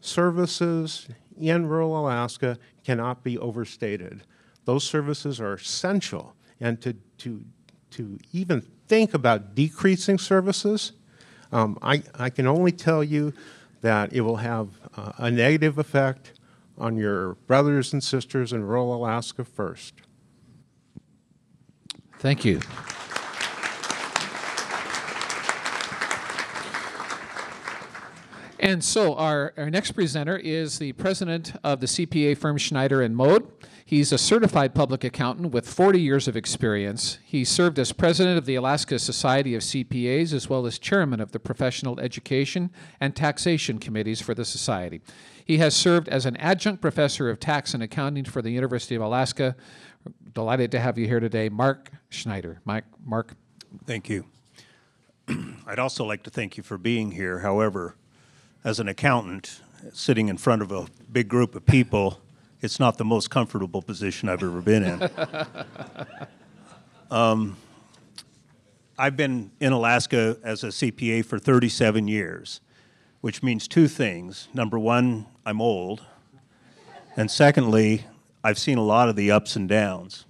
services 0.00 1.08
in 1.38 1.66
rural 1.66 1.98
Alaska 1.98 2.58
cannot 2.88 3.22
be 3.22 3.36
overstated. 3.36 4.22
Those 4.64 4.82
services 4.82 5.42
are 5.42 5.52
essential, 5.52 6.34
and 6.58 6.80
to, 6.80 6.94
to, 7.18 7.44
to 7.90 8.18
even 8.32 8.62
think 8.86 9.12
about 9.12 9.54
decreasing 9.54 10.16
services, 10.16 10.92
um, 11.52 11.78
I, 11.82 12.02
I 12.14 12.30
can 12.30 12.46
only 12.46 12.72
tell 12.72 13.04
you 13.04 13.34
that 13.82 14.14
it 14.14 14.22
will 14.22 14.36
have 14.36 14.68
uh, 14.96 15.12
a 15.18 15.30
negative 15.30 15.76
effect 15.76 16.32
on 16.78 16.96
your 16.96 17.34
brothers 17.46 17.92
and 17.92 18.02
sisters 18.02 18.54
in 18.54 18.64
rural 18.64 18.94
Alaska 18.94 19.44
first. 19.44 19.92
Thank 22.18 22.42
you. 22.46 22.60
And 28.60 28.82
so 28.82 29.14
our, 29.14 29.52
our 29.56 29.70
next 29.70 29.92
presenter 29.92 30.36
is 30.36 30.78
the 30.78 30.92
president 30.94 31.52
of 31.62 31.80
the 31.80 31.86
CPA 31.86 32.36
firm 32.36 32.56
Schneider 32.58 33.02
and 33.02 33.16
Mode. 33.16 33.46
He's 33.84 34.12
a 34.12 34.18
certified 34.18 34.74
public 34.74 35.04
accountant 35.04 35.52
with 35.52 35.66
40 35.66 36.00
years 36.00 36.28
of 36.28 36.36
experience. 36.36 37.18
He 37.24 37.44
served 37.44 37.78
as 37.78 37.92
president 37.92 38.36
of 38.36 38.44
the 38.44 38.56
Alaska 38.56 38.98
Society 38.98 39.54
of 39.54 39.62
CPAs 39.62 40.34
as 40.34 40.50
well 40.50 40.66
as 40.66 40.78
chairman 40.78 41.20
of 41.20 41.32
the 41.32 41.38
professional 41.38 41.98
education 42.00 42.70
and 43.00 43.16
taxation 43.16 43.78
committees 43.78 44.20
for 44.20 44.34
the 44.34 44.44
society. 44.44 45.00
He 45.44 45.58
has 45.58 45.74
served 45.74 46.08
as 46.08 46.26
an 46.26 46.36
adjunct 46.36 46.82
professor 46.82 47.30
of 47.30 47.40
tax 47.40 47.72
and 47.72 47.82
accounting 47.82 48.24
for 48.24 48.42
the 48.42 48.50
University 48.50 48.94
of 48.94 49.02
Alaska. 49.02 49.56
Delighted 50.34 50.70
to 50.72 50.80
have 50.80 50.98
you 50.98 51.06
here 51.06 51.20
today, 51.20 51.48
Mark 51.48 51.90
Schneider. 52.10 52.60
Mike, 52.64 52.84
Mark. 53.04 53.34
Thank 53.86 54.08
you. 54.10 54.26
I'd 55.66 55.78
also 55.78 56.04
like 56.04 56.24
to 56.24 56.30
thank 56.30 56.56
you 56.56 56.62
for 56.62 56.76
being 56.76 57.12
here. 57.12 57.38
However, 57.38 57.94
as 58.64 58.80
an 58.80 58.88
accountant, 58.88 59.60
sitting 59.92 60.28
in 60.28 60.36
front 60.36 60.62
of 60.62 60.72
a 60.72 60.86
big 61.12 61.28
group 61.28 61.54
of 61.54 61.64
people, 61.64 62.20
it's 62.60 62.80
not 62.80 62.98
the 62.98 63.04
most 63.04 63.30
comfortable 63.30 63.82
position 63.82 64.28
I've 64.28 64.42
ever 64.42 64.60
been 64.60 64.82
in. 64.82 65.10
um, 67.10 67.56
I've 68.98 69.16
been 69.16 69.52
in 69.60 69.72
Alaska 69.72 70.38
as 70.42 70.64
a 70.64 70.68
CPA 70.68 71.24
for 71.24 71.38
37 71.38 72.08
years, 72.08 72.60
which 73.20 73.42
means 73.42 73.68
two 73.68 73.86
things. 73.86 74.48
Number 74.52 74.78
one, 74.78 75.26
I'm 75.46 75.60
old. 75.60 76.02
And 77.16 77.30
secondly, 77.30 78.06
I've 78.42 78.58
seen 78.58 78.76
a 78.76 78.82
lot 78.82 79.08
of 79.08 79.14
the 79.14 79.30
ups 79.30 79.54
and 79.54 79.68
downs. 79.68 80.26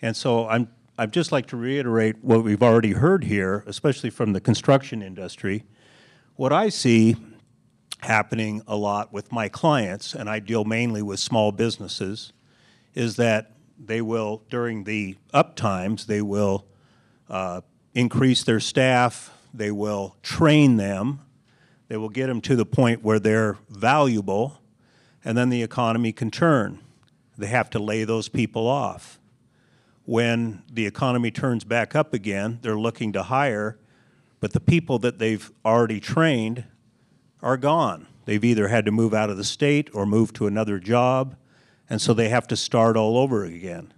And 0.00 0.16
so 0.16 0.48
I'm, 0.48 0.68
I'd 0.96 1.12
just 1.12 1.30
like 1.30 1.46
to 1.48 1.58
reiterate 1.58 2.24
what 2.24 2.42
we've 2.42 2.62
already 2.62 2.92
heard 2.92 3.24
here, 3.24 3.64
especially 3.66 4.08
from 4.08 4.32
the 4.32 4.40
construction 4.40 5.02
industry. 5.02 5.64
What 6.36 6.54
I 6.54 6.70
see 6.70 7.16
happening 8.02 8.62
a 8.66 8.76
lot 8.76 9.12
with 9.12 9.32
my 9.32 9.48
clients, 9.48 10.14
and 10.14 10.28
I 10.28 10.38
deal 10.38 10.64
mainly 10.64 11.02
with 11.02 11.20
small 11.20 11.52
businesses, 11.52 12.32
is 12.94 13.16
that 13.16 13.52
they 13.78 14.00
will, 14.00 14.42
during 14.50 14.84
the 14.84 15.16
up 15.32 15.56
times, 15.56 16.06
they 16.06 16.22
will 16.22 16.66
uh, 17.28 17.60
increase 17.94 18.42
their 18.42 18.60
staff, 18.60 19.36
they 19.52 19.70
will 19.70 20.16
train 20.22 20.76
them, 20.76 21.20
they 21.88 21.96
will 21.96 22.08
get 22.08 22.26
them 22.26 22.40
to 22.42 22.56
the 22.56 22.66
point 22.66 23.02
where 23.02 23.18
they're 23.18 23.58
valuable, 23.68 24.60
and 25.24 25.36
then 25.36 25.48
the 25.50 25.62
economy 25.62 26.12
can 26.12 26.30
turn. 26.30 26.78
They 27.36 27.48
have 27.48 27.70
to 27.70 27.78
lay 27.78 28.04
those 28.04 28.28
people 28.28 28.66
off. 28.66 29.18
When 30.04 30.62
the 30.72 30.86
economy 30.86 31.30
turns 31.30 31.64
back 31.64 31.94
up 31.94 32.14
again, 32.14 32.58
they're 32.62 32.78
looking 32.78 33.12
to 33.12 33.24
hire, 33.24 33.78
but 34.40 34.52
the 34.52 34.60
people 34.60 34.98
that 35.00 35.18
they've 35.18 35.50
already 35.64 36.00
trained 36.00 36.64
are 37.42 37.56
gone. 37.56 38.06
They've 38.24 38.44
either 38.44 38.68
had 38.68 38.84
to 38.84 38.92
move 38.92 39.14
out 39.14 39.30
of 39.30 39.36
the 39.36 39.44
state 39.44 39.90
or 39.92 40.06
move 40.06 40.32
to 40.34 40.46
another 40.46 40.78
job, 40.78 41.36
and 41.88 42.00
so 42.00 42.14
they 42.14 42.28
have 42.28 42.46
to 42.48 42.56
start 42.56 42.96
all 42.96 43.16
over 43.16 43.44
again. 43.44 43.92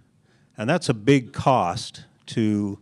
And 0.57 0.69
that's 0.69 0.89
a 0.89 0.93
big 0.93 1.33
cost 1.33 2.05
to 2.27 2.79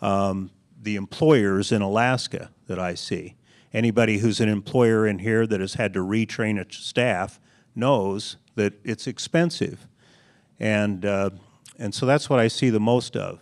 um, 0.00 0.50
the 0.80 0.96
employers 0.96 1.72
in 1.72 1.82
Alaska 1.82 2.50
that 2.66 2.78
I 2.78 2.94
see. 2.94 3.36
Anybody 3.72 4.18
who's 4.18 4.40
an 4.40 4.48
employer 4.48 5.06
in 5.06 5.20
here 5.20 5.46
that 5.46 5.60
has 5.60 5.74
had 5.74 5.94
to 5.94 6.00
retrain 6.00 6.58
its 6.58 6.76
staff 6.76 7.40
knows 7.74 8.36
that 8.54 8.74
it's 8.84 9.06
expensive. 9.06 9.86
And, 10.60 11.06
uh, 11.06 11.30
and 11.78 11.94
so 11.94 12.04
that's 12.04 12.28
what 12.28 12.38
I 12.38 12.48
see 12.48 12.70
the 12.70 12.80
most 12.80 13.16
of. 13.16 13.40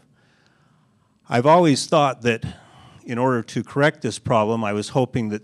I've 1.29 1.47
always 1.47 1.87
thought 1.87 2.23
that 2.23 2.45
in 3.05 3.19
order 3.19 3.43
to 3.43 3.65
correct 3.65 4.03
this 4.03 4.19
problem, 4.19 4.63
I 4.63 4.73
was 4.73 4.91
hoping 4.91 5.31
that 5.31 5.43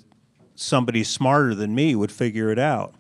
somebody 0.57 1.05
smarter 1.05 1.55
than 1.55 1.75
me 1.75 1.95
would 1.95 2.11
figure 2.11 2.51
it 2.51 2.59
out. 2.59 2.95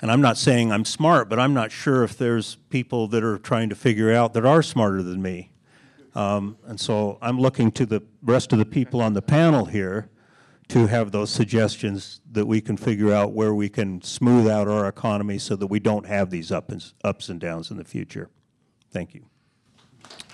And 0.00 0.10
I'm 0.10 0.20
not 0.20 0.38
saying 0.38 0.72
I'm 0.72 0.84
smart, 0.84 1.28
but 1.28 1.38
I'm 1.38 1.52
not 1.52 1.70
sure 1.70 2.04
if 2.04 2.16
there's 2.16 2.56
people 2.70 3.06
that 3.08 3.22
are 3.22 3.38
trying 3.38 3.68
to 3.68 3.74
figure 3.74 4.12
out 4.12 4.32
that 4.32 4.46
are 4.46 4.62
smarter 4.62 5.02
than 5.02 5.20
me. 5.20 5.50
Um, 6.14 6.56
and 6.66 6.80
so 6.80 7.18
I'm 7.20 7.38
looking 7.38 7.70
to 7.72 7.86
the 7.86 8.02
rest 8.22 8.52
of 8.52 8.58
the 8.58 8.64
people 8.64 9.00
on 9.00 9.12
the 9.12 9.22
panel 9.22 9.66
here 9.66 10.08
to 10.68 10.86
have 10.86 11.10
those 11.10 11.30
suggestions 11.30 12.20
that 12.30 12.46
we 12.46 12.60
can 12.60 12.76
figure 12.76 13.12
out 13.12 13.32
where 13.32 13.54
we 13.54 13.68
can 13.68 14.00
smooth 14.02 14.48
out 14.48 14.68
our 14.68 14.86
economy 14.88 15.38
so 15.38 15.56
that 15.56 15.66
we 15.66 15.80
don't 15.80 16.06
have 16.06 16.30
these 16.30 16.52
up 16.52 16.70
and, 16.70 16.92
ups 17.04 17.28
and 17.28 17.40
downs 17.40 17.70
in 17.70 17.76
the 17.76 17.84
future. 17.84 18.30
Thank 18.90 19.14
you. 19.14 19.24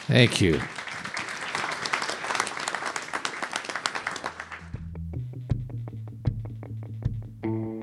Thank 0.07 0.41
you. 0.41 0.61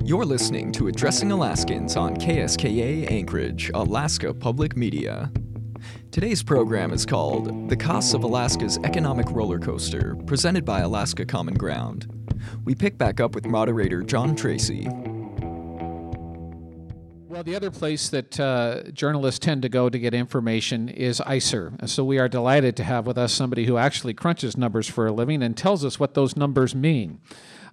You're 0.06 0.26
listening 0.26 0.74
to 0.74 0.90
Addressing 0.90 1.32
Alaskans 1.32 1.96
on 1.96 2.18
KSKA 2.18 3.10
Anchorage, 3.10 3.72
Alaska 3.74 4.34
Public 4.34 4.76
Media. 4.76 5.32
Today's 6.12 6.44
program 6.44 6.92
is 6.92 7.06
called 7.06 7.70
The 7.70 7.78
Costs 7.78 8.14
of 8.14 8.26
Alaska's 8.26 8.78
Economic 8.84 9.32
Roller 9.32 9.60
Coaster, 9.60 10.18
presented 10.26 10.66
by 10.66 10.82
Alaska 10.82 11.26
Common 11.26 11.54
Ground. 11.54 12.08
We 12.66 12.76
pick 12.76 12.98
back 12.98 13.22
up 13.22 13.34
with 13.34 13.46
moderator 13.46 14.04
John 14.04 14.36
Tracy. 14.36 14.90
Well, 17.30 17.44
the 17.44 17.56
other 17.56 17.72
place 17.72 18.10
that 18.10 18.38
uh, 18.38 18.92
journalists 18.92 19.40
tend 19.40 19.62
to 19.62 19.70
go 19.70 19.90
to 19.90 19.98
get 19.98 20.14
information 20.14 20.90
is 20.90 21.22
ISER. 21.22 21.72
So 21.86 22.04
we 22.04 22.20
are 22.20 22.28
delighted 22.28 22.76
to 22.76 22.84
have 22.84 23.08
with 23.08 23.18
us 23.18 23.32
somebody 23.32 23.68
who 23.68 23.78
actually 23.78 24.14
crunches 24.14 24.58
numbers 24.58 24.90
for 24.90 25.08
a 25.08 25.14
living 25.14 25.42
and 25.42 25.56
tells 25.56 25.86
us 25.86 25.98
what 25.98 26.14
those 26.14 26.36
numbers 26.36 26.76
mean. 26.76 27.22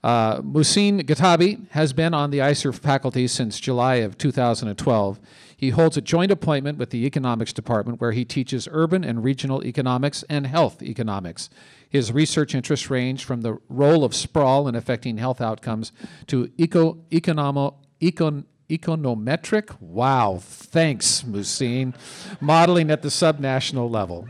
Uh, 0.02 0.40
Guettabi 0.40 1.68
has 1.70 1.92
been 1.92 2.14
on 2.14 2.30
the 2.30 2.40
ISER 2.40 2.72
faculty 2.72 3.26
since 3.26 3.60
July 3.60 3.96
of 3.96 4.16
2012. 4.16 5.20
He 5.56 5.70
holds 5.70 5.98
a 5.98 6.00
joint 6.00 6.32
appointment 6.32 6.78
with 6.78 6.88
the 6.88 7.04
Economics 7.04 7.52
Department 7.52 8.00
where 8.00 8.12
he 8.12 8.24
teaches 8.24 8.66
urban 8.72 9.04
and 9.04 9.22
regional 9.22 9.62
economics 9.62 10.24
and 10.30 10.46
health 10.46 10.82
economics. 10.82 11.50
His 11.88 12.12
research 12.12 12.54
interests 12.54 12.88
range 12.88 13.24
from 13.24 13.42
the 13.42 13.58
role 13.68 14.02
of 14.02 14.14
sprawl 14.14 14.68
in 14.68 14.74
affecting 14.74 15.18
health 15.18 15.40
outcomes 15.40 15.92
to 16.28 16.50
eco, 16.56 16.94
economo, 17.10 17.74
econ, 18.00 18.44
econometric, 18.70 19.78
wow, 19.80 20.38
thanks, 20.40 21.22
Mouhcine, 21.22 21.94
modeling 22.40 22.90
at 22.90 23.02
the 23.02 23.08
subnational 23.08 23.90
level. 23.90 24.28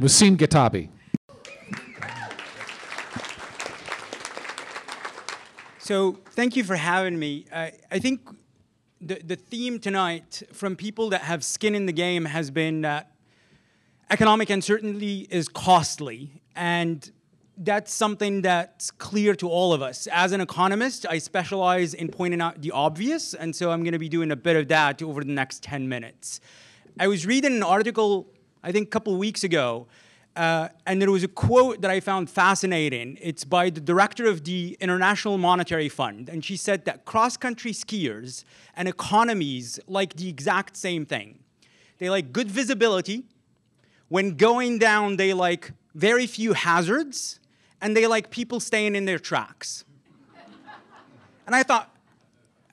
Mouhcine 0.00 0.36
Guettabi. 0.36 0.88
So 5.88 6.18
thank 6.32 6.54
you 6.54 6.64
for 6.64 6.76
having 6.76 7.18
me. 7.18 7.46
I, 7.50 7.72
I 7.90 7.98
think 7.98 8.20
the, 9.00 9.22
the 9.24 9.36
theme 9.36 9.78
tonight 9.78 10.42
from 10.52 10.76
people 10.76 11.08
that 11.08 11.22
have 11.22 11.42
skin 11.42 11.74
in 11.74 11.86
the 11.86 11.94
game 11.94 12.26
has 12.26 12.50
been 12.50 12.82
that 12.82 13.12
economic 14.10 14.50
uncertainty 14.50 15.26
is 15.30 15.48
costly. 15.48 16.42
And 16.54 17.10
that's 17.56 17.90
something 17.90 18.42
that's 18.42 18.90
clear 18.90 19.34
to 19.36 19.48
all 19.48 19.72
of 19.72 19.80
us. 19.80 20.06
As 20.12 20.32
an 20.32 20.42
economist, 20.42 21.06
I 21.08 21.16
specialize 21.16 21.94
in 21.94 22.10
pointing 22.10 22.42
out 22.42 22.60
the 22.60 22.72
obvious, 22.72 23.32
and 23.32 23.56
so 23.56 23.70
I'm 23.70 23.82
going 23.82 23.92
to 23.92 23.98
be 23.98 24.10
doing 24.10 24.30
a 24.30 24.36
bit 24.36 24.56
of 24.56 24.68
that 24.68 25.02
over 25.02 25.24
the 25.24 25.32
next 25.32 25.62
10 25.62 25.88
minutes. 25.88 26.42
I 27.00 27.06
was 27.06 27.24
reading 27.24 27.56
an 27.56 27.62
article, 27.62 28.26
I 28.62 28.72
think 28.72 28.88
a 28.88 28.90
couple 28.90 29.16
weeks 29.16 29.42
ago, 29.42 29.86
uh, 30.38 30.68
and 30.86 31.02
there 31.02 31.10
was 31.10 31.24
a 31.24 31.28
quote 31.28 31.80
that 31.80 31.90
I 31.90 31.98
found 31.98 32.30
fascinating. 32.30 33.18
It's 33.20 33.42
by 33.42 33.70
the 33.70 33.80
director 33.80 34.26
of 34.26 34.44
the 34.44 34.76
International 34.78 35.36
Monetary 35.36 35.88
Fund. 35.88 36.28
And 36.28 36.44
she 36.44 36.56
said 36.56 36.84
that 36.84 37.04
cross 37.04 37.36
country 37.36 37.72
skiers 37.72 38.44
and 38.76 38.86
economies 38.86 39.80
like 39.88 40.14
the 40.14 40.28
exact 40.28 40.76
same 40.76 41.04
thing. 41.04 41.40
They 41.98 42.08
like 42.08 42.32
good 42.32 42.48
visibility. 42.48 43.24
When 44.06 44.36
going 44.36 44.78
down, 44.78 45.16
they 45.16 45.32
like 45.32 45.72
very 45.96 46.28
few 46.28 46.52
hazards. 46.52 47.40
And 47.80 47.96
they 47.96 48.06
like 48.06 48.30
people 48.30 48.60
staying 48.60 48.94
in 48.94 49.06
their 49.06 49.18
tracks. 49.18 49.84
and 51.46 51.56
I 51.56 51.64
thought, 51.64 51.92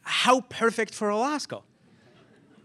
how 0.03 0.41
perfect 0.41 0.93
for 0.93 1.09
Alaska 1.09 1.61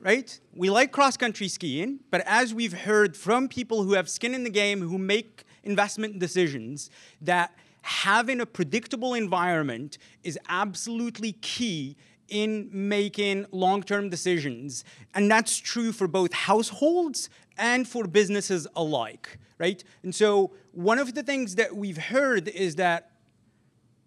right? 0.01 0.41
We 0.55 0.71
like 0.71 0.93
cross 0.93 1.17
country 1.17 1.49
skiing, 1.49 2.01
but 2.11 2.23
as 2.27 2.55
we've 2.55 2.73
heard 2.73 3.17
from 3.17 3.49
people 3.49 3.83
who 3.83 3.93
have 3.95 4.09
skin 4.09 4.35
in 4.35 4.45
the 4.45 4.51
game, 4.51 4.81
who 4.81 4.99
make 4.99 5.45
investment 5.63 6.19
decisions, 6.19 6.91
that 7.21 7.55
having 7.83 8.41
a 8.41 8.47
predictable 8.47 9.15
environment 9.15 9.99
is 10.23 10.39
absolutely 10.49 11.33
key 11.33 11.97
in 12.29 12.69
making 12.73 13.47
long 13.51 13.83
term 13.83 14.09
decisions. 14.09 14.85
And 15.15 15.31
that's 15.31 15.57
true 15.57 15.93
for 15.93 16.09
both 16.09 16.33
households 16.33 17.29
and 17.59 17.87
for 17.87 18.07
businesses 18.07 18.67
alike, 18.75 19.39
right? 19.59 19.83
And 20.03 20.15
so, 20.15 20.53
one 20.73 20.99
of 20.99 21.15
the 21.15 21.23
things 21.23 21.57
that 21.57 21.77
we've 21.77 21.99
heard 21.99 22.49
is 22.49 22.77
that 22.77 23.11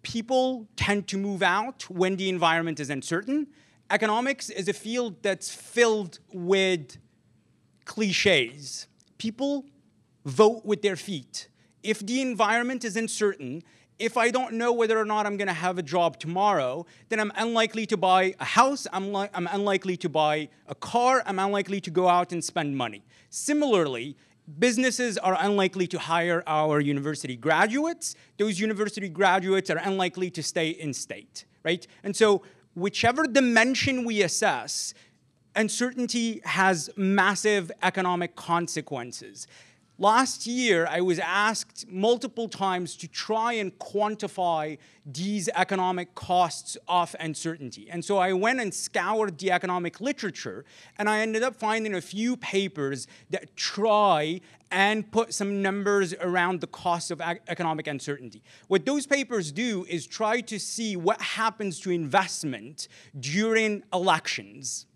people 0.02 0.66
tend 0.76 1.06
to 1.08 1.16
move 1.16 1.42
out 1.42 1.88
when 1.88 2.16
the 2.16 2.28
environment 2.28 2.80
is 2.80 2.90
uncertain 2.90 3.46
economics 3.90 4.50
is 4.50 4.68
a 4.68 4.72
field 4.72 5.22
that's 5.22 5.52
filled 5.52 6.18
with 6.32 6.96
cliches. 7.84 8.86
People 9.18 9.66
vote 10.24 10.64
with 10.64 10.82
their 10.82 10.96
feet. 10.96 11.48
If 11.82 12.04
the 12.04 12.20
environment 12.22 12.84
is 12.84 12.96
uncertain, 12.96 13.62
if 13.98 14.16
I 14.16 14.30
don't 14.30 14.54
know 14.54 14.72
whether 14.72 14.98
or 14.98 15.04
not 15.04 15.26
I'm 15.26 15.36
going 15.36 15.48
to 15.48 15.54
have 15.54 15.78
a 15.78 15.82
job 15.82 16.18
tomorrow, 16.18 16.86
then 17.10 17.20
I'm 17.20 17.32
unlikely 17.36 17.86
to 17.86 17.96
buy 17.96 18.34
a 18.40 18.44
house, 18.44 18.86
I'm, 18.92 19.14
I'm 19.14 19.46
unlikely 19.52 19.96
to 19.98 20.08
buy 20.08 20.48
a 20.66 20.74
car, 20.74 21.22
I'm 21.26 21.38
unlikely 21.38 21.80
to 21.82 21.90
go 21.90 22.08
out 22.08 22.32
and 22.32 22.42
spend 22.42 22.76
money. 22.76 23.04
Similarly, 23.30 24.16
businesses 24.58 25.16
are 25.18 25.36
unlikely 25.38 25.86
to 25.88 25.98
hire 25.98 26.42
our 26.46 26.80
university 26.80 27.36
graduates. 27.36 28.16
Those 28.38 28.58
university 28.58 29.08
graduates 29.08 29.70
are 29.70 29.78
unlikely 29.78 30.30
to 30.30 30.42
stay 30.42 30.70
in 30.70 30.92
state, 30.92 31.44
right? 31.62 31.86
And 32.02 32.16
so 32.16 32.42
whichever 32.74 33.24
dimension 33.24 34.04
we 34.04 34.22
assess, 34.22 34.94
uncertainty 35.56 36.40
has 36.44 36.90
massive 36.96 37.70
economic 37.82 38.36
consequences. 38.36 39.46
Last 39.98 40.48
year, 40.48 40.88
I 40.90 41.00
was 41.02 41.20
asked 41.20 41.86
multiple 41.88 42.48
times 42.48 42.96
to 42.96 43.06
try 43.06 43.52
and 43.52 43.78
quantify 43.78 44.78
these 45.06 45.48
economic 45.54 46.16
costs 46.16 46.76
of 46.88 47.14
uncertainty. 47.20 47.88
And 47.88 48.04
so 48.04 48.18
I 48.18 48.32
went 48.32 48.60
and 48.60 48.74
scoured 48.74 49.38
the 49.38 49.52
economic 49.52 50.00
literature, 50.00 50.64
and 50.98 51.08
I 51.08 51.20
ended 51.20 51.44
up 51.44 51.54
finding 51.54 51.94
a 51.94 52.00
few 52.00 52.36
papers 52.36 53.06
that 53.30 53.56
try 53.56 54.40
and 54.72 55.08
put 55.12 55.32
some 55.32 55.62
numbers 55.62 56.12
around 56.14 56.60
the 56.60 56.66
cost 56.66 57.12
of 57.12 57.20
economic 57.20 57.86
uncertainty. 57.86 58.42
What 58.66 58.84
those 58.84 59.06
papers 59.06 59.52
do 59.52 59.86
is 59.88 60.08
try 60.08 60.40
to 60.40 60.58
see 60.58 60.96
what 60.96 61.22
happens 61.22 61.78
to 61.80 61.92
investment 61.92 62.88
during 63.20 63.84
elections 63.92 64.86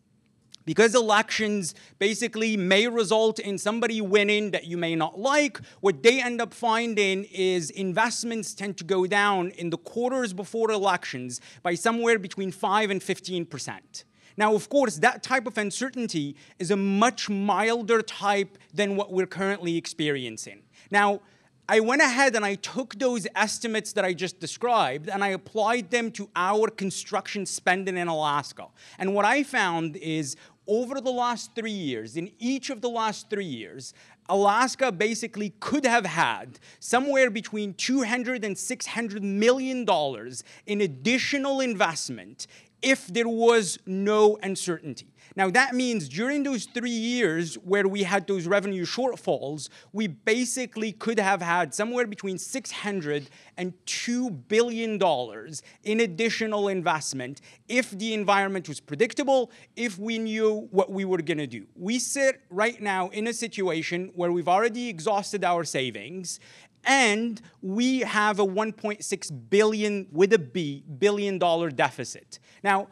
because 0.69 0.95
elections 0.95 1.75
basically 1.99 2.55
may 2.55 2.87
result 2.87 3.39
in 3.39 3.57
somebody 3.57 4.03
winning 4.03 4.51
that 4.51 4.66
you 4.66 4.77
may 4.77 4.95
not 4.95 5.19
like, 5.19 5.59
what 5.81 6.03
they 6.03 6.21
end 6.21 6.43
up 6.43 6.53
finding 6.53 7.25
is 7.33 7.71
investments 7.71 8.53
tend 8.53 8.77
to 8.77 8.85
go 8.85 9.07
down 9.07 9.49
in 9.53 9.71
the 9.71 9.79
quarters 9.79 10.35
before 10.35 10.71
elections 10.71 11.41
by 11.62 11.75
somewhere 11.75 12.19
between 12.19 12.53
5 12.53 12.91
and 12.91 13.01
15%. 13.01 14.05
Now, 14.37 14.55
of 14.55 14.69
course, 14.69 14.97
that 14.97 15.23
type 15.23 15.47
of 15.47 15.57
uncertainty 15.57 16.37
is 16.59 16.71
a 16.71 16.77
much 16.77 17.31
milder 17.31 18.03
type 18.03 18.59
than 18.75 18.95
what 18.95 19.11
we're 19.11 19.27
currently 19.27 19.79
experiencing. 19.79 20.64
Now, 20.91 21.23
I 21.71 21.81
went 21.81 22.01
ahead 22.01 22.35
and 22.35 22.47
I 22.47 22.55
took 22.55 22.99
those 22.99 23.27
estimates 23.37 23.93
that 23.93 24.03
I 24.03 24.14
just 24.14 24.41
described 24.41 25.11
and 25.11 25.23
I 25.23 25.29
applied 25.29 25.91
them 25.91 26.11
to 26.12 26.31
our 26.35 26.69
construction 26.69 27.45
spending 27.45 27.99
in 27.99 28.09
Alaska. 28.09 28.69
And 28.99 29.14
what 29.14 29.27
I 29.27 29.43
found 29.43 29.97
is 29.97 30.35
over 30.69 31.01
the 31.01 31.11
last 31.11 31.55
three 31.55 31.71
years, 31.73 32.16
in 32.16 32.31
each 32.39 32.71
of 32.71 32.83
the 32.83 32.89
last 32.91 33.31
three 33.31 33.47
years, 33.47 33.95
Alaska 34.29 34.93
basically 34.93 35.55
could 35.59 35.87
have 35.87 36.05
had 36.05 36.61
somewhere 36.79 37.31
between 37.31 37.73
200 37.75 38.45
and 38.45 38.57
600 38.57 39.25
million 39.25 39.87
dollars 39.87 40.45
in 40.66 40.83
additional 40.83 41.61
investment 41.61 42.47
if 42.83 43.07
there 43.09 43.29
was 43.29 43.79
no 43.87 44.39
uncertainty. 44.43 45.09
Now, 45.39 45.49
that 45.51 45.72
means 45.72 46.09
during 46.09 46.43
those 46.43 46.64
three 46.64 46.91
years 46.91 47.55
where 47.59 47.86
we 47.86 48.03
had 48.03 48.26
those 48.26 48.49
revenue 48.49 48.84
shortfalls, 48.84 49.68
we 49.93 50.09
basically 50.09 50.91
could 50.91 51.20
have 51.20 51.41
had 51.41 51.72
somewhere 51.72 52.09
between 52.09 52.39
600 52.39 53.30
and 53.57 53.72
2 53.86 54.30
billion 54.30 54.99
dollars 54.99 55.62
in 55.84 56.01
additional 56.01 56.66
investment 56.66 57.41
if 57.68 57.93
the 57.93 58.14
environment 58.14 58.68
was 58.68 58.80
predictable, 58.80 59.53
if 59.76 59.97
we 59.97 60.18
knew 60.18 60.66
what 60.72 60.91
we 60.91 61.05
were 61.05 61.22
going 61.22 61.39
to 61.39 61.47
do. 61.47 61.68
We 61.76 62.01
sit 62.01 62.41
right 62.51 62.82
now 62.82 63.09
in 63.11 63.28
a 63.28 63.32
situation 63.32 64.11
where 64.16 64.32
we've 64.32 64.49
already 64.49 64.89
exhausted 64.89 65.45
our 65.45 65.62
savings 65.62 66.41
and 66.82 67.41
we 67.62 68.01
have 68.01 68.41
a 68.41 68.45
1.6 68.45 69.51
billion 69.51 70.09
with 70.11 70.32
a 70.32 70.39
B 70.41 70.82
billion 70.99 71.39
dollar 71.39 71.70
deficit. 71.70 72.41
Now, 72.64 72.89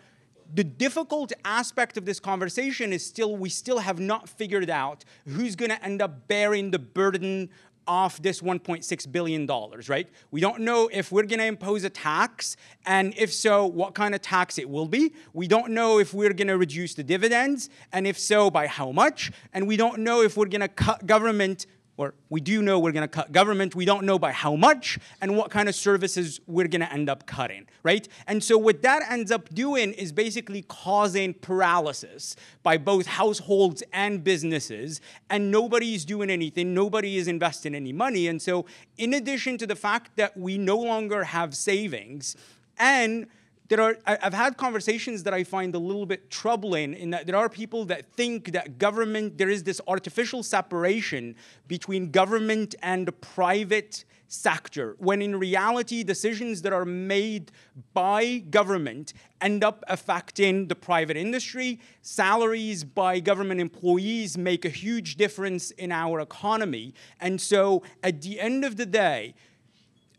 the 0.55 0.64
difficult 0.64 1.32
aspect 1.44 1.97
of 1.97 2.05
this 2.05 2.20
conversation 2.20 2.92
is 2.92 3.05
still 3.05 3.36
we 3.36 3.49
still 3.49 3.78
have 3.78 3.99
not 3.99 4.28
figured 4.28 4.70
out 4.70 5.05
who's 5.26 5.57
going 5.57 5.70
to 5.70 5.84
end 5.84 6.01
up 6.03 6.28
bearing 6.28 6.70
the 6.70 6.78
burden 6.78 7.51
of 7.88 8.20
this 8.22 8.40
1.6 8.40 9.12
billion 9.12 9.47
dollars, 9.47 9.88
right? 9.88 10.09
We 10.30 10.40
don't 10.40 10.61
know 10.61 10.88
if 10.92 11.12
we're 11.12 11.22
going 11.24 11.38
to 11.38 11.47
impose 11.47 11.84
a 11.84 11.90
tax 11.90 12.57
and 12.84 13.14
if 13.16 13.32
so 13.32 13.66
what 13.66 13.94
kind 13.94 14.14
of 14.14 14.22
tax 14.22 14.59
it 14.59 14.68
will 14.68 14.88
be. 14.88 15.12
We 15.32 15.47
don't 15.47 15.70
know 15.70 15.99
if 15.99 16.12
we're 16.12 16.32
going 16.32 16.49
to 16.49 16.57
reduce 16.57 16.94
the 16.94 17.05
dividends 17.05 17.70
and 17.92 18.07
if 18.07 18.18
so 18.18 18.51
by 18.51 18.66
how 18.66 18.90
much 18.92 19.30
and 19.53 19.68
we 19.68 19.76
don't 19.76 20.01
know 20.01 20.22
if 20.22 20.36
we're 20.36 20.47
going 20.47 20.62
to 20.62 20.68
cut 20.68 21.07
government 21.07 21.66
or 21.97 22.14
we 22.28 22.40
do 22.40 22.62
know 22.62 22.78
we're 22.78 22.92
going 22.92 23.03
to 23.03 23.09
cut 23.09 23.32
government, 23.32 23.74
we 23.74 23.84
don't 23.84 24.05
know 24.05 24.18
by 24.18 24.32
how 24.32 24.55
much 24.55 24.99
and 25.20 25.36
what 25.36 25.51
kind 25.51 25.68
of 25.68 25.74
services 25.74 26.40
we're 26.47 26.68
going 26.68 26.80
to 26.80 26.92
end 26.92 27.09
up 27.09 27.26
cutting, 27.26 27.66
right? 27.82 28.07
And 28.26 28.42
so 28.42 28.59
what 28.59 28.82
that 28.82 29.03
ends 29.11 29.30
up 29.30 29.49
doing 29.55 29.92
is 29.92 30.12
basically 30.12 30.62
causing 30.62 31.34
paralysis 31.34 32.36
by 32.62 32.76
both 32.76 33.07
households 33.07 33.82
and 33.92 34.22
businesses, 34.22 35.01
and 35.30 35.51
nobody 35.51 35.94
is 35.94 36.05
doing 36.05 36.30
anything, 36.30 36.74
nobody 36.74 37.16
is 37.16 37.28
investing 37.28 37.74
any 37.74 37.92
money. 37.92 38.26
And 38.28 38.40
so 38.40 38.66
in 38.99 39.14
addition 39.14 39.59
to 39.59 39.66
the 39.66 39.76
fact 39.76 40.16
that 40.16 40.36
we 40.36 40.59
no 40.59 40.76
longer 40.76 41.24
have 41.24 41.55
savings 41.55 42.36
and 42.78 43.26
there 43.69 43.81
are 43.81 43.97
I've 44.07 44.35
had 44.35 44.57
conversations 44.57 45.23
that 45.25 45.35
I 45.35 45.45
find 45.45 45.75
a 45.75 45.79
little 45.79 46.07
bit 46.07 46.31
troubling 46.31 46.95
in 46.95 47.11
that 47.11 47.27
there 47.27 47.37
are 47.37 47.49
people 47.49 47.85
that 47.87 48.12
think 48.12 48.53
that 48.53 48.79
government 48.79 49.39
there 49.39 49.49
is 49.49 49.64
this 49.64 49.81
artificial 49.89 50.43
separation 50.43 51.35
between 51.67 52.11
government 52.11 52.75
and 52.83 53.07
the 53.07 53.12
private 53.12 54.05
sector 54.29 54.97
when 54.99 55.23
in 55.23 55.39
reality 55.39 56.03
decisions 56.03 56.62
that 56.62 56.73
are 56.73 56.85
made 56.85 57.53
by 57.95 58.39
government 58.51 59.12
end 59.41 59.62
up 59.62 59.85
affecting 59.89 60.67
the 60.69 60.75
private 60.75 61.17
industry. 61.17 61.81
Salaries 62.03 62.85
by 62.85 63.21
government 63.21 63.61
employees 63.61 64.37
make 64.37 64.64
a 64.64 64.69
huge 64.69 65.17
difference 65.17 65.71
in 65.73 65.93
our 65.93 66.21
economy. 66.21 66.93
And 67.21 67.41
so 67.41 67.83
at 68.03 68.23
the 68.23 68.41
end 68.41 68.64
of 68.64 68.77
the 68.77 68.87
day 68.87 69.35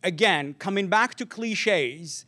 again 0.04 0.54
coming 0.60 0.88
back 0.88 1.16
to 1.16 1.26
cliches 1.26 2.26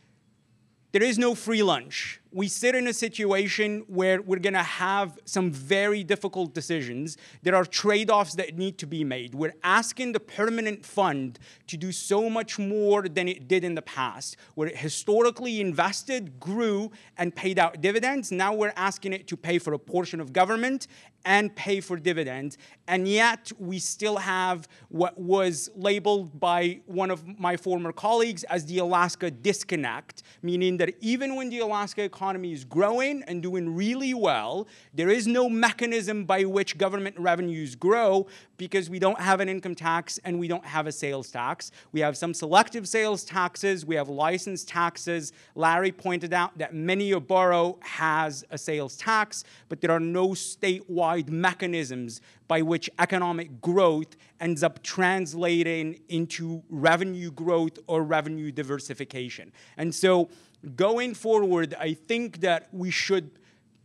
there 0.92 1.02
is 1.02 1.18
no 1.18 1.34
free 1.34 1.62
lunch 1.62 2.19
we 2.32 2.46
sit 2.46 2.74
in 2.74 2.86
a 2.86 2.92
situation 2.92 3.84
where 3.88 4.22
we're 4.22 4.38
going 4.38 4.54
to 4.54 4.62
have 4.62 5.18
some 5.24 5.50
very 5.50 6.04
difficult 6.04 6.54
decisions. 6.54 7.16
There 7.42 7.56
are 7.56 7.64
trade 7.64 8.08
offs 8.08 8.34
that 8.34 8.56
need 8.56 8.78
to 8.78 8.86
be 8.86 9.02
made. 9.02 9.34
We're 9.34 9.54
asking 9.64 10.12
the 10.12 10.20
permanent 10.20 10.86
fund 10.86 11.40
to 11.66 11.76
do 11.76 11.90
so 11.90 12.30
much 12.30 12.58
more 12.58 13.08
than 13.08 13.26
it 13.26 13.48
did 13.48 13.64
in 13.64 13.74
the 13.74 13.82
past, 13.82 14.36
where 14.54 14.68
it 14.68 14.76
historically 14.76 15.60
invested, 15.60 16.38
grew, 16.38 16.92
and 17.18 17.34
paid 17.34 17.58
out 17.58 17.80
dividends. 17.80 18.30
Now 18.30 18.54
we're 18.54 18.74
asking 18.76 19.12
it 19.12 19.26
to 19.28 19.36
pay 19.36 19.58
for 19.58 19.72
a 19.72 19.78
portion 19.78 20.20
of 20.20 20.32
government 20.32 20.86
and 21.24 21.54
pay 21.54 21.80
for 21.80 21.96
dividends. 21.96 22.56
And 22.88 23.06
yet 23.06 23.52
we 23.58 23.78
still 23.78 24.16
have 24.16 24.66
what 24.88 25.18
was 25.18 25.68
labeled 25.74 26.40
by 26.40 26.80
one 26.86 27.10
of 27.10 27.38
my 27.38 27.56
former 27.56 27.92
colleagues 27.92 28.42
as 28.44 28.64
the 28.66 28.78
Alaska 28.78 29.30
disconnect, 29.30 30.22
meaning 30.42 30.78
that 30.78 30.94
even 31.00 31.36
when 31.36 31.50
the 31.50 31.58
Alaska 31.58 32.02
economy 32.02 32.19
economy 32.20 32.52
is 32.52 32.66
growing 32.66 33.22
and 33.22 33.42
doing 33.42 33.74
really 33.74 34.12
well. 34.12 34.68
There 34.92 35.08
is 35.08 35.26
no 35.26 35.48
mechanism 35.48 36.26
by 36.26 36.44
which 36.44 36.76
government 36.76 37.18
revenues 37.18 37.74
grow 37.74 38.26
because 38.58 38.90
we 38.90 38.98
don't 38.98 39.18
have 39.18 39.40
an 39.40 39.48
income 39.48 39.74
tax 39.74 40.18
and 40.22 40.38
we 40.38 40.46
don't 40.46 40.66
have 40.66 40.86
a 40.86 40.92
sales 40.92 41.30
tax. 41.30 41.72
We 41.92 42.00
have 42.00 42.18
some 42.18 42.34
selective 42.34 42.86
sales 42.86 43.24
taxes, 43.24 43.86
we 43.86 43.94
have 43.94 44.10
license 44.10 44.64
taxes. 44.64 45.32
Larry 45.54 45.92
pointed 45.92 46.34
out 46.34 46.58
that 46.58 46.74
many 46.74 47.12
a 47.12 47.20
borough 47.20 47.78
has 47.80 48.44
a 48.50 48.58
sales 48.58 48.98
tax, 48.98 49.42
but 49.70 49.80
there 49.80 49.90
are 49.90 49.98
no 49.98 50.28
statewide 50.32 51.30
mechanisms 51.30 52.20
by 52.48 52.60
which 52.60 52.90
economic 52.98 53.62
growth 53.62 54.14
ends 54.40 54.62
up 54.62 54.82
translating 54.82 56.00
into 56.10 56.62
revenue 56.68 57.30
growth 57.30 57.78
or 57.86 58.02
revenue 58.02 58.50
diversification. 58.52 59.52
And 59.78 59.94
so 59.94 60.28
going 60.76 61.14
forward, 61.14 61.74
I 61.78 61.94
think 61.94 62.40
that 62.40 62.68
we 62.72 62.90
should 62.90 63.30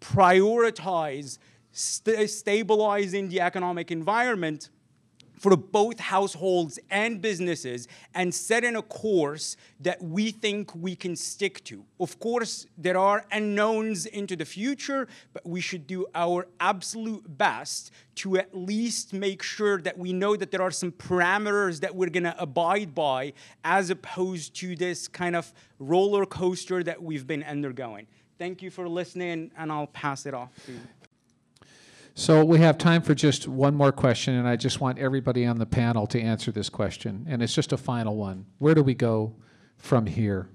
prioritize 0.01 1.37
st 1.71 2.29
stabilizing 2.29 3.29
the 3.29 3.41
economic 3.41 3.91
environment 3.91 4.69
for 5.37 5.55
both 5.55 5.99
households 5.99 6.79
and 6.89 7.21
businesses 7.21 7.87
and 8.13 8.33
set 8.33 8.63
in 8.63 8.75
a 8.75 8.81
course 8.81 9.57
that 9.79 10.01
we 10.01 10.31
think 10.31 10.73
we 10.75 10.95
can 10.95 11.15
stick 11.15 11.63
to. 11.65 11.85
Of 11.99 12.19
course, 12.19 12.65
there 12.77 12.97
are 12.97 13.25
unknowns 13.31 14.05
into 14.05 14.35
the 14.35 14.45
future, 14.45 15.07
but 15.33 15.45
we 15.45 15.61
should 15.61 15.87
do 15.87 16.05
our 16.15 16.47
absolute 16.59 17.37
best 17.37 17.91
to 18.15 18.37
at 18.37 18.55
least 18.55 19.13
make 19.13 19.43
sure 19.43 19.81
that 19.81 19.97
we 19.97 20.13
know 20.13 20.35
that 20.35 20.51
there 20.51 20.61
are 20.61 20.71
some 20.71 20.91
parameters 20.91 21.81
that 21.81 21.95
we're 21.95 22.09
going 22.09 22.23
to 22.23 22.41
abide 22.41 22.95
by 22.95 23.33
as 23.63 23.89
opposed 23.89 24.55
to 24.55 24.75
this 24.75 25.07
kind 25.07 25.35
of 25.35 25.51
roller 25.79 26.25
coaster 26.25 26.81
that 26.83 27.01
we've 27.01 27.27
been 27.27 27.43
undergoing. 27.43 28.07
Thank 28.37 28.61
you 28.61 28.69
for 28.69 28.89
listening, 28.89 29.51
and 29.57 29.71
I'll 29.71 29.87
pass 29.87 30.25
it 30.25 30.33
off 30.33 30.49
to 30.65 30.73
you. 30.73 30.79
So 32.17 32.45
we 32.45 32.59
have 32.59 32.77
time 32.77 33.01
for 33.01 33.13
just 33.13 33.45
one 33.45 33.75
more 33.75 33.91
question, 33.91 34.35
and 34.35 34.47
I 34.47 34.55
just 34.55 34.79
want 34.79 34.99
everybody 34.99 35.45
on 35.45 35.59
the 35.59 35.65
panel 35.65 36.07
to 36.07 36.19
answer 36.19 36.49
this 36.49 36.69
question. 36.69 37.25
And 37.27 37.43
it's 37.43 37.53
just 37.53 37.73
a 37.73 37.77
final 37.77 38.15
one. 38.15 38.45
Where 38.57 38.73
do 38.73 38.81
we 38.81 38.93
go 38.93 39.35
from 39.77 40.05
here? 40.05 40.47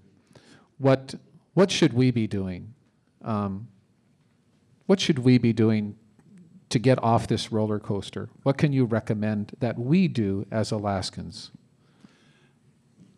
What, 0.79 1.17
what 1.53 1.71
should 1.71 1.93
we 1.93 2.13
be 2.13 2.27
doing? 2.27 2.73
Um, 3.23 3.69
what 4.87 5.01
should 5.01 5.19
we 5.19 5.37
be 5.37 5.53
doing 5.53 5.97
to 6.71 6.79
get 6.79 7.01
off 7.05 7.29
this 7.29 7.53
roller 7.53 7.79
coaster? 7.79 8.31
What 8.43 8.57
can 8.57 8.73
you 8.73 8.87
recommend 8.87 9.53
that 9.61 9.79
we 9.79 10.09
do 10.09 10.47
as 10.51 10.73
Alaskans? 10.73 11.51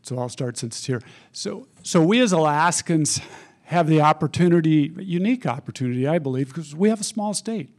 So 0.02 0.18
I'll 0.18 0.28
start 0.28 0.58
since 0.58 0.78
it's 0.78 0.86
here. 0.86 1.00
So, 1.30 1.68
so 1.84 2.02
we 2.02 2.20
as 2.20 2.32
Alaskans 2.32 3.20
have 3.66 3.86
the 3.86 4.00
opportunity, 4.00 4.92
unique 4.98 5.46
opportunity, 5.46 6.08
I 6.08 6.18
believe, 6.18 6.48
because 6.48 6.74
we 6.74 6.88
have 6.88 7.00
a 7.00 7.04
small 7.04 7.34
state 7.34 7.70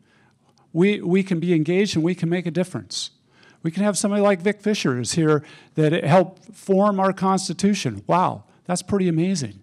we, 0.73 0.99
we 1.01 1.23
can 1.23 1.39
be 1.39 1.53
engaged 1.53 1.95
and 1.95 2.03
we 2.03 2.15
can 2.15 2.27
make 2.27 2.45
a 2.45 2.51
difference. 2.51 3.11
We 3.61 3.71
can 3.71 3.83
have 3.83 3.97
somebody 3.97 4.21
like 4.21 4.41
Vic 4.41 4.59
Fisher 4.59 4.99
is 4.99 5.13
here 5.13 5.43
that 5.75 6.03
helped 6.03 6.53
form 6.53 6.99
our 6.99 7.13
Constitution. 7.13 8.03
Wow, 8.07 8.43
that's 8.65 8.81
pretty 8.81 9.07
amazing. 9.07 9.61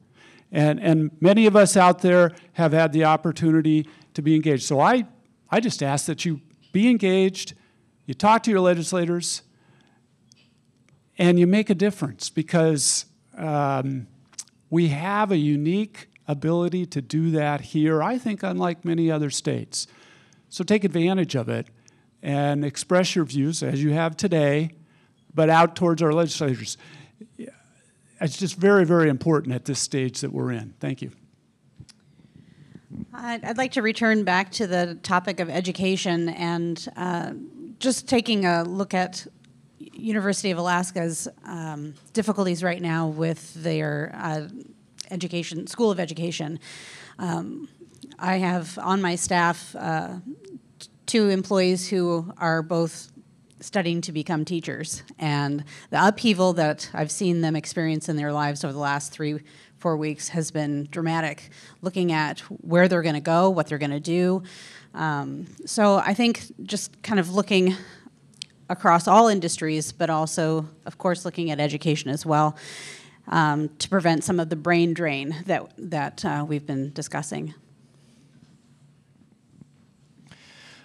And, 0.50 0.80
and 0.80 1.10
many 1.20 1.46
of 1.46 1.54
us 1.54 1.76
out 1.76 2.00
there 2.00 2.32
have 2.54 2.72
had 2.72 2.92
the 2.92 3.04
opportunity 3.04 3.86
to 4.14 4.22
be 4.22 4.34
engaged. 4.34 4.64
So 4.64 4.80
I, 4.80 5.06
I 5.50 5.60
just 5.60 5.82
ask 5.82 6.06
that 6.06 6.24
you 6.24 6.40
be 6.72 6.88
engaged, 6.88 7.54
you 8.06 8.14
talk 8.14 8.42
to 8.44 8.50
your 8.50 8.60
legislators, 8.60 9.42
and 11.18 11.38
you 11.38 11.46
make 11.46 11.68
a 11.68 11.74
difference 11.74 12.30
because 12.30 13.04
um, 13.36 14.06
we 14.70 14.88
have 14.88 15.30
a 15.30 15.36
unique 15.36 16.08
ability 16.26 16.86
to 16.86 17.02
do 17.02 17.30
that 17.32 17.60
here, 17.60 18.02
I 18.02 18.16
think, 18.16 18.42
unlike 18.42 18.84
many 18.84 19.10
other 19.10 19.30
states. 19.30 19.86
So 20.50 20.64
take 20.64 20.82
advantage 20.84 21.36
of 21.36 21.48
it 21.48 21.68
and 22.22 22.64
express 22.64 23.14
your 23.14 23.24
views 23.24 23.62
as 23.62 23.82
you 23.82 23.92
have 23.92 24.16
today, 24.16 24.72
but 25.32 25.48
out 25.48 25.76
towards 25.76 26.02
our 26.02 26.12
legislators. 26.12 26.76
It's 28.20 28.36
just 28.36 28.56
very, 28.56 28.84
very 28.84 29.08
important 29.08 29.54
at 29.54 29.64
this 29.64 29.78
stage 29.78 30.20
that 30.20 30.32
we're 30.32 30.50
in. 30.50 30.74
Thank 30.80 31.02
you. 31.02 31.12
I'd, 33.14 33.56
like 33.56 33.72
to 33.72 33.82
return 33.82 34.24
back 34.24 34.50
to 34.52 34.66
the 34.66 34.98
topic 35.02 35.40
of 35.40 35.48
education 35.48 36.28
and 36.30 36.88
uh, 36.96 37.32
just 37.78 38.08
taking 38.08 38.44
a 38.44 38.64
look 38.64 38.92
at 38.92 39.26
University 39.78 40.50
of 40.50 40.58
Alaska's 40.58 41.28
um, 41.44 41.94
difficulties 42.12 42.62
right 42.64 42.82
now 42.82 43.06
with 43.06 43.54
their 43.54 44.12
uh, 44.14 44.48
education, 45.10 45.66
School 45.66 45.90
of 45.90 46.00
Education. 46.00 46.58
Um, 47.18 47.68
I 48.22 48.36
have 48.36 48.78
on 48.78 49.00
my 49.00 49.14
staff 49.14 49.74
uh, 49.74 50.16
two 51.06 51.30
employees 51.30 51.88
who 51.88 52.30
are 52.36 52.62
both 52.62 53.10
studying 53.60 54.02
to 54.02 54.12
become 54.12 54.44
teachers, 54.44 55.02
and 55.18 55.64
the 55.88 56.06
upheaval 56.06 56.52
that 56.54 56.90
I've 56.92 57.10
seen 57.10 57.40
them 57.40 57.56
experience 57.56 58.10
in 58.10 58.16
their 58.16 58.30
lives 58.32 58.62
over 58.62 58.74
the 58.74 58.78
last 58.78 59.10
three, 59.10 59.40
four 59.78 59.96
weeks 59.96 60.28
has 60.28 60.50
been 60.50 60.86
dramatic. 60.90 61.48
Looking 61.80 62.12
at 62.12 62.40
where 62.60 62.88
they're 62.88 63.02
going 63.02 63.14
to 63.14 63.20
go, 63.22 63.48
what 63.48 63.68
they're 63.68 63.78
going 63.78 63.90
to 63.90 64.00
do. 64.00 64.42
Um, 64.92 65.46
so 65.64 65.96
I 65.96 66.12
think 66.12 66.42
just 66.64 67.02
kind 67.02 67.18
of 67.18 67.32
looking 67.32 67.74
across 68.68 69.08
all 69.08 69.28
industries, 69.28 69.92
but 69.92 70.10
also, 70.10 70.68
of 70.84 70.98
course, 70.98 71.24
looking 71.24 71.50
at 71.50 71.58
education 71.58 72.10
as 72.10 72.26
well. 72.26 72.56
Um, 73.28 73.68
to 73.78 73.88
prevent 73.88 74.24
some 74.24 74.40
of 74.40 74.48
the 74.48 74.56
brain 74.56 74.92
drain 74.92 75.36
that, 75.46 75.70
that 75.78 76.24
uh, 76.24 76.44
we've 76.46 76.66
been 76.66 76.92
discussing. 76.92 77.54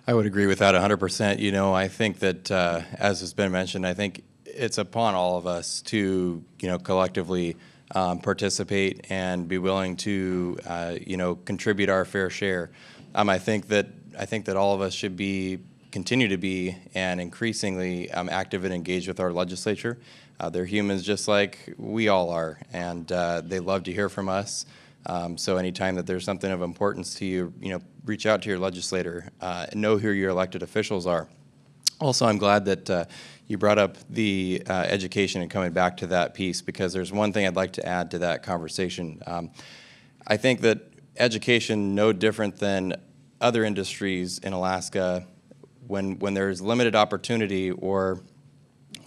I 0.08 0.14
would 0.14 0.28
agree 0.28 0.46
with 0.46 0.60
that 0.60 0.76
100%. 0.76 1.40
You 1.40 1.52
know, 1.52 1.74
I 1.74 1.88
think 1.88 2.20
that, 2.20 2.52
uh, 2.52 2.82
as 2.94 3.22
has 3.22 3.34
been 3.34 3.52
mentioned, 3.52 3.88
I 3.88 3.96
think 3.96 4.24
it's 4.46 4.78
upon 4.78 5.16
all 5.16 5.38
of 5.38 5.48
us 5.48 5.82
to, 5.84 6.44
you 6.60 6.68
know, 6.68 6.78
collectively 6.78 7.58
um, 7.96 8.20
participate 8.20 9.08
and 9.10 9.48
be 9.48 9.58
willing 9.58 9.96
to, 9.98 10.60
uh, 10.68 10.96
you 11.02 11.18
know, 11.18 11.36
contribute 11.36 11.90
our 11.90 12.06
fair 12.06 12.30
share. 12.30 12.70
Um, 13.16 13.30
I 13.30 13.40
think 13.40 13.68
that 13.70 13.88
I 14.18 14.26
think 14.26 14.46
that 14.46 14.56
all 14.56 14.76
of 14.76 14.82
us 14.82 14.94
should 14.94 15.18
be 15.18 15.60
continue 15.92 16.28
to 16.28 16.38
be 16.38 16.78
and 16.94 17.20
increasingly 17.20 18.12
um, 18.12 18.30
active 18.30 18.64
and 18.64 18.74
engaged 18.74 19.08
with 19.08 19.20
our 19.20 19.32
legislature. 19.32 19.98
Uh, 20.40 20.50
they're 20.50 20.66
humans 20.66 21.02
just 21.04 21.28
like 21.28 21.74
we 21.78 22.10
all 22.10 22.30
are, 22.30 22.60
and 22.74 23.12
uh, 23.12 23.42
they 23.44 23.60
love 23.60 23.84
to 23.84 23.94
hear 23.94 24.10
from 24.10 24.30
us. 24.30 24.66
Um, 25.06 25.38
so 25.38 25.58
anytime 25.58 25.96
that 25.96 26.06
there's 26.08 26.24
something 26.24 26.52
of 26.52 26.62
importance 26.62 27.14
to 27.16 27.26
you, 27.26 27.54
you 27.60 27.70
know, 27.70 27.82
reach 28.06 28.26
out 28.26 28.42
to 28.44 28.50
your 28.50 28.60
legislator 28.60 29.30
uh, 29.42 29.68
and 29.72 29.82
know 29.82 29.98
who 29.98 30.10
your 30.10 30.30
elected 30.30 30.64
officials 30.64 31.06
are. 31.06 31.28
Also, 32.00 32.26
I'm 32.26 32.38
glad 32.38 32.66
that 32.66 32.90
uh, 32.90 33.06
you 33.48 33.58
brought 33.58 33.78
up 33.78 33.98
the 34.10 34.62
uh, 34.68 34.74
education 34.74 35.42
and 35.42 35.50
coming 35.50 35.72
back 35.72 35.98
to 35.98 36.08
that 36.08 36.34
piece 36.34 36.62
because 36.62 36.92
there's 36.92 37.12
one 37.12 37.32
thing 37.32 37.48
I'd 37.48 37.56
like 37.56 37.74
to 37.74 37.86
add 37.86 38.12
to 38.12 38.20
that 38.20 38.44
conversation. 38.44 39.22
Um, 39.26 39.52
I 40.28 40.38
think 40.38 40.62
that 40.62 40.82
education, 41.18 41.96
no 41.96 42.12
different 42.12 42.58
than 42.58 42.96
other 43.40 43.64
industries 43.64 44.40
in 44.40 44.54
Alaska, 44.54 45.26
when 45.88 46.20
when 46.20 46.34
there's 46.34 46.62
limited 46.62 46.96
opportunity 46.96 47.72
or 47.72 48.20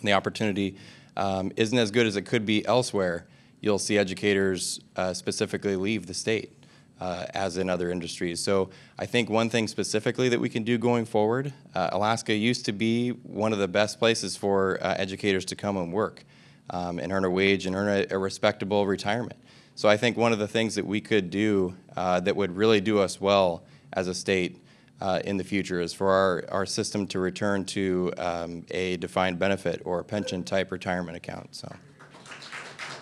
the 0.02 0.12
opportunity 0.12 0.76
um, 1.16 1.50
isn't 1.56 1.76
as 1.76 1.90
good 1.90 2.06
as 2.06 2.16
it 2.16 2.22
could 2.22 2.46
be 2.46 2.64
elsewhere, 2.66 3.26
you'll 3.60 3.78
see 3.78 3.98
educators 3.98 4.80
uh, 4.96 5.12
specifically 5.14 5.76
leave 5.76 6.06
the 6.06 6.14
state. 6.14 6.52
Uh, 7.00 7.26
as 7.32 7.58
in 7.58 7.70
other 7.70 7.92
industries. 7.92 8.40
So 8.40 8.70
I 8.98 9.06
think 9.06 9.30
one 9.30 9.50
thing 9.50 9.68
specifically 9.68 10.28
that 10.30 10.40
we 10.40 10.48
can 10.48 10.64
do 10.64 10.76
going 10.78 11.04
forward, 11.04 11.52
uh, 11.72 11.90
Alaska 11.92 12.34
used 12.34 12.64
to 12.64 12.72
be 12.72 13.10
one 13.10 13.52
of 13.52 13.60
the 13.60 13.68
best 13.68 14.00
places 14.00 14.36
for 14.36 14.82
uh, 14.82 14.96
educators 14.98 15.44
to 15.44 15.54
come 15.54 15.76
and 15.76 15.92
work 15.92 16.24
um, 16.70 16.98
and 16.98 17.12
earn 17.12 17.24
a 17.24 17.30
wage 17.30 17.66
and 17.66 17.76
earn 17.76 17.88
a, 18.10 18.14
a, 18.14 18.18
respectable 18.18 18.84
retirement. 18.84 19.38
So 19.76 19.88
I 19.88 19.96
think 19.96 20.16
one 20.16 20.32
of 20.32 20.40
the 20.40 20.48
things 20.48 20.74
that 20.74 20.84
we 20.84 21.00
could 21.00 21.30
do 21.30 21.76
uh, 21.96 22.18
that 22.18 22.34
would 22.34 22.56
really 22.56 22.80
do 22.80 22.98
us 22.98 23.20
well 23.20 23.62
as 23.92 24.08
a 24.08 24.14
state 24.14 24.60
uh, 25.00 25.20
in 25.24 25.36
the 25.36 25.44
future 25.44 25.80
is 25.80 25.92
for 25.92 26.10
our, 26.10 26.44
our 26.50 26.66
system 26.66 27.06
to 27.06 27.20
return 27.20 27.64
to 27.66 28.12
um, 28.18 28.66
a 28.72 28.96
defined 28.96 29.38
benefit 29.38 29.80
or 29.84 30.00
a 30.00 30.04
pension 30.04 30.42
type 30.42 30.72
retirement 30.72 31.16
account. 31.16 31.54
So 31.54 31.72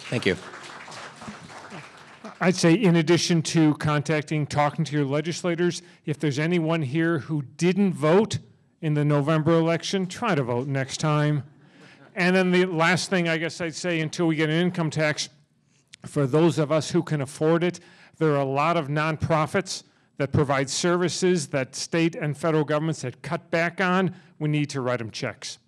thank 0.08 0.26
you. 0.26 0.36
I'd 2.40 2.54
say, 2.54 2.74
in 2.74 2.96
addition 2.96 3.40
to 3.42 3.74
contacting, 3.74 4.46
talking 4.46 4.84
to 4.84 4.96
your 4.96 5.06
legislators, 5.06 5.80
if 6.04 6.18
there's 6.18 6.38
anyone 6.38 6.82
here 6.82 7.20
who 7.20 7.42
didn't 7.56 7.94
vote 7.94 8.38
in 8.82 8.94
the 8.94 9.04
November 9.04 9.52
election, 9.52 10.06
try 10.06 10.34
to 10.34 10.42
vote 10.42 10.68
next 10.68 10.98
time. 10.98 11.44
And 12.14 12.36
then 12.36 12.50
the 12.50 12.66
last 12.66 13.08
thing 13.08 13.28
I 13.28 13.38
guess 13.38 13.60
I'd 13.60 13.74
say 13.74 14.00
until 14.00 14.26
we 14.26 14.36
get 14.36 14.50
an 14.50 14.56
income 14.56 14.90
tax, 14.90 15.30
for 16.04 16.26
those 16.26 16.58
of 16.58 16.70
us 16.70 16.90
who 16.90 17.02
can 17.02 17.20
afford 17.22 17.64
it, 17.64 17.80
there 18.18 18.32
are 18.32 18.40
a 18.40 18.44
lot 18.44 18.76
of 18.76 18.88
nonprofits 18.88 19.82
that 20.18 20.32
provide 20.32 20.70
services 20.70 21.48
that 21.48 21.74
state 21.74 22.14
and 22.14 22.36
federal 22.36 22.64
governments 22.64 23.02
had 23.02 23.22
cut 23.22 23.50
back 23.50 23.80
on. 23.80 24.14
We 24.38 24.48
need 24.48 24.70
to 24.70 24.80
write 24.80 24.98
them 24.98 25.10
checks. 25.10 25.58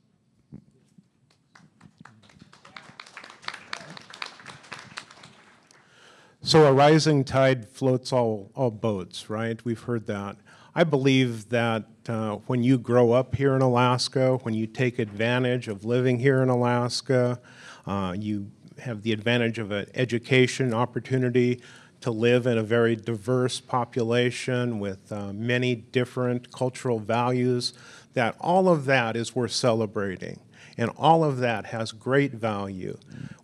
So 6.42 6.66
a 6.66 6.72
rising 6.72 7.24
tide 7.24 7.68
floats 7.68 8.12
all, 8.12 8.52
all 8.54 8.70
boats, 8.70 9.28
right? 9.28 9.62
We've 9.64 9.82
heard 9.82 10.06
that. 10.06 10.36
I 10.74 10.84
believe 10.84 11.48
that 11.48 11.84
uh, 12.08 12.36
when 12.46 12.62
you 12.62 12.78
grow 12.78 13.10
up 13.10 13.34
here 13.34 13.56
in 13.56 13.60
Alaska, 13.60 14.36
when 14.44 14.54
you 14.54 14.66
take 14.68 15.00
advantage 15.00 15.66
of 15.66 15.84
living 15.84 16.20
here 16.20 16.40
in 16.40 16.48
Alaska, 16.48 17.40
uh, 17.86 18.14
you 18.16 18.50
have 18.78 19.02
the 19.02 19.12
advantage 19.12 19.58
of 19.58 19.72
an 19.72 19.86
education 19.94 20.72
opportunity 20.72 21.60
to 22.02 22.12
live 22.12 22.46
in 22.46 22.56
a 22.56 22.62
very 22.62 22.94
diverse 22.94 23.58
population 23.58 24.78
with 24.78 25.10
uh, 25.10 25.32
many 25.32 25.74
different 25.74 26.52
cultural 26.52 27.00
values, 27.00 27.72
that 28.14 28.36
all 28.38 28.68
of 28.68 28.84
that 28.84 29.16
is 29.16 29.34
worth 29.34 29.50
celebrating. 29.50 30.38
And 30.76 30.90
all 30.96 31.24
of 31.24 31.38
that 31.38 31.66
has 31.66 31.90
great 31.90 32.32
value. 32.32 32.96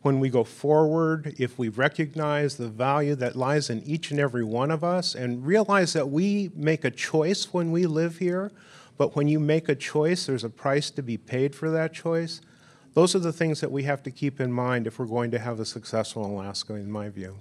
When 0.05 0.21
we 0.21 0.29
go 0.29 0.45
forward, 0.45 1.35
if 1.39 1.59
we 1.59 1.71
recognize 1.71 2.59
the 2.59 2.69
value 2.69 3.15
that 3.15 3.37
lies 3.37 3.71
in 3.71 3.83
each 3.85 4.11
and 4.11 4.21
every 4.21 4.45
one 4.45 4.71
of 4.71 4.85
us 4.85 5.15
and 5.15 5.47
realize 5.47 5.95
that 5.95 6.11
we 6.11 6.51
make 6.55 6.85
a 6.85 6.91
choice 6.91 7.55
when 7.55 7.73
we 7.73 7.87
live 7.87 8.19
here, 8.19 8.53
but 8.99 9.17
when 9.17 9.29
you 9.29 9.41
make 9.41 9.71
a 9.71 9.75
choice, 9.75 10.27
there's 10.27 10.45
a 10.45 10.51
price 10.51 10.91
to 10.91 11.03
be 11.03 11.17
paid 11.17 11.55
for 11.55 11.71
that 11.71 11.95
choice. 11.95 12.43
Those 12.93 13.15
are 13.15 13.19
the 13.19 13.33
things 13.33 13.63
that 13.63 13.73
we 13.73 13.85
have 13.85 14.03
to 14.03 14.11
keep 14.11 14.43
in 14.43 14.53
mind 14.53 14.87
if 14.87 14.99
we're 14.99 15.07
going 15.07 15.31
to 15.31 15.39
have 15.39 15.59
a 15.59 15.65
successful 15.65 16.27
Alaska, 16.27 16.75
in 16.75 16.93
my 16.93 17.09
view. 17.09 17.39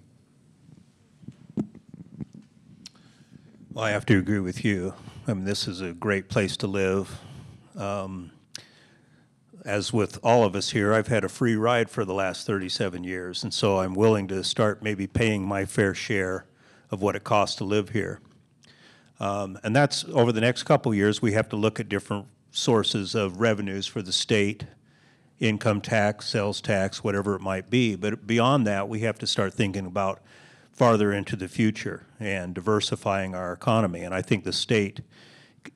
Well, 3.74 3.84
I 3.84 3.92
have 3.92 4.06
to 4.06 4.18
agree 4.18 4.40
with 4.40 4.64
you. 4.64 4.94
I 5.28 5.34
mean, 5.34 5.44
this 5.44 5.68
is 5.68 5.82
a 5.82 5.92
great 5.92 6.30
place 6.30 6.56
to 6.56 6.68
live. 6.68 7.20
Um, 7.76 8.32
as 9.66 9.94
with 9.94 10.20
all 10.24 10.44
of 10.44 10.56
us 10.56 10.72
here, 10.72 10.94
I've 10.94 11.08
had 11.08 11.24
a 11.24 11.30
free 11.30 11.56
ride 11.56 11.90
for 11.90 12.06
the 12.06 12.14
last 12.14 12.46
37 12.46 13.04
years, 13.04 13.44
and 13.44 13.54
so 13.54 13.80
I'm 13.80 13.94
willing 13.94 14.28
to 14.28 14.44
start 14.44 14.84
maybe 14.84 15.08
paying 15.08 15.46
my 15.46 15.66
fair 15.66 15.94
share 15.94 16.46
of 16.92 17.02
what 17.02 17.16
it 17.16 17.24
costs 17.24 17.56
to 17.58 17.64
live 17.64 17.90
here. 17.90 18.20
Um, 19.20 19.58
and 19.64 19.76
that's 19.76 20.06
over 20.12 20.32
the 20.32 20.42
next 20.42 20.64
couple 20.64 20.94
years, 20.94 21.22
we 21.22 21.34
have 21.34 21.50
to 21.50 21.56
look 21.56 21.80
at 21.80 21.88
different 21.88 22.28
sources 22.52 23.16
of 23.16 23.40
revenues 23.40 23.88
for 23.88 24.02
the 24.02 24.12
state, 24.12 24.66
income 25.40 25.82
tax, 25.82 26.28
sales 26.28 26.62
tax, 26.62 27.04
whatever 27.04 27.36
it 27.36 27.42
might 27.42 27.70
be. 27.70 27.96
But 27.96 28.28
beyond 28.28 28.68
that, 28.68 28.90
we 28.90 29.00
have 29.02 29.18
to 29.20 29.28
start 29.28 29.54
thinking 29.54 29.86
about 29.86 30.22
farther 30.72 31.14
into 31.14 31.36
the 31.36 31.48
future 31.48 32.06
and 32.20 32.54
diversifying 32.54 33.34
our 33.36 33.54
economy. 33.54 34.02
And 34.02 34.14
I 34.14 34.22
think 34.22 34.44
the 34.44 34.54
state 34.54 35.02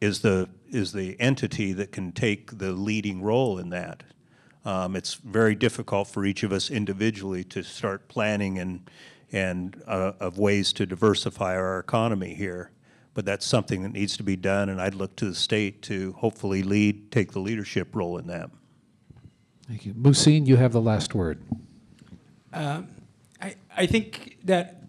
is 0.01 0.21
the 0.21 0.49
is 0.69 0.91
the 0.91 1.19
entity 1.19 1.73
that 1.73 1.91
can 1.91 2.11
take 2.11 2.57
the 2.57 2.71
leading 2.71 3.21
role 3.21 3.57
in 3.57 3.69
that. 3.69 4.03
Um, 4.65 4.95
it's 4.97 5.13
very 5.13 5.55
difficult 5.55 6.09
for 6.09 6.25
each 6.25 6.43
of 6.43 6.51
us 6.51 6.69
individually 6.69 7.43
to 7.45 7.63
start 7.63 8.07
planning 8.07 8.59
and 8.59 8.89
and 9.31 9.81
uh, 9.87 10.13
of 10.19 10.37
ways 10.37 10.73
to 10.73 10.85
diversify 10.85 11.55
our 11.55 11.79
economy 11.79 12.33
here. 12.33 12.71
But 13.13 13.25
that's 13.25 13.45
something 13.45 13.81
that 13.83 13.93
needs 13.93 14.15
to 14.17 14.23
be 14.23 14.35
done, 14.35 14.69
and 14.69 14.79
I'd 14.79 14.93
look 14.93 15.15
to 15.17 15.25
the 15.25 15.35
state 15.35 15.81
to 15.83 16.13
hopefully 16.13 16.61
lead, 16.61 17.11
take 17.11 17.31
the 17.31 17.39
leadership 17.39 17.95
role 17.95 18.17
in 18.17 18.27
that. 18.27 18.51
Thank 19.67 19.85
you, 19.85 19.93
Mouhcine. 19.93 20.45
You 20.45 20.57
have 20.57 20.71
the 20.71 20.81
last 20.81 21.15
word. 21.15 21.41
Uh, 22.53 22.83
I 23.41 23.55
I 23.75 23.85
think 23.85 24.37
that 24.43 24.83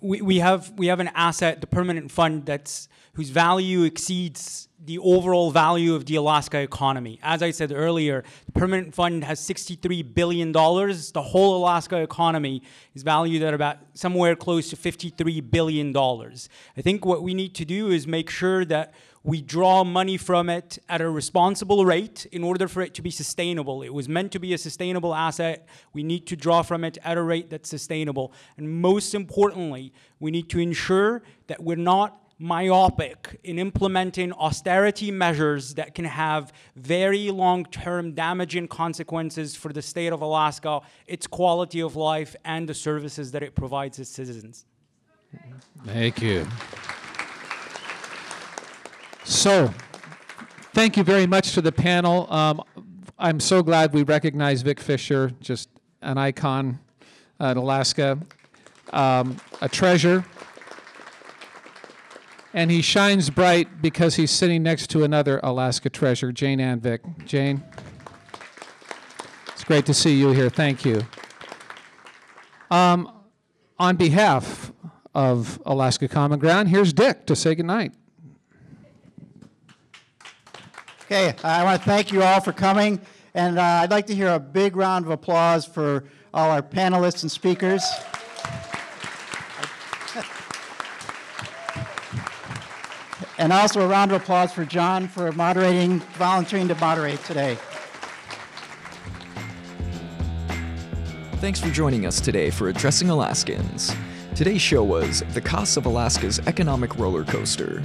we, 0.00 0.20
we 0.20 0.38
have 0.38 0.72
we 0.76 0.88
have 0.88 1.00
an 1.00 1.10
asset, 1.14 1.60
the 1.60 1.66
permanent 1.66 2.10
fund 2.10 2.46
that's 2.46 2.88
whose 3.18 3.30
value 3.30 3.82
exceeds 3.82 4.68
the 4.84 4.96
overall 4.98 5.50
value 5.50 5.92
of 5.96 6.06
the 6.06 6.14
Alaska 6.14 6.60
economy. 6.60 7.18
As 7.20 7.42
I 7.42 7.50
said 7.50 7.72
earlier, 7.72 8.22
the 8.46 8.52
Permanent 8.52 8.94
Fund 8.94 9.24
has 9.24 9.40
$63 9.40 10.14
billion. 10.14 10.52
The 10.52 11.24
whole 11.26 11.56
Alaska 11.56 11.96
economy 11.96 12.62
is 12.94 13.02
valued 13.02 13.42
at 13.42 13.54
about 13.54 13.78
somewhere 13.94 14.36
close 14.36 14.70
to 14.70 14.76
$53 14.76 15.50
billion. 15.50 15.96
I 15.96 16.80
think 16.80 17.04
what 17.04 17.24
we 17.24 17.34
need 17.34 17.56
to 17.56 17.64
do 17.64 17.88
is 17.90 18.06
make 18.06 18.30
sure 18.30 18.64
that 18.66 18.94
we 19.24 19.42
draw 19.42 19.82
money 19.82 20.16
from 20.16 20.48
it 20.48 20.78
at 20.88 21.00
a 21.00 21.10
responsible 21.10 21.84
rate 21.84 22.24
in 22.30 22.44
order 22.44 22.68
for 22.68 22.82
it 22.82 22.94
to 22.94 23.02
be 23.02 23.10
sustainable. 23.10 23.82
It 23.82 23.92
was 23.92 24.08
meant 24.08 24.30
to 24.30 24.38
be 24.38 24.54
a 24.54 24.58
sustainable 24.58 25.12
asset. 25.12 25.66
We 25.92 26.04
need 26.04 26.28
to 26.28 26.36
draw 26.36 26.62
from 26.62 26.84
it 26.84 26.98
at 27.02 27.18
a 27.18 27.22
rate 27.22 27.50
that's 27.50 27.68
sustainable. 27.68 28.32
And 28.56 28.80
most 28.80 29.12
importantly, 29.12 29.92
we 30.20 30.30
need 30.30 30.48
to 30.50 30.60
ensure 30.60 31.24
that 31.48 31.60
we're 31.60 31.76
not 31.76 32.27
myopic 32.38 33.40
in 33.42 33.58
implementing 33.58 34.32
austerity 34.32 35.10
measures 35.10 35.74
that 35.74 35.94
can 35.94 36.04
have 36.04 36.52
very 36.76 37.30
long-term 37.30 38.12
damaging 38.12 38.68
consequences 38.68 39.56
for 39.56 39.72
the 39.72 39.82
state 39.82 40.12
of 40.12 40.22
Alaska, 40.22 40.80
its 41.06 41.26
quality 41.26 41.80
of 41.80 41.96
life, 41.96 42.36
and 42.44 42.68
the 42.68 42.74
services 42.74 43.32
that 43.32 43.42
it 43.42 43.54
provides 43.54 43.98
its 43.98 44.10
citizens. 44.10 44.66
Thank 45.84 46.22
you. 46.22 46.46
So, 49.24 49.72
thank 50.72 50.96
you 50.96 51.02
very 51.02 51.26
much 51.26 51.52
to 51.54 51.60
the 51.60 51.72
panel. 51.72 52.32
Um, 52.32 52.62
I'm 53.18 53.40
so 53.40 53.62
glad 53.62 53.92
we 53.92 54.04
recognize 54.04 54.62
Vic 54.62 54.78
Fisher, 54.78 55.32
just 55.40 55.68
an 56.02 56.18
icon 56.18 56.78
in 57.40 57.56
Alaska, 57.56 58.18
um, 58.92 59.36
a 59.60 59.68
treasure. 59.68 60.24
And 62.54 62.70
he 62.70 62.80
shines 62.80 63.28
bright 63.28 63.82
because 63.82 64.16
he's 64.16 64.30
sitting 64.30 64.62
next 64.62 64.88
to 64.90 65.04
another 65.04 65.38
Alaska 65.42 65.90
treasure, 65.90 66.32
Jane 66.32 66.58
Angvik. 66.58 67.26
Jane, 67.26 67.62
it's 69.48 69.64
great 69.64 69.84
to 69.86 69.94
see 69.94 70.18
you 70.18 70.30
here. 70.32 70.48
Thank 70.48 70.84
you. 70.84 71.02
Um, 72.70 73.10
on 73.78 73.96
behalf 73.96 74.72
of 75.14 75.60
Alaska 75.66 76.08
Common 76.08 76.38
Ground, 76.38 76.68
here's 76.68 76.92
Dick 76.92 77.26
to 77.26 77.36
say 77.36 77.54
goodnight. 77.54 77.92
Okay, 81.04 81.34
I 81.42 81.64
want 81.64 81.80
to 81.80 81.88
thank 81.88 82.12
you 82.12 82.22
all 82.22 82.40
for 82.40 82.52
coming, 82.52 83.00
and 83.34 83.58
uh, 83.58 83.62
I'd 83.62 83.90
like 83.90 84.06
to 84.06 84.14
hear 84.14 84.28
a 84.28 84.38
big 84.38 84.76
round 84.76 85.06
of 85.06 85.10
applause 85.10 85.64
for 85.64 86.04
all 86.34 86.50
our 86.50 86.60
panelists 86.60 87.22
and 87.22 87.30
speakers. 87.30 87.82
And 93.38 93.52
also 93.52 93.80
a 93.80 93.88
round 93.88 94.12
of 94.12 94.20
applause 94.20 94.52
for 94.52 94.64
John 94.64 95.08
for 95.08 95.32
moderating, 95.32 96.00
volunteering 96.18 96.68
to 96.68 96.74
moderate 96.76 97.22
today. 97.24 97.56
Thanks 101.36 101.60
for 101.60 101.70
joining 101.70 102.04
us 102.04 102.20
today 102.20 102.50
for 102.50 102.68
Addressing 102.68 103.10
Alaskans. 103.10 103.94
Today's 104.34 104.60
show 104.60 104.82
was 104.82 105.22
The 105.34 105.40
Costs 105.40 105.76
of 105.76 105.86
Alaska's 105.86 106.40
Economic 106.40 106.96
Roller 106.96 107.24
Coaster. 107.24 107.82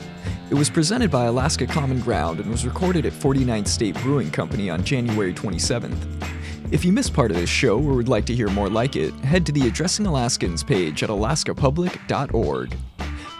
It 0.49 0.55
was 0.55 0.69
presented 0.69 1.11
by 1.11 1.25
Alaska 1.25 1.67
Common 1.67 1.99
Ground 1.99 2.39
and 2.39 2.49
was 2.49 2.65
recorded 2.65 3.05
at 3.05 3.13
49th 3.13 3.67
State 3.67 3.95
Brewing 4.01 4.31
Company 4.31 4.69
on 4.69 4.83
January 4.83 5.33
27th. 5.33 6.31
If 6.71 6.83
you 6.83 6.91
missed 6.91 7.13
part 7.13 7.29
of 7.29 7.37
this 7.37 7.49
show 7.49 7.77
or 7.77 7.93
would 7.93 8.09
like 8.09 8.25
to 8.25 8.35
hear 8.35 8.49
more 8.49 8.69
like 8.69 8.95
it, 8.95 9.13
head 9.23 9.45
to 9.45 9.51
the 9.51 9.67
Addressing 9.67 10.07
Alaskans 10.07 10.63
page 10.63 11.03
at 11.03 11.09
alaskapublic.org. 11.09 12.75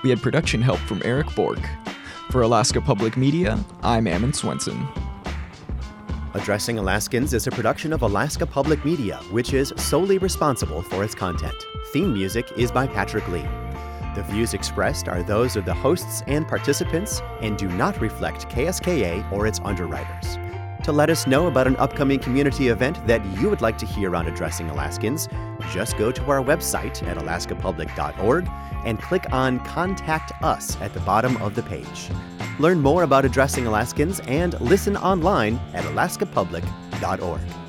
We 0.04 0.10
had 0.10 0.22
production 0.22 0.62
help 0.62 0.80
from 0.80 1.02
Eric 1.04 1.34
Bork. 1.36 1.60
For 2.34 2.42
Alaska 2.42 2.82
Public 2.82 3.16
Media, 3.16 3.64
I'm 3.84 4.08
Ammon 4.08 4.34
Swenson. 4.34 4.88
Addressing 6.34 6.80
Alaskans 6.80 7.32
is 7.36 7.46
a 7.46 7.52
production 7.52 7.94
of 7.94 8.02
Alaska 8.02 8.48
Public 8.48 8.84
Media, 8.84 9.18
which 9.30 9.54
is 9.54 9.72
solely 9.78 10.18
responsible 10.18 10.82
for 10.82 11.04
its 11.04 11.14
content. 11.14 11.54
Theme 11.92 12.12
music 12.12 12.52
is 12.58 12.72
by 12.72 12.88
Patrick 12.88 13.28
Lee. 13.28 13.46
The 14.16 14.26
views 14.32 14.56
expressed 14.56 15.08
are 15.08 15.22
those 15.22 15.56
of 15.56 15.66
the 15.66 15.76
hosts 15.76 16.24
and 16.26 16.48
participants 16.48 17.22
and 17.42 17.56
do 17.56 17.70
not 17.70 18.02
reflect 18.02 18.50
KSKA 18.50 19.32
or 19.32 19.46
its 19.46 19.60
underwriters. 19.60 20.40
To 20.84 20.92
let 20.92 21.10
us 21.10 21.26
know 21.26 21.48
about 21.48 21.66
an 21.66 21.78
upcoming 21.78 22.20
community 22.20 22.68
event 22.68 23.08
that 23.08 23.26
you 23.40 23.50
would 23.50 23.62
like 23.62 23.78
to 23.78 23.86
hear 23.86 24.18
on 24.18 24.28
Addressing 24.28 24.70
Alaskans, 24.70 25.30
just 25.72 25.98
go 25.98 26.12
to 26.12 26.22
our 26.26 26.44
website 26.44 27.02
at 27.08 27.18
alaskapublic.org 27.18 28.50
and 28.84 29.02
click 29.02 29.26
on 29.32 29.60
Contact 29.64 30.34
Us 30.44 30.76
at 30.82 30.94
the 30.94 31.00
bottom 31.00 31.42
of 31.42 31.56
the 31.56 31.64
page. 31.64 32.10
Learn 32.60 32.82
more 32.82 33.04
about 33.04 33.24
Addressing 33.24 33.66
Alaskans 33.66 34.20
and 34.28 34.60
listen 34.60 34.98
online 34.98 35.58
at 35.74 35.86
alaskapublic.org. 35.86 37.63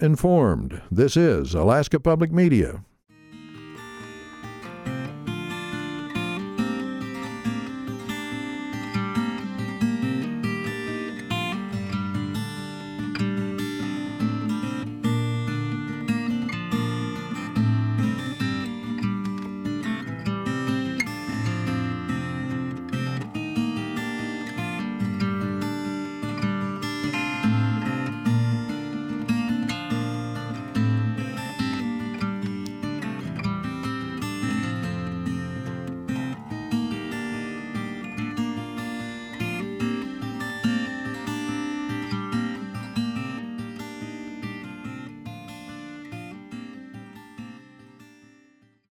informed. 0.00 0.80
This 0.90 1.16
is 1.16 1.54
Alaska 1.54 2.00
Public 2.00 2.32
Media. 2.32 2.84